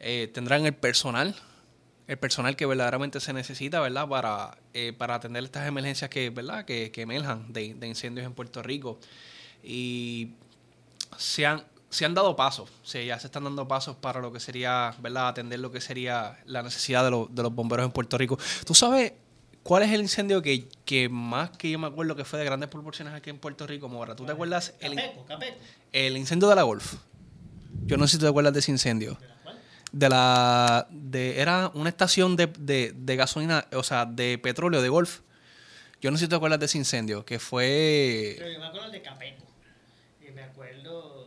Eh, 0.00 0.30
tendrán 0.32 0.66
el 0.66 0.74
personal, 0.74 1.34
el 2.08 2.18
personal 2.18 2.56
que 2.56 2.66
verdaderamente 2.66 3.20
se 3.20 3.32
necesita, 3.32 3.80
¿verdad? 3.80 4.08
Para, 4.08 4.58
eh, 4.72 4.92
para 4.96 5.14
atender 5.16 5.44
estas 5.44 5.66
emergencias 5.66 6.10
que, 6.10 6.30
¿verdad? 6.30 6.64
Que, 6.64 6.90
que 6.90 7.02
emerjan 7.02 7.52
de, 7.52 7.74
de 7.74 7.86
incendios 7.86 8.26
en 8.26 8.34
Puerto 8.34 8.62
Rico. 8.62 8.98
Y 9.62 10.30
se 11.16 11.46
han, 11.46 11.64
se 11.94 12.04
han 12.04 12.12
dado 12.12 12.34
pasos, 12.34 12.68
sí, 12.82 13.06
ya 13.06 13.20
se 13.20 13.28
están 13.28 13.44
dando 13.44 13.68
pasos 13.68 13.94
para 13.94 14.20
lo 14.20 14.32
que 14.32 14.40
sería, 14.40 14.92
¿verdad? 14.98 15.28
Atender 15.28 15.60
lo 15.60 15.70
que 15.70 15.80
sería 15.80 16.40
la 16.44 16.60
necesidad 16.64 17.04
de, 17.04 17.10
los 17.10 17.54
bomberos 17.54 17.86
en 17.86 17.92
Puerto 17.92 18.18
Rico. 18.18 18.36
¿Tú 18.66 18.74
sabes 18.74 19.12
cuál 19.62 19.84
es 19.84 19.92
el 19.92 20.00
incendio 20.00 20.42
que, 20.42 20.66
que, 20.84 21.08
más 21.08 21.50
que 21.50 21.70
yo 21.70 21.78
me 21.78 21.86
acuerdo 21.86 22.16
que 22.16 22.24
fue 22.24 22.40
de 22.40 22.46
grandes 22.46 22.68
proporciones 22.68 23.14
aquí 23.14 23.30
en 23.30 23.38
Puerto 23.38 23.64
Rico, 23.64 23.88
Mora? 23.88 24.16
¿Tú 24.16 24.26
te 24.26 24.32
acuerdas? 24.32 24.74
El, 24.80 25.00
el 25.92 26.16
incendio 26.16 26.48
de 26.48 26.56
la 26.56 26.64
Golf. 26.64 26.94
Yo 27.86 27.96
no 27.96 28.08
sé 28.08 28.16
si 28.16 28.18
te 28.18 28.26
acuerdas 28.26 28.52
de 28.52 28.58
ese 28.58 28.72
incendio. 28.72 29.16
De 29.92 30.08
la. 30.08 30.88
De, 30.90 31.40
era 31.40 31.70
una 31.74 31.90
estación 31.90 32.34
de, 32.34 32.48
de, 32.48 33.16
gasolina, 33.16 33.66
o 33.72 33.84
sea, 33.84 34.04
de 34.04 34.36
petróleo, 34.38 34.82
de 34.82 34.88
Golf. 34.88 35.20
Yo 36.00 36.10
no 36.10 36.16
sé 36.16 36.24
si 36.24 36.28
te 36.28 36.34
acuerdas 36.34 36.58
de 36.58 36.66
ese 36.66 36.76
incendio, 36.76 37.24
que 37.24 37.38
fue. 37.38 38.34
Pero 38.36 38.50
yo 38.50 38.58
me 38.58 38.66
acuerdo 38.66 38.86
el 38.86 38.92
de 38.92 39.02
Capeco. 39.02 39.44
Y 40.26 40.32
me 40.32 40.42
acuerdo 40.42 41.23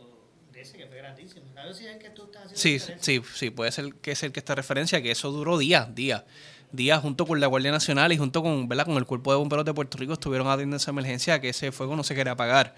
Sí, 2.54 2.78
sí, 2.78 3.22
sí, 3.34 3.50
puede 3.50 3.72
ser 3.72 3.94
que 3.94 4.12
es 4.12 4.22
el 4.22 4.32
que 4.32 4.40
está 4.40 4.54
referencia, 4.54 5.02
que 5.02 5.10
eso 5.10 5.30
duró 5.30 5.58
días, 5.58 5.94
días. 5.94 6.24
Días 6.70 7.00
junto 7.00 7.26
con 7.26 7.40
la 7.40 7.46
Guardia 7.46 7.70
Nacional 7.70 8.12
y 8.12 8.18
junto 8.18 8.42
con, 8.42 8.68
¿verdad? 8.68 8.84
con 8.84 8.96
el 8.96 9.06
Cuerpo 9.06 9.32
de 9.32 9.38
Bomberos 9.38 9.64
de 9.64 9.72
Puerto 9.72 9.96
Rico 9.96 10.12
estuvieron 10.12 10.48
atendiendo 10.48 10.76
esa 10.76 10.90
emergencia 10.90 11.40
que 11.40 11.48
ese 11.48 11.72
fuego 11.72 11.96
no 11.96 12.04
se 12.04 12.14
quería 12.14 12.32
apagar. 12.32 12.74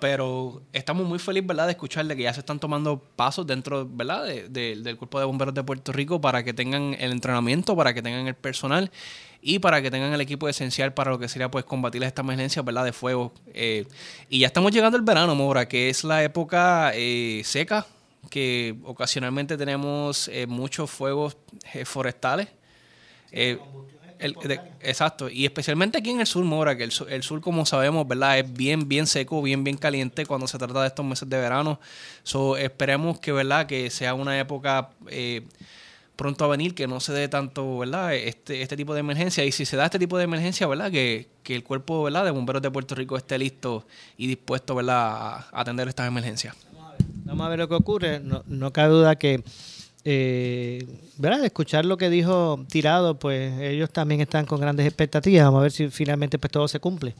Pero 0.00 0.62
estamos 0.72 1.06
muy 1.06 1.18
felices, 1.18 1.46
¿verdad?, 1.46 1.66
de 1.66 1.72
escuchar 1.72 2.06
de 2.06 2.16
que 2.16 2.22
ya 2.22 2.32
se 2.34 2.40
están 2.40 2.58
tomando 2.58 2.98
pasos 3.14 3.46
dentro, 3.46 3.86
¿verdad?, 3.86 4.24
del 4.24 4.96
Cuerpo 4.96 5.18
de 5.20 5.26
Bomberos 5.26 5.54
de 5.54 5.62
Puerto 5.62 5.92
Rico 5.92 6.20
para 6.20 6.42
que 6.42 6.54
tengan 6.54 6.96
el 6.98 7.12
entrenamiento, 7.12 7.76
para 7.76 7.94
que 7.94 8.02
tengan 8.02 8.26
el 8.26 8.34
personal 8.34 8.90
y 9.44 9.58
para 9.58 9.82
que 9.82 9.90
tengan 9.90 10.12
el 10.12 10.20
equipo 10.20 10.48
esencial 10.48 10.94
para 10.94 11.10
lo 11.10 11.18
que 11.18 11.28
sería 11.28 11.50
pues 11.50 11.64
combatir 11.64 12.02
esta 12.04 12.22
emergencia 12.22 12.62
¿verdad? 12.62 12.84
de 12.84 12.92
fuego. 12.92 13.32
Eh, 13.52 13.86
y 14.30 14.38
ya 14.38 14.46
estamos 14.46 14.70
llegando 14.70 14.96
al 14.96 15.02
verano, 15.02 15.34
Mora, 15.34 15.66
que 15.66 15.90
es 15.90 16.04
la 16.04 16.22
época 16.22 16.92
eh, 16.94 17.42
seca, 17.44 17.84
que 18.30 18.76
ocasionalmente 18.84 19.56
tenemos 19.56 20.28
eh, 20.28 20.46
muchos 20.46 20.88
fuegos 20.88 21.36
forestales. 21.84 22.46
exacto, 24.80 25.28
y 25.28 25.44
especialmente 25.44 25.98
aquí 25.98 26.10
en 26.10 26.20
el 26.20 26.26
sur, 26.28 26.44
Mora, 26.44 26.76
que 26.76 26.84
el, 26.84 26.92
el, 27.08 27.24
sur, 27.24 27.40
como 27.40 27.66
sabemos, 27.66 28.06
¿verdad? 28.06 28.38
Es 28.38 28.52
bien, 28.52 28.88
bien 28.88 29.08
seco, 29.08 29.42
bien, 29.42 29.64
bien 29.64 29.76
caliente 29.76 30.24
cuando 30.24 30.46
se 30.46 30.56
trata 30.56 30.82
de 30.82 30.86
estos 30.86 31.04
meses 31.04 31.28
de 31.28 31.36
verano. 31.36 31.80
So, 32.22 32.56
esperemos 32.56 33.18
que, 33.18 33.32
¿verdad? 33.32 33.66
Que 33.66 33.90
sea 33.90 34.14
una 34.14 34.38
época 34.38 34.90
pronto 36.22 36.44
a 36.44 36.48
venir, 36.48 36.72
que 36.72 36.86
no 36.86 37.00
se 37.00 37.12
dé 37.12 37.26
tanto, 37.26 37.78
¿verdad? 37.78 38.14
Este, 38.14 38.62
este 38.62 38.76
tipo 38.76 38.94
de 38.94 39.00
emergencia. 39.00 39.44
Y 39.44 39.50
si 39.50 39.66
se 39.66 39.76
da 39.76 39.86
este 39.86 39.98
tipo 39.98 40.16
de 40.18 40.22
emergencia, 40.22 40.68
¿verdad? 40.68 40.88
Que, 40.92 41.26
el 41.48 41.64
cuerpo, 41.64 42.04
¿verdad? 42.04 42.24
De 42.24 42.30
bomberos 42.30 42.62
de 42.62 42.70
Puerto 42.70 42.94
Rico 42.94 43.16
esté 43.16 43.36
listo 43.38 43.84
y 44.16 44.28
dispuesto, 44.28 44.76
¿verdad? 44.76 45.00
A 45.00 45.48
atender 45.52 45.88
estas 45.88 46.06
emergencias. 46.06 46.54
Vamos 47.24 47.44
a 47.44 47.50
ver 47.50 47.58
lo 47.58 47.68
que 47.68 47.74
ocurre. 47.74 48.20
No, 48.20 48.44
no 48.46 48.72
cabe 48.72 48.92
duda 48.94 49.16
que, 49.16 49.42
eh, 50.04 50.86
¿verdad? 51.18 51.44
Escuchar 51.44 51.84
lo 51.84 51.96
que 51.96 52.08
dijo 52.08 52.64
Tirado, 52.70 53.18
pues 53.18 53.60
ellos 53.60 53.90
también 53.90 54.20
están 54.20 54.46
con 54.46 54.60
grandes 54.60 54.86
expectativas. 54.86 55.44
Vamos 55.46 55.58
a 55.58 55.62
ver 55.62 55.72
si 55.72 55.88
finalmente 55.88 56.38
pues 56.38 56.52
todo 56.52 56.68
se 56.68 56.78
cumple. 56.78 57.16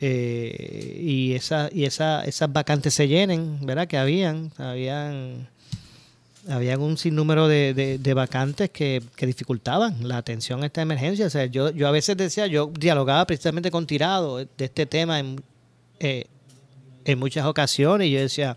Eh, 0.00 1.00
y 1.02 1.32
esa, 1.32 1.68
y 1.72 1.84
esa, 1.84 2.22
esas 2.22 2.52
vacantes 2.52 2.94
se 2.94 3.08
llenen, 3.08 3.66
¿verdad? 3.66 3.88
Que 3.88 3.98
habían, 3.98 4.52
habían, 4.56 5.48
habían 6.50 6.80
un 6.80 6.98
sinnúmero 6.98 7.48
de, 7.48 7.98
de, 7.98 8.14
vacantes 8.14 8.70
que, 8.70 9.02
que, 9.16 9.26
dificultaban 9.26 10.08
la 10.08 10.16
atención 10.16 10.62
a 10.62 10.66
esta 10.66 10.82
emergencia. 10.82 11.26
O 11.26 11.30
sea, 11.30 11.46
yo, 11.46 11.70
yo 11.70 11.88
a 11.88 11.90
veces 11.90 12.16
decía, 12.16 12.46
yo 12.46 12.70
dialogaba 12.78 13.26
precisamente 13.26 13.70
con 13.70 13.86
Tirado 13.86 14.38
de 14.38 14.48
este 14.58 14.86
tema 14.86 15.20
en, 15.20 15.42
eh, 16.00 16.26
en 17.04 17.18
muchas 17.18 17.46
ocasiones 17.46 18.08
y 18.08 18.12
yo 18.12 18.20
decía, 18.20 18.56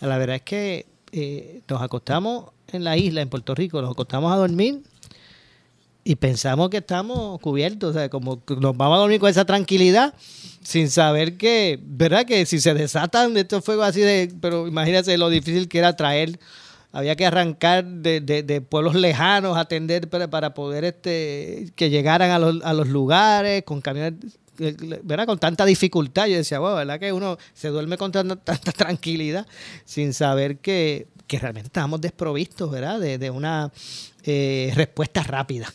la 0.00 0.18
verdad 0.18 0.36
es 0.36 0.42
que 0.42 0.86
eh, 1.12 1.62
nos 1.68 1.82
acostamos 1.82 2.50
en 2.68 2.84
la 2.84 2.96
isla, 2.96 3.20
en 3.20 3.28
Puerto 3.28 3.54
Rico, 3.54 3.80
nos 3.82 3.92
acostamos 3.92 4.32
a 4.32 4.36
dormir 4.36 4.82
y 6.04 6.16
pensamos 6.16 6.70
que 6.70 6.78
estamos 6.78 7.38
cubiertos, 7.40 7.90
o 7.90 7.92
sea, 7.98 8.08
como 8.08 8.42
nos 8.48 8.76
vamos 8.76 8.96
a 8.96 9.00
dormir 9.00 9.20
con 9.20 9.28
esa 9.28 9.44
tranquilidad 9.44 10.14
sin 10.62 10.88
saber 10.88 11.36
que, 11.36 11.78
¿verdad? 11.82 12.24
Que 12.24 12.46
si 12.46 12.60
se 12.60 12.74
desatan 12.74 13.34
de 13.34 13.40
estos 13.40 13.64
fuegos 13.64 13.86
así 13.86 14.00
de, 14.00 14.32
pero 14.40 14.66
imagínate 14.66 15.16
lo 15.18 15.28
difícil 15.28 15.68
que 15.68 15.78
era 15.78 15.96
traer, 15.96 16.38
había 16.92 17.14
que 17.16 17.26
arrancar 17.26 17.84
de, 17.84 18.20
de, 18.20 18.60
pueblos 18.60 18.94
lejanos, 18.94 19.56
atender 19.56 20.08
para, 20.08 20.28
para, 20.28 20.54
poder 20.54 20.84
este, 20.84 21.70
que 21.76 21.90
llegaran 21.90 22.30
a 22.30 22.38
los, 22.38 22.62
a 22.64 22.72
los 22.72 22.88
lugares 22.88 23.62
con 23.62 23.80
camiones, 23.80 24.14
¿verdad? 25.02 25.26
Con 25.26 25.38
tanta 25.38 25.64
dificultad. 25.64 26.26
Yo 26.26 26.36
decía, 26.36 26.58
bueno, 26.58 26.76
¿verdad? 26.76 26.98
Que 26.98 27.12
uno 27.12 27.38
se 27.54 27.68
duerme 27.68 27.96
con 27.96 28.10
tanta, 28.12 28.36
tranquilidad 28.36 29.46
sin 29.84 30.12
saber 30.12 30.58
que, 30.58 31.06
que, 31.26 31.38
realmente 31.38 31.68
estábamos 31.68 32.00
desprovistos, 32.00 32.70
¿verdad? 32.70 32.98
De, 32.98 33.18
de 33.18 33.30
una 33.30 33.72
eh, 34.24 34.72
respuesta 34.74 35.22
rápida. 35.22 35.72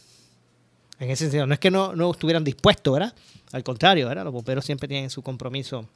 En 0.99 1.09
ese 1.09 1.25
sentido, 1.25 1.45
no 1.45 1.53
es 1.53 1.59
que 1.59 1.71
no, 1.71 1.95
no 1.95 2.11
estuvieran 2.11 2.43
dispuestos, 2.43 2.93
¿verdad? 2.93 3.13
Al 3.51 3.63
contrario, 3.63 4.07
¿verdad? 4.07 4.25
Los 4.25 4.33
bomberos 4.33 4.65
siempre 4.65 4.87
tienen 4.87 5.09
su 5.09 5.21
compromiso. 5.21 5.87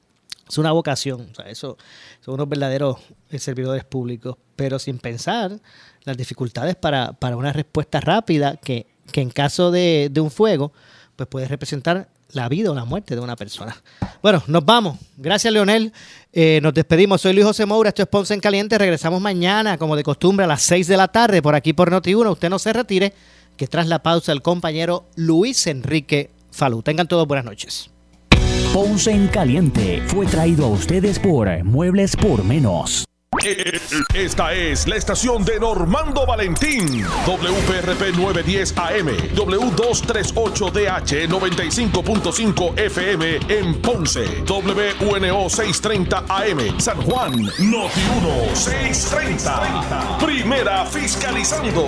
Es 0.49 0.57
una 0.57 0.71
vocación, 0.71 1.29
o 1.31 1.35
sea, 1.35 1.45
eso 1.45 1.77
son 2.21 2.33
unos 2.33 2.49
verdaderos 2.49 2.97
servidores 3.37 3.83
públicos, 3.83 4.35
pero 4.55 4.79
sin 4.79 4.97
pensar 4.97 5.59
las 6.03 6.17
dificultades 6.17 6.75
para, 6.75 7.13
para 7.13 7.37
una 7.37 7.53
respuesta 7.53 8.01
rápida 8.01 8.57
que, 8.57 8.87
que 9.11 9.21
en 9.21 9.29
caso 9.29 9.69
de, 9.69 10.09
de 10.11 10.21
un 10.21 10.31
fuego, 10.31 10.73
pues 11.15 11.29
puede 11.29 11.47
representar 11.47 12.09
la 12.31 12.47
vida 12.49 12.71
o 12.71 12.75
la 12.75 12.85
muerte 12.85 13.15
de 13.15 13.21
una 13.21 13.35
persona. 13.35 13.75
Bueno, 14.21 14.43
nos 14.47 14.65
vamos. 14.65 14.97
Gracias, 15.17 15.51
Leonel. 15.53 15.93
Eh, 16.31 16.59
nos 16.61 16.73
despedimos. 16.73 17.21
Soy 17.21 17.33
Luis 17.33 17.45
José 17.45 17.65
Moura, 17.65 17.89
esto 17.89 18.01
es 18.01 18.07
Ponce 18.07 18.33
en 18.33 18.39
Caliente. 18.39 18.77
Regresamos 18.77 19.21
mañana, 19.21 19.77
como 19.77 19.95
de 19.95 20.03
costumbre, 20.03 20.45
a 20.45 20.47
las 20.47 20.61
6 20.63 20.87
de 20.87 20.97
la 20.97 21.07
tarde, 21.07 21.41
por 21.41 21.55
aquí 21.55 21.73
por 21.73 21.91
Noti1. 21.91 22.31
Usted 22.31 22.49
no 22.49 22.59
se 22.59 22.73
retire, 22.73 23.13
que 23.57 23.67
tras 23.67 23.87
la 23.87 24.03
pausa 24.03 24.31
el 24.31 24.41
compañero 24.41 25.05
Luis 25.15 25.67
Enrique 25.67 26.31
Falú. 26.51 26.81
Tengan 26.81 27.07
todos 27.07 27.27
buenas 27.27 27.45
noches. 27.45 27.89
Ponce 28.73 29.09
en 29.11 29.27
Caliente 29.27 30.03
fue 30.05 30.27
traído 30.27 30.65
a 30.65 30.69
ustedes 30.69 31.17
por 31.17 31.63
Muebles 31.63 32.15
por 32.15 32.43
Menos. 32.43 33.03
Esta 34.13 34.53
es 34.53 34.87
la 34.87 34.95
estación 34.95 35.43
de 35.43 35.59
Normando 35.59 36.23
Valentín. 36.27 37.03
WPRP 37.25 38.15
910 38.15 38.77
AM, 38.77 39.07
W238DH 39.33 41.27
95.5 41.27 42.79
FM 42.79 43.39
en 43.49 43.81
Ponce, 43.81 44.43
WNO 44.47 45.49
630 45.49 46.25
AM, 46.29 46.79
San 46.79 47.01
Juan, 47.01 47.31
Noti 47.41 48.01
1 48.21 48.55
630. 48.55 50.19
Primera 50.19 50.85
fiscalizando. 50.85 51.87